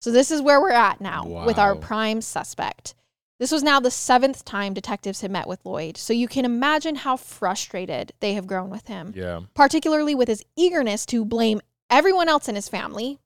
So, 0.00 0.10
this 0.10 0.30
is 0.30 0.40
where 0.40 0.60
we're 0.60 0.70
at 0.70 1.00
now 1.00 1.44
with 1.46 1.58
our 1.58 1.74
prime 1.74 2.20
suspect. 2.20 2.94
This 3.38 3.50
was 3.50 3.64
now 3.64 3.80
the 3.80 3.90
seventh 3.90 4.44
time 4.44 4.72
detectives 4.72 5.20
had 5.20 5.32
met 5.32 5.48
with 5.48 5.64
Lloyd, 5.64 5.96
so 5.96 6.12
you 6.12 6.28
can 6.28 6.44
imagine 6.44 6.94
how 6.94 7.16
frustrated 7.16 8.12
they 8.20 8.34
have 8.34 8.46
grown 8.46 8.70
with 8.70 8.86
him, 8.86 9.12
Yeah. 9.16 9.40
particularly 9.54 10.14
with 10.14 10.28
his 10.28 10.44
eagerness 10.56 11.04
to 11.06 11.24
blame 11.24 11.60
everyone 11.90 12.28
else 12.28 12.48
in 12.48 12.54
his 12.54 12.68
family 12.68 13.18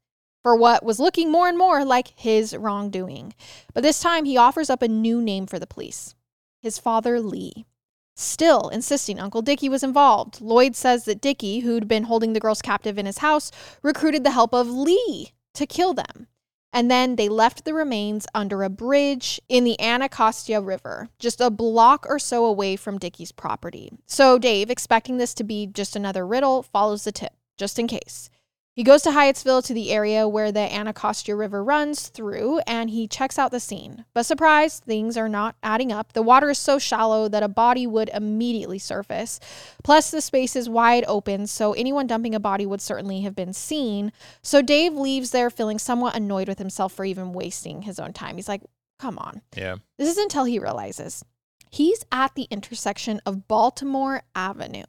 for 0.46 0.54
what 0.54 0.84
was 0.84 1.00
looking 1.00 1.32
more 1.32 1.48
and 1.48 1.58
more 1.58 1.84
like 1.84 2.12
his 2.14 2.56
wrongdoing. 2.56 3.34
But 3.74 3.82
this 3.82 3.98
time 3.98 4.24
he 4.26 4.36
offers 4.36 4.70
up 4.70 4.80
a 4.80 4.86
new 4.86 5.20
name 5.20 5.44
for 5.44 5.58
the 5.58 5.66
police 5.66 6.14
his 6.62 6.78
father, 6.78 7.20
Lee. 7.20 7.66
Still 8.14 8.68
insisting 8.68 9.18
Uncle 9.18 9.42
Dickie 9.42 9.68
was 9.68 9.82
involved. 9.82 10.40
Lloyd 10.40 10.76
says 10.76 11.04
that 11.04 11.20
Dickie, 11.20 11.60
who'd 11.60 11.88
been 11.88 12.04
holding 12.04 12.32
the 12.32 12.38
girls 12.38 12.62
captive 12.62 12.96
in 12.96 13.06
his 13.06 13.18
house, 13.18 13.50
recruited 13.82 14.22
the 14.22 14.30
help 14.30 14.54
of 14.54 14.70
Lee 14.70 15.32
to 15.54 15.66
kill 15.66 15.92
them. 15.94 16.28
And 16.72 16.88
then 16.88 17.16
they 17.16 17.28
left 17.28 17.64
the 17.64 17.74
remains 17.74 18.28
under 18.32 18.62
a 18.62 18.70
bridge 18.70 19.40
in 19.48 19.64
the 19.64 19.80
Anacostia 19.80 20.60
River, 20.60 21.08
just 21.18 21.40
a 21.40 21.50
block 21.50 22.06
or 22.08 22.20
so 22.20 22.44
away 22.44 22.76
from 22.76 22.98
Dickie's 22.98 23.32
property. 23.32 23.90
So 24.06 24.38
Dave, 24.38 24.70
expecting 24.70 25.16
this 25.16 25.34
to 25.34 25.42
be 25.42 25.66
just 25.66 25.96
another 25.96 26.24
riddle, 26.24 26.62
follows 26.62 27.02
the 27.02 27.10
tip, 27.10 27.32
just 27.56 27.80
in 27.80 27.88
case. 27.88 28.30
He 28.76 28.84
goes 28.84 29.00
to 29.04 29.10
Hyattsville 29.10 29.64
to 29.64 29.72
the 29.72 29.90
area 29.90 30.28
where 30.28 30.52
the 30.52 30.70
Anacostia 30.70 31.34
River 31.34 31.64
runs 31.64 32.08
through 32.08 32.58
and 32.66 32.90
he 32.90 33.08
checks 33.08 33.38
out 33.38 33.50
the 33.50 33.58
scene. 33.58 34.04
But 34.12 34.26
surprise, 34.26 34.80
things 34.80 35.16
are 35.16 35.30
not 35.30 35.56
adding 35.62 35.90
up. 35.90 36.12
The 36.12 36.20
water 36.20 36.50
is 36.50 36.58
so 36.58 36.78
shallow 36.78 37.26
that 37.26 37.42
a 37.42 37.48
body 37.48 37.86
would 37.86 38.10
immediately 38.12 38.78
surface. 38.78 39.40
Plus, 39.82 40.10
the 40.10 40.20
space 40.20 40.54
is 40.54 40.68
wide 40.68 41.06
open, 41.08 41.46
so 41.46 41.72
anyone 41.72 42.06
dumping 42.06 42.34
a 42.34 42.38
body 42.38 42.66
would 42.66 42.82
certainly 42.82 43.22
have 43.22 43.34
been 43.34 43.54
seen. 43.54 44.12
So 44.42 44.60
Dave 44.60 44.92
leaves 44.92 45.30
there 45.30 45.48
feeling 45.48 45.78
somewhat 45.78 46.14
annoyed 46.14 46.46
with 46.46 46.58
himself 46.58 46.92
for 46.92 47.06
even 47.06 47.32
wasting 47.32 47.80
his 47.80 47.98
own 47.98 48.12
time. 48.12 48.36
He's 48.36 48.46
like, 48.46 48.60
come 48.98 49.16
on. 49.16 49.40
Yeah. 49.56 49.76
This 49.96 50.10
is 50.10 50.18
until 50.18 50.44
he 50.44 50.58
realizes 50.58 51.24
he's 51.70 52.04
at 52.12 52.34
the 52.34 52.46
intersection 52.50 53.22
of 53.24 53.48
Baltimore 53.48 54.22
Avenue. 54.34 54.84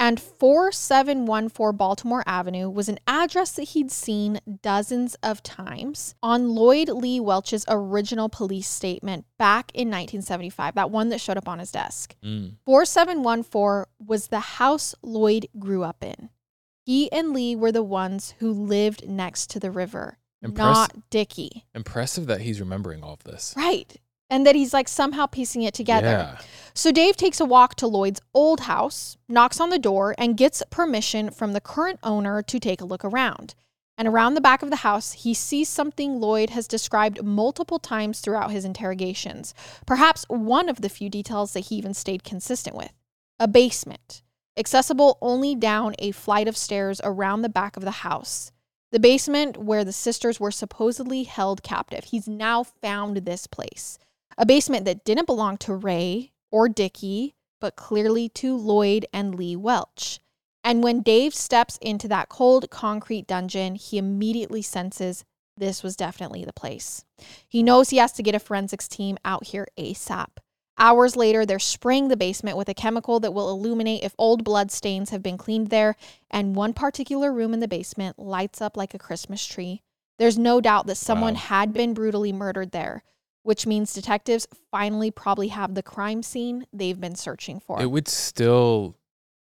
And 0.00 0.18
4714 0.18 1.76
Baltimore 1.76 2.24
Avenue 2.26 2.70
was 2.70 2.88
an 2.88 2.98
address 3.06 3.52
that 3.52 3.64
he'd 3.64 3.90
seen 3.90 4.40
dozens 4.62 5.14
of 5.16 5.42
times 5.42 6.14
on 6.22 6.54
Lloyd 6.54 6.88
Lee 6.88 7.20
Welch's 7.20 7.66
original 7.68 8.30
police 8.30 8.66
statement 8.66 9.26
back 9.38 9.70
in 9.74 9.88
1975, 9.88 10.74
that 10.74 10.90
one 10.90 11.10
that 11.10 11.20
showed 11.20 11.36
up 11.36 11.46
on 11.46 11.58
his 11.58 11.70
desk. 11.70 12.16
Mm. 12.24 12.54
4714 12.64 13.84
was 14.04 14.28
the 14.28 14.40
house 14.40 14.94
Lloyd 15.02 15.46
grew 15.58 15.82
up 15.82 16.02
in. 16.02 16.30
He 16.86 17.12
and 17.12 17.34
Lee 17.34 17.54
were 17.54 17.70
the 17.70 17.82
ones 17.82 18.32
who 18.38 18.50
lived 18.52 19.06
next 19.06 19.50
to 19.50 19.60
the 19.60 19.70
river, 19.70 20.16
Impress- 20.40 20.64
not 20.64 21.10
Dickie. 21.10 21.66
Impressive 21.74 22.26
that 22.26 22.40
he's 22.40 22.58
remembering 22.58 23.04
all 23.04 23.12
of 23.12 23.24
this. 23.24 23.52
Right. 23.54 23.94
And 24.30 24.46
that 24.46 24.54
he's 24.54 24.72
like 24.72 24.88
somehow 24.88 25.26
piecing 25.26 25.62
it 25.62 25.74
together. 25.74 26.06
Yeah. 26.06 26.38
So 26.74 26.92
Dave 26.92 27.16
takes 27.16 27.40
a 27.40 27.44
walk 27.44 27.74
to 27.76 27.86
Lloyd's 27.86 28.20
old 28.32 28.60
house, 28.60 29.16
knocks 29.28 29.60
on 29.60 29.70
the 29.70 29.78
door, 29.78 30.14
and 30.18 30.36
gets 30.36 30.62
permission 30.70 31.30
from 31.30 31.52
the 31.52 31.60
current 31.60 31.98
owner 32.02 32.42
to 32.42 32.60
take 32.60 32.80
a 32.80 32.84
look 32.86 33.04
around. 33.04 33.54
And 33.98 34.08
around 34.08 34.32
the 34.32 34.40
back 34.40 34.62
of 34.62 34.70
the 34.70 34.76
house, 34.76 35.12
he 35.12 35.34
sees 35.34 35.68
something 35.68 36.20
Lloyd 36.20 36.50
has 36.50 36.66
described 36.66 37.22
multiple 37.22 37.78
times 37.78 38.20
throughout 38.20 38.50
his 38.50 38.64
interrogations. 38.64 39.52
Perhaps 39.84 40.24
one 40.28 40.70
of 40.70 40.80
the 40.80 40.88
few 40.88 41.10
details 41.10 41.52
that 41.52 41.66
he 41.66 41.74
even 41.76 41.92
stayed 41.92 42.24
consistent 42.24 42.74
with 42.74 42.92
a 43.38 43.46
basement, 43.46 44.22
accessible 44.56 45.18
only 45.20 45.54
down 45.54 45.94
a 45.98 46.12
flight 46.12 46.48
of 46.48 46.56
stairs 46.56 47.00
around 47.04 47.42
the 47.42 47.48
back 47.48 47.76
of 47.76 47.84
the 47.84 47.90
house. 47.90 48.52
The 48.90 49.00
basement 49.00 49.58
where 49.58 49.84
the 49.84 49.92
sisters 49.92 50.40
were 50.40 50.50
supposedly 50.50 51.24
held 51.24 51.62
captive. 51.62 52.04
He's 52.04 52.26
now 52.26 52.64
found 52.64 53.18
this 53.18 53.46
place. 53.46 53.98
A 54.38 54.46
basement 54.46 54.84
that 54.86 55.04
didn't 55.04 55.26
belong 55.26 55.58
to 55.58 55.74
Ray 55.74 56.32
or 56.50 56.68
Dickie, 56.68 57.34
but 57.60 57.76
clearly 57.76 58.28
to 58.30 58.56
Lloyd 58.56 59.06
and 59.12 59.34
Lee 59.34 59.56
Welch. 59.56 60.20
And 60.62 60.82
when 60.82 61.00
Dave 61.02 61.34
steps 61.34 61.78
into 61.80 62.08
that 62.08 62.28
cold 62.28 62.70
concrete 62.70 63.26
dungeon, 63.26 63.74
he 63.76 63.98
immediately 63.98 64.62
senses 64.62 65.24
this 65.56 65.82
was 65.82 65.96
definitely 65.96 66.44
the 66.44 66.52
place. 66.52 67.04
He 67.48 67.62
knows 67.62 67.90
he 67.90 67.98
has 67.98 68.12
to 68.12 68.22
get 68.22 68.34
a 68.34 68.38
forensics 68.38 68.88
team 68.88 69.18
out 69.24 69.46
here 69.48 69.66
ASAP. 69.78 70.28
Hours 70.78 71.14
later, 71.16 71.44
they're 71.44 71.58
spraying 71.58 72.08
the 72.08 72.16
basement 72.16 72.56
with 72.56 72.68
a 72.70 72.74
chemical 72.74 73.20
that 73.20 73.34
will 73.34 73.50
illuminate 73.50 74.02
if 74.02 74.14
old 74.16 74.44
blood 74.44 74.70
stains 74.70 75.10
have 75.10 75.22
been 75.22 75.36
cleaned 75.36 75.68
there, 75.68 75.96
and 76.30 76.56
one 76.56 76.72
particular 76.72 77.30
room 77.32 77.52
in 77.52 77.60
the 77.60 77.68
basement 77.68 78.18
lights 78.18 78.62
up 78.62 78.78
like 78.78 78.94
a 78.94 78.98
Christmas 78.98 79.44
tree. 79.44 79.82
There's 80.18 80.38
no 80.38 80.60
doubt 80.60 80.86
that 80.86 80.96
someone 80.96 81.34
Wow. 81.34 81.40
had 81.40 81.72
been 81.74 81.92
brutally 81.92 82.32
murdered 82.32 82.70
there, 82.70 83.02
which 83.50 83.66
means 83.66 83.92
detectives 83.92 84.46
finally 84.70 85.10
probably 85.10 85.48
have 85.48 85.74
the 85.74 85.82
crime 85.82 86.22
scene 86.22 86.64
they've 86.72 87.00
been 87.00 87.16
searching 87.16 87.58
for. 87.58 87.82
It 87.82 87.90
would 87.90 88.06
still, 88.06 88.94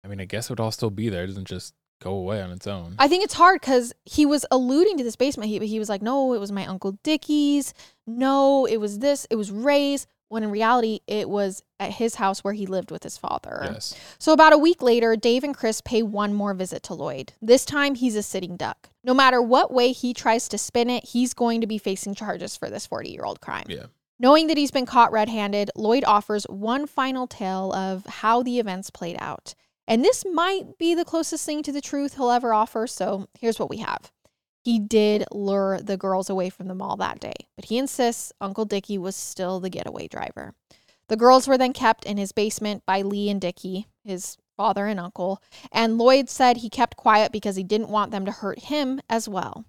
I 0.03 0.09
mean, 0.09 0.19
I 0.19 0.25
guess 0.25 0.47
it 0.47 0.53
would 0.53 0.61
all 0.61 0.71
still 0.71 0.89
be 0.89 1.11
there. 1.11 1.25
It 1.25 1.27
doesn't 1.27 1.45
just 1.45 1.75
go 2.01 2.13
away 2.13 2.41
on 2.41 2.51
its 2.51 2.67
own. 2.67 2.95
I 2.99 3.07
think 3.07 3.23
it's 3.23 3.35
hard 3.35 3.61
because 3.61 3.93
he 4.07 4.25
was 4.25 4.47
alluding 4.51 4.97
to 4.97 5.05
this 5.05 5.15
basement. 5.15 5.51
He, 5.51 5.59
but 5.59 5.69
he 5.69 5.79
was 5.79 5.91
like, 5.91 6.01
no, 6.01 6.33
it 6.33 6.41
was 6.41 6.51
my 6.51 6.65
Uncle 6.65 6.93
Dickie's. 7.03 7.75
No, 8.07 8.65
it 8.65 8.79
was 8.79 9.01
this. 9.01 9.27
It 9.29 9.37
was 9.37 9.51
Ray's. 9.51 10.07
When 10.31 10.43
in 10.43 10.51
reality, 10.51 11.01
it 11.07 11.29
was 11.29 11.63
at 11.79 11.91
his 11.91 12.15
house 12.15 12.45
where 12.45 12.53
he 12.55 12.67
lived 12.67 12.91
with 12.91 13.03
his 13.03 13.17
father. 13.19 13.61
yes. 13.65 13.95
So, 14.19 14.33
about 14.35 14.53
a 14.53 14.59
week 14.59 14.83
later, 14.83 15.17
Dave 15.17 15.43
and 15.43 15.57
Chris 15.57 15.81
pay 15.81 16.03
one 16.03 16.35
more 16.35 16.53
visit 16.53 16.83
to 16.85 16.95
Lloyd. 16.95 17.33
This 17.41 17.65
time, 17.65 17.95
he's 17.95 18.15
a 18.15 18.23
sitting 18.23 18.57
duck. 18.59 18.91
No 19.05 19.15
matter 19.15 19.41
what 19.41 19.73
way 19.73 19.93
he 19.93 20.13
tries 20.13 20.47
to 20.49 20.59
spin 20.59 20.91
it, 20.91 21.07
he's 21.07 21.33
going 21.33 21.63
to 21.63 21.67
be 21.67 21.79
facing 21.79 22.15
charges 22.15 22.59
for 22.59 22.69
this 22.69 22.87
40 22.87 23.09
year 23.11 23.25
old 23.25 23.41
crime. 23.41 23.65
Yeah. 23.69 23.87
Knowing 24.21 24.49
that 24.49 24.57
he's 24.57 24.73
been 24.73 24.87
caught 24.87 25.13
red 25.13 25.29
handed, 25.29 25.71
Lloyd 25.77 26.05
offers 26.05 26.45
one 26.45 26.87
final 26.87 27.27
tale 27.27 27.73
of 27.73 28.05
how 28.07 28.43
the 28.43 28.59
events 28.59 28.91
played 28.91 29.17
out. 29.21 29.55
And 29.87 30.05
this 30.05 30.25
might 30.33 30.77
be 30.77 30.95
the 30.95 31.05
closest 31.05 31.47
thing 31.47 31.63
to 31.63 31.73
the 31.73 31.81
truth 31.81 32.17
he'll 32.17 32.31
ever 32.31 32.53
offer, 32.53 32.87
so 32.87 33.29
here's 33.39 33.59
what 33.59 33.71
we 33.71 33.79
have. 33.79 34.11
He 34.65 34.79
did 34.79 35.25
lure 35.33 35.79
the 35.81 35.97
girls 35.97 36.29
away 36.29 36.51
from 36.51 36.67
the 36.67 36.75
mall 36.75 36.97
that 36.97 37.21
day, 37.21 37.33
but 37.57 37.67
he 37.67 37.79
insists 37.79 38.33
Uncle 38.41 38.65
Dickie 38.65 38.99
was 38.99 39.15
still 39.17 39.61
the 39.61 39.71
getaway 39.71 40.09
driver. 40.09 40.55
The 41.09 41.17
girls 41.17 41.49
were 41.49 41.57
then 41.57 41.73
kept 41.73 42.05
in 42.05 42.19
his 42.19 42.33
basement 42.33 42.85
by 42.85 43.03
Lee 43.03 43.31
and 43.31 43.41
Dickie, 43.41 43.87
his 44.05 44.37
father 44.57 44.87
and 44.87 44.99
uncle, 44.99 45.41
and 45.73 45.97
Lloyd 45.97 46.29
said 46.29 46.59
he 46.59 46.69
kept 46.69 46.97
quiet 46.97 47.33
because 47.33 47.57
he 47.57 47.63
didn't 47.63 47.89
want 47.89 48.11
them 48.11 48.27
to 48.27 48.33
hurt 48.33 48.59
him 48.59 49.01
as 49.09 49.29
well. 49.29 49.65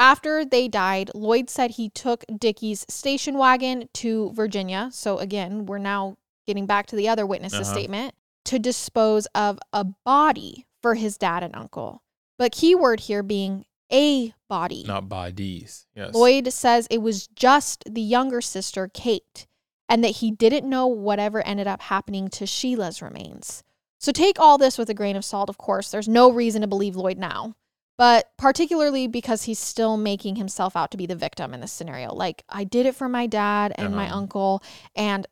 After 0.00 0.46
they 0.46 0.66
died, 0.66 1.10
Lloyd 1.14 1.50
said 1.50 1.72
he 1.72 1.90
took 1.90 2.24
Dickie's 2.34 2.86
station 2.88 3.36
wagon 3.36 3.90
to 3.94 4.32
Virginia. 4.32 4.88
So 4.92 5.18
again, 5.18 5.66
we're 5.66 5.76
now 5.76 6.16
getting 6.46 6.64
back 6.64 6.86
to 6.86 6.96
the 6.96 7.06
other 7.06 7.26
witness's 7.26 7.68
Uh-huh. 7.68 7.72
statement 7.74 8.14
to 8.46 8.58
dispose 8.58 9.26
of 9.34 9.58
a 9.74 9.84
body 9.84 10.66
for 10.80 10.94
his 10.94 11.18
dad 11.18 11.42
and 11.42 11.54
uncle. 11.54 12.02
But 12.38 12.50
keyword 12.50 13.00
here 13.00 13.22
being 13.22 13.66
a 13.92 14.32
body. 14.48 14.84
Not 14.84 15.10
bodies. 15.10 15.86
Yes. 15.94 16.14
Lloyd 16.14 16.50
says 16.50 16.86
it 16.90 17.02
was 17.02 17.26
just 17.26 17.84
the 17.86 18.00
younger 18.00 18.40
sister, 18.40 18.88
Kate, 18.88 19.46
and 19.86 20.02
that 20.02 20.16
he 20.16 20.30
didn't 20.30 20.66
know 20.66 20.86
whatever 20.86 21.46
ended 21.46 21.66
up 21.66 21.82
happening 21.82 22.28
to 22.28 22.46
Sheila's 22.46 23.02
remains. 23.02 23.62
So 23.98 24.12
take 24.12 24.40
all 24.40 24.56
this 24.56 24.78
with 24.78 24.88
a 24.88 24.94
grain 24.94 25.16
of 25.16 25.26
salt, 25.26 25.50
of 25.50 25.58
course. 25.58 25.90
There's 25.90 26.08
no 26.08 26.32
reason 26.32 26.62
to 26.62 26.66
believe 26.66 26.96
Lloyd 26.96 27.18
now, 27.18 27.54
but 28.00 28.30
particularly 28.38 29.06
because 29.06 29.42
he's 29.42 29.58
still 29.58 29.98
making 29.98 30.36
himself 30.36 30.74
out 30.74 30.90
to 30.90 30.96
be 30.96 31.04
the 31.04 31.14
victim 31.14 31.52
in 31.52 31.60
this 31.60 31.70
scenario. 31.70 32.14
Like, 32.14 32.44
I 32.48 32.64
did 32.64 32.86
it 32.86 32.94
for 32.94 33.10
my 33.10 33.26
dad 33.26 33.74
and 33.76 33.94
my 33.94 34.06
Uh-huh. 34.06 34.16
uncle, 34.20 34.62
and 34.96 35.26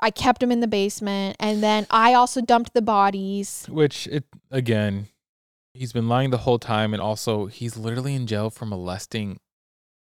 I 0.00 0.10
kept 0.10 0.42
him 0.42 0.50
in 0.50 0.58
the 0.58 0.66
basement, 0.66 1.36
and 1.38 1.62
then 1.62 1.86
I 1.90 2.14
also 2.14 2.40
dumped 2.40 2.74
the 2.74 2.82
bodies. 2.82 3.66
Which 3.68 4.08
it 4.08 4.24
again, 4.50 5.06
he's 5.74 5.92
been 5.92 6.08
lying 6.08 6.30
the 6.30 6.38
whole 6.38 6.58
time, 6.58 6.92
and 6.92 7.00
also 7.00 7.46
he's 7.46 7.76
literally 7.76 8.16
in 8.16 8.26
jail 8.26 8.50
for 8.50 8.66
molesting 8.66 9.38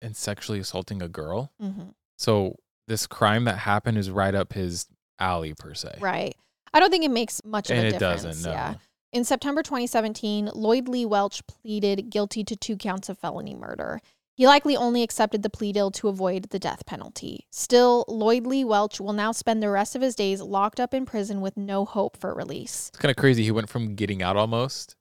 and 0.02 0.16
sexually 0.16 0.60
assaulting 0.60 1.04
a 1.04 1.08
girl. 1.08 1.52
hmm 1.60 1.90
So 2.18 2.56
this 2.88 3.06
crime 3.06 3.44
that 3.46 3.60
happened 3.60 4.00
is 4.00 4.10
right 4.10 4.34
up 4.34 4.54
his 4.54 4.88
alley 5.20 5.54
per 5.54 5.76
se. 5.76 5.98
Right. 6.00 6.36
I 6.74 6.80
don't 6.80 6.90
think 6.90 7.04
it 7.06 7.12
makes 7.12 7.42
much 7.46 7.70
of 7.70 7.78
And 7.78 7.86
a 7.86 7.90
it 7.90 7.92
difference. 8.00 8.24
doesn't. 8.24 8.44
No. 8.52 8.58
Yeah. 8.58 8.74
In 9.18 9.24
September 9.24 9.64
2017, 9.64 10.52
Lloyd 10.54 10.88
Lee 10.88 11.04
Welch 11.04 11.42
pleaded 11.48 12.12
guilty 12.12 12.44
to 12.44 12.56
two 12.56 12.78
counts 12.78 13.10
of 13.10 13.18
felony 13.18 13.56
murder. 13.56 14.00
He 14.36 14.46
likely 14.46 14.78
only 14.78 15.02
accepted 15.02 15.42
the 15.42 15.50
plea 15.50 15.74
deal 15.74 15.90
to 15.90 16.08
avoid 16.08 16.52
the 16.52 16.60
death 16.60 16.86
penalty. 16.86 17.48
Still, 17.50 18.06
Lloyd 18.08 18.46
Lee 18.46 18.64
Welch 18.64 19.00
will 19.02 19.14
now 19.14 19.32
spend 19.32 19.64
the 19.64 19.72
rest 19.72 19.96
of 19.96 20.04
his 20.04 20.14
days 20.14 20.40
locked 20.40 20.80
up 20.80 20.94
in 20.94 21.08
prison 21.08 21.42
with 21.42 21.58
no 21.58 21.84
hope 21.84 22.16
for 22.16 22.32
release. 22.36 22.90
It's 22.90 23.00
kind 23.00 23.10
of 23.10 23.16
crazy. 23.16 23.42
He 23.42 23.50
went 23.50 23.70
from 23.70 23.96
getting 23.96 24.22
out 24.22 24.38
almost 24.38 24.96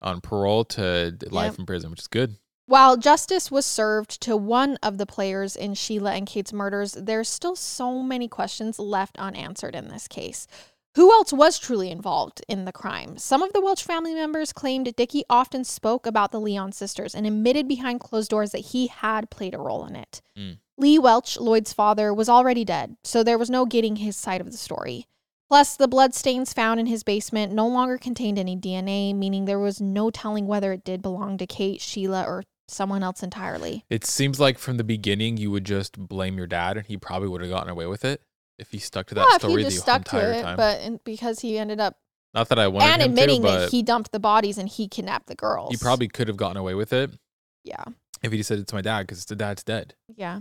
on 0.00 0.20
parole 0.20 0.64
to 0.64 1.16
life 1.30 1.52
Yep. 1.52 1.58
in 1.60 1.66
prison, 1.66 1.90
which 1.92 2.00
is 2.00 2.08
good. 2.08 2.38
While 2.66 2.96
justice 2.96 3.52
was 3.52 3.66
served 3.66 4.20
to 4.22 4.36
one 4.36 4.78
of 4.82 4.98
the 4.98 5.06
players 5.06 5.54
in 5.54 5.74
Sheila 5.74 6.12
and 6.14 6.26
Kate's 6.26 6.52
murders, 6.52 6.94
there's 6.94 7.28
still 7.28 7.54
so 7.54 8.02
many 8.02 8.26
questions 8.26 8.80
left 8.80 9.16
unanswered 9.18 9.76
in 9.76 9.88
this 9.88 10.08
case. 10.08 10.48
Who 10.94 11.10
else 11.10 11.32
was 11.32 11.58
truly 11.58 11.90
involved 11.90 12.42
in 12.48 12.66
the 12.66 12.72
crime? 12.72 13.16
Some 13.16 13.40
of 13.40 13.54
the 13.54 13.62
Welch 13.62 13.82
family 13.82 14.14
members 14.14 14.52
claimed 14.52 14.94
Dickie 14.94 15.24
often 15.30 15.64
spoke 15.64 16.06
about 16.06 16.32
the 16.32 16.40
Lyon 16.40 16.72
sisters 16.72 17.14
and 17.14 17.26
admitted 17.26 17.66
behind 17.66 18.00
closed 18.00 18.28
doors 18.28 18.52
that 18.52 18.58
he 18.58 18.88
had 18.88 19.30
played 19.30 19.54
a 19.54 19.58
role 19.58 19.86
in 19.86 19.96
it. 19.96 20.20
Mm. 20.36 20.58
Lee 20.76 20.98
Welch, 20.98 21.38
Lloyd's 21.38 21.72
father, 21.72 22.12
was 22.12 22.28
already 22.28 22.62
dead, 22.62 22.96
so 23.02 23.22
there 23.22 23.38
was 23.38 23.48
no 23.48 23.64
getting 23.64 23.96
his 23.96 24.16
side 24.16 24.42
of 24.42 24.50
the 24.50 24.56
story. 24.58 25.06
Plus, 25.48 25.76
the 25.76 25.88
bloodstains 25.88 26.52
found 26.52 26.78
in 26.78 26.86
his 26.86 27.02
basement 27.02 27.54
no 27.54 27.66
longer 27.66 27.96
contained 27.96 28.38
any 28.38 28.56
DNA, 28.56 29.14
meaning 29.14 29.46
there 29.46 29.58
was 29.58 29.80
no 29.80 30.10
telling 30.10 30.46
whether 30.46 30.72
it 30.72 30.84
did 30.84 31.00
belong 31.00 31.38
to 31.38 31.46
Kate, 31.46 31.80
Sheila, 31.80 32.24
or 32.24 32.44
someone 32.68 33.02
else 33.02 33.22
entirely. 33.22 33.86
It 33.88 34.04
seems 34.04 34.38
like 34.38 34.58
from 34.58 34.76
the 34.76 34.84
beginning 34.84 35.38
you 35.38 35.50
would 35.50 35.64
just 35.64 35.98
blame 35.98 36.36
your 36.36 36.46
dad, 36.46 36.76
and 36.76 36.86
he 36.86 36.98
probably 36.98 37.28
would 37.28 37.40
have 37.40 37.50
gotten 37.50 37.70
away 37.70 37.86
with 37.86 38.04
it 38.04 38.22
if 38.58 38.70
he 38.70 38.78
stuck 38.78 39.06
to 39.08 39.14
that 39.16 39.26
yeah, 39.28 39.36
if 39.36 39.42
story 39.42 39.62
he 39.62 39.62
just 39.64 39.76
the 39.76 39.82
stuck 39.82 40.04
to 40.04 40.16
entire 40.16 40.32
it, 40.32 40.42
time. 40.42 40.56
but 40.56 40.80
in, 40.80 41.00
because 41.04 41.40
he 41.40 41.58
ended 41.58 41.80
up 41.80 41.96
Not 42.34 42.48
that 42.50 42.58
I 42.58 42.68
wanted 42.68 42.92
and 42.92 43.02
admitting 43.02 43.42
to, 43.42 43.48
that 43.48 43.70
he 43.70 43.82
dumped 43.82 44.12
the 44.12 44.20
bodies 44.20 44.58
and 44.58 44.68
he 44.68 44.88
kidnapped 44.88 45.26
the 45.26 45.34
girls. 45.34 45.70
he 45.70 45.76
probably 45.76 46.08
could 46.08 46.28
have 46.28 46.36
gotten 46.36 46.56
away 46.56 46.74
with 46.74 46.92
it 46.92 47.10
yeah, 47.64 47.84
if 48.22 48.32
he 48.32 48.38
just 48.38 48.48
said 48.48 48.58
it's 48.58 48.72
my 48.72 48.82
dad 48.82 49.02
because 49.02 49.24
the 49.24 49.36
dad's 49.36 49.62
dead. 49.64 49.94
yeah. 50.14 50.40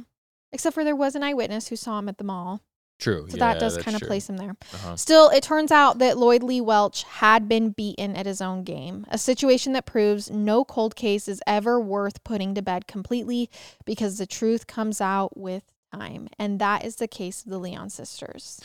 Except 0.54 0.74
for 0.74 0.84
there 0.84 0.96
was 0.98 1.16
an 1.16 1.24
eyewitness 1.24 1.70
who 1.70 1.78
saw 1.78 1.98
him 2.00 2.10
at 2.10 2.18
the 2.18 2.26
mall, 2.26 2.62
True. 3.00 3.26
so 3.30 3.38
yeah, 3.38 3.54
that 3.54 3.60
does 3.62 3.78
kind 3.78 3.96
of 3.96 4.02
place 4.02 4.30
him 4.30 4.36
there. 4.36 4.58
Uh-huh. 4.74 4.98
Still, 4.98 5.30
it 5.30 5.44
turns 5.44 5.72
out 5.72 6.00
that 6.00 6.18
Lloyd 6.18 6.44
Lee 6.44 6.60
Welch 6.60 7.04
had 7.04 7.48
been 7.48 7.70
beaten 7.70 8.18
at 8.18 8.26
his 8.26 8.42
own 8.42 8.64
game, 8.64 9.06
a 9.10 9.18
situation 9.18 9.72
that 9.74 9.86
proves 9.86 10.30
no 10.30 10.66
cold 10.66 10.98
case 10.98 11.30
is 11.30 11.42
ever 11.48 11.80
worth 11.80 12.22
putting 12.26 12.54
to 12.56 12.62
bed 12.62 12.86
completely 12.86 13.50
because 13.86 14.18
the 14.18 14.26
truth 14.28 14.68
comes 14.68 15.00
out 15.00 15.38
with 15.38 15.64
time. 15.94 16.28
And 16.40 16.60
that 16.60 16.84
is 16.86 16.98
the 16.98 17.08
case 17.08 17.44
of 17.44 17.50
the 17.50 17.60
Lyon 17.60 17.90
sisters. 17.90 18.60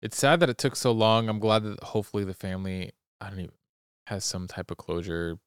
It's 0.00 0.16
sad 0.16 0.40
that 0.40 0.50
it 0.50 0.58
took 0.58 0.74
so 0.76 0.92
long. 0.92 1.28
I'm 1.28 1.38
glad 1.38 1.62
that 1.64 1.82
hopefully 1.82 2.24
the 2.24 2.34
family, 2.34 2.92
I 3.20 3.30
don't 3.30 3.38
even, 3.40 3.52
has 4.08 4.24
some 4.24 4.48
type 4.48 4.70
of 4.70 4.76
closure 4.76 5.38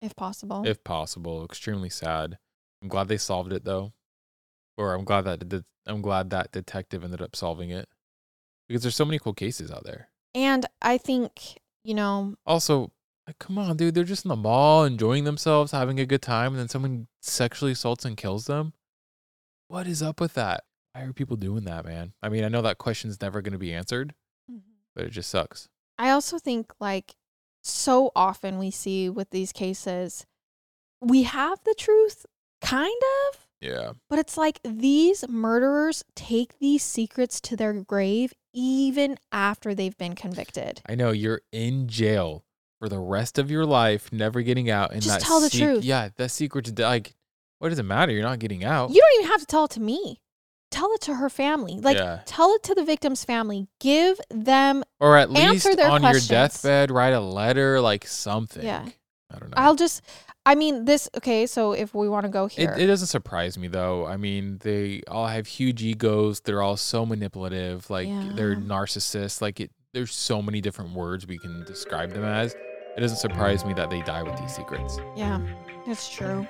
If 0.00 0.14
possible. 0.16 0.62
if 0.66 0.82
possible. 0.84 1.44
Extremely 1.44 1.88
sad. 1.90 2.38
I'm 2.82 2.88
glad 2.88 3.08
they 3.08 3.16
solved 3.18 3.52
it 3.52 3.64
though, 3.64 3.92
or 4.76 4.94
I'm 4.94 5.04
glad 5.04 5.22
that 5.22 5.48
det- 5.48 5.64
I'm 5.86 6.02
glad 6.02 6.30
that 6.30 6.52
detective 6.52 7.02
ended 7.02 7.22
up 7.22 7.34
solving 7.34 7.70
it 7.70 7.88
because 8.68 8.82
there's 8.82 8.94
so 8.96 9.04
many 9.04 9.18
cool 9.18 9.34
cases 9.34 9.70
out 9.70 9.84
there. 9.84 10.08
and 10.34 10.66
I 10.80 10.96
think, 10.98 11.58
you 11.84 11.94
know, 11.94 12.34
Also, 12.46 12.90
like, 13.26 13.38
come 13.38 13.58
on, 13.58 13.76
dude, 13.76 13.94
they're 13.94 14.02
just 14.04 14.24
in 14.24 14.30
the 14.30 14.36
mall 14.36 14.84
enjoying 14.84 15.24
themselves, 15.24 15.72
having 15.72 16.00
a 16.00 16.06
good 16.06 16.22
time, 16.22 16.52
and 16.52 16.58
then 16.60 16.68
someone 16.68 17.06
sexually 17.20 17.72
assaults 17.72 18.04
and 18.04 18.16
kills 18.16 18.46
them. 18.46 18.72
What 19.72 19.86
is 19.86 20.02
up 20.02 20.20
with 20.20 20.34
that? 20.34 20.64
Why 20.92 21.00
are 21.00 21.14
people 21.14 21.38
doing 21.38 21.64
that, 21.64 21.86
man? 21.86 22.12
I 22.22 22.28
mean, 22.28 22.44
I 22.44 22.48
know 22.48 22.60
that 22.60 22.76
question's 22.76 23.18
never 23.22 23.40
going 23.40 23.54
to 23.54 23.58
be 23.58 23.72
answered, 23.72 24.12
mm-hmm. 24.50 24.58
but 24.94 25.06
it 25.06 25.12
just 25.12 25.30
sucks. 25.30 25.70
I 25.96 26.10
also 26.10 26.38
think 26.38 26.74
like 26.78 27.14
so 27.62 28.12
often 28.14 28.58
we 28.58 28.70
see 28.70 29.08
with 29.08 29.30
these 29.30 29.50
cases, 29.50 30.26
we 31.00 31.22
have 31.22 31.58
the 31.64 31.74
truth, 31.74 32.26
kind 32.60 33.00
of, 33.30 33.46
Yeah. 33.62 33.92
but 34.10 34.18
it's 34.18 34.36
like 34.36 34.60
these 34.62 35.26
murderers 35.26 36.04
take 36.14 36.58
these 36.58 36.82
secrets 36.82 37.40
to 37.40 37.56
their 37.56 37.72
grave 37.72 38.34
even 38.52 39.16
after 39.32 39.74
they've 39.74 39.96
been 39.96 40.14
convicted. 40.14 40.82
I 40.86 40.96
know 40.96 41.12
you're 41.12 41.40
in 41.50 41.88
jail 41.88 42.44
for 42.78 42.90
the 42.90 42.98
rest 42.98 43.38
of 43.38 43.50
your 43.50 43.64
life, 43.64 44.12
never 44.12 44.42
getting 44.42 44.68
out. 44.68 44.92
And 44.92 45.00
Just 45.00 45.24
tell 45.24 45.40
the 45.40 45.48
sec- 45.48 45.62
truth. 45.62 45.82
Yeah, 45.82 46.10
that 46.18 46.30
secret's 46.30 46.78
like, 46.78 47.14
what 47.62 47.68
does 47.68 47.78
it 47.78 47.84
matter? 47.84 48.10
You're 48.12 48.24
not 48.24 48.40
getting 48.40 48.64
out. 48.64 48.90
You 48.90 49.00
don't 49.00 49.20
even 49.20 49.30
have 49.30 49.40
to 49.40 49.46
tell 49.46 49.64
it 49.66 49.70
to 49.72 49.80
me. 49.80 50.20
Tell 50.72 50.90
it 50.94 51.00
to 51.02 51.14
her 51.14 51.28
family. 51.28 51.78
Like, 51.80 51.96
Yeah. 51.98 52.20
tell 52.26 52.52
it 52.54 52.62
to 52.64 52.74
the 52.74 52.82
victim's 52.84 53.24
family. 53.24 53.68
Give 53.78 54.18
them. 54.30 54.82
or 55.00 55.16
at 55.16 55.28
answer 55.30 55.68
least 55.68 55.76
their 55.78 55.90
on 55.90 56.00
questions. 56.00 56.30
your 56.30 56.38
deathbed, 56.40 56.90
write 56.90 57.12
a 57.12 57.20
letter, 57.20 57.80
like 57.80 58.06
something. 58.06 58.64
Yeah. 58.64 58.86
I 59.32 59.38
don't 59.38 59.50
know. 59.50 59.54
I'll 59.56 59.74
just. 59.76 60.02
I 60.44 60.56
mean, 60.56 60.84
this. 60.86 61.08
Okay, 61.16 61.46
so 61.46 61.72
if 61.72 61.94
we 61.94 62.08
want 62.08 62.24
to 62.24 62.28
go 62.30 62.46
It, 62.46 62.52
here, 62.52 62.74
it 62.76 62.86
doesn't 62.86 63.06
surprise 63.06 63.56
me 63.56 63.68
though. 63.68 64.06
I 64.06 64.16
mean, 64.16 64.58
they 64.62 65.02
all 65.06 65.28
have 65.28 65.46
huge 65.46 65.82
egos. 65.84 66.40
They're 66.40 66.60
all 66.62 66.76
so 66.76 67.06
manipulative. 67.06 67.88
Like 67.90 68.08
they're 68.34 68.54
Yeah. 68.54 68.58
narcissists. 68.58 69.40
Like 69.40 69.60
it. 69.60 69.70
There's 69.94 70.12
so 70.14 70.42
many 70.42 70.60
different 70.60 70.94
words 70.94 71.26
we 71.26 71.38
can 71.38 71.64
describe 71.64 72.12
them 72.12 72.24
as. 72.24 72.56
It 72.96 73.00
doesn't 73.00 73.18
surprise 73.18 73.64
me 73.64 73.72
that 73.74 73.90
they 73.90 74.02
die 74.02 74.22
with 74.22 74.36
these 74.38 74.54
secrets. 74.54 74.98
Yeah, 75.16 75.40
that's 75.86 76.08
true. 76.08 76.46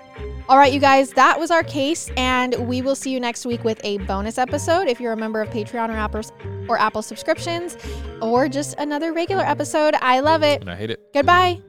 All 0.49 0.59
right, 0.59 0.73
you 0.73 0.81
guys, 0.81 1.11
that 1.11 1.39
was 1.39 1.51
our 1.51 1.63
case, 1.63 2.11
and 2.17 2.55
we 2.69 2.83
will 2.83 2.97
see 2.97 3.11
you 3.11 3.21
next 3.21 3.47
week 3.47 3.63
with 3.65 3.81
a 3.85 3.99
bonus 3.99 4.39
episode 4.39 4.89
if 4.89 5.01
you're 5.01 5.13
a 5.13 5.17
member 5.17 5.41
of 5.41 5.49
Patreon 5.51 5.89
or 5.89 5.93
Apple 5.93 6.23
or 6.69 6.79
Apple 6.79 7.03
subscriptions, 7.03 7.77
or 8.21 8.49
just 8.49 8.75
another 8.79 9.13
regular 9.13 9.45
episode. 9.45 9.95
I 10.01 10.21
love 10.21 10.43
it. 10.43 10.61
And 10.61 10.71
I 10.71 10.77
hate 10.77 10.91
it. 10.91 11.01
Goodbye. 11.15 11.61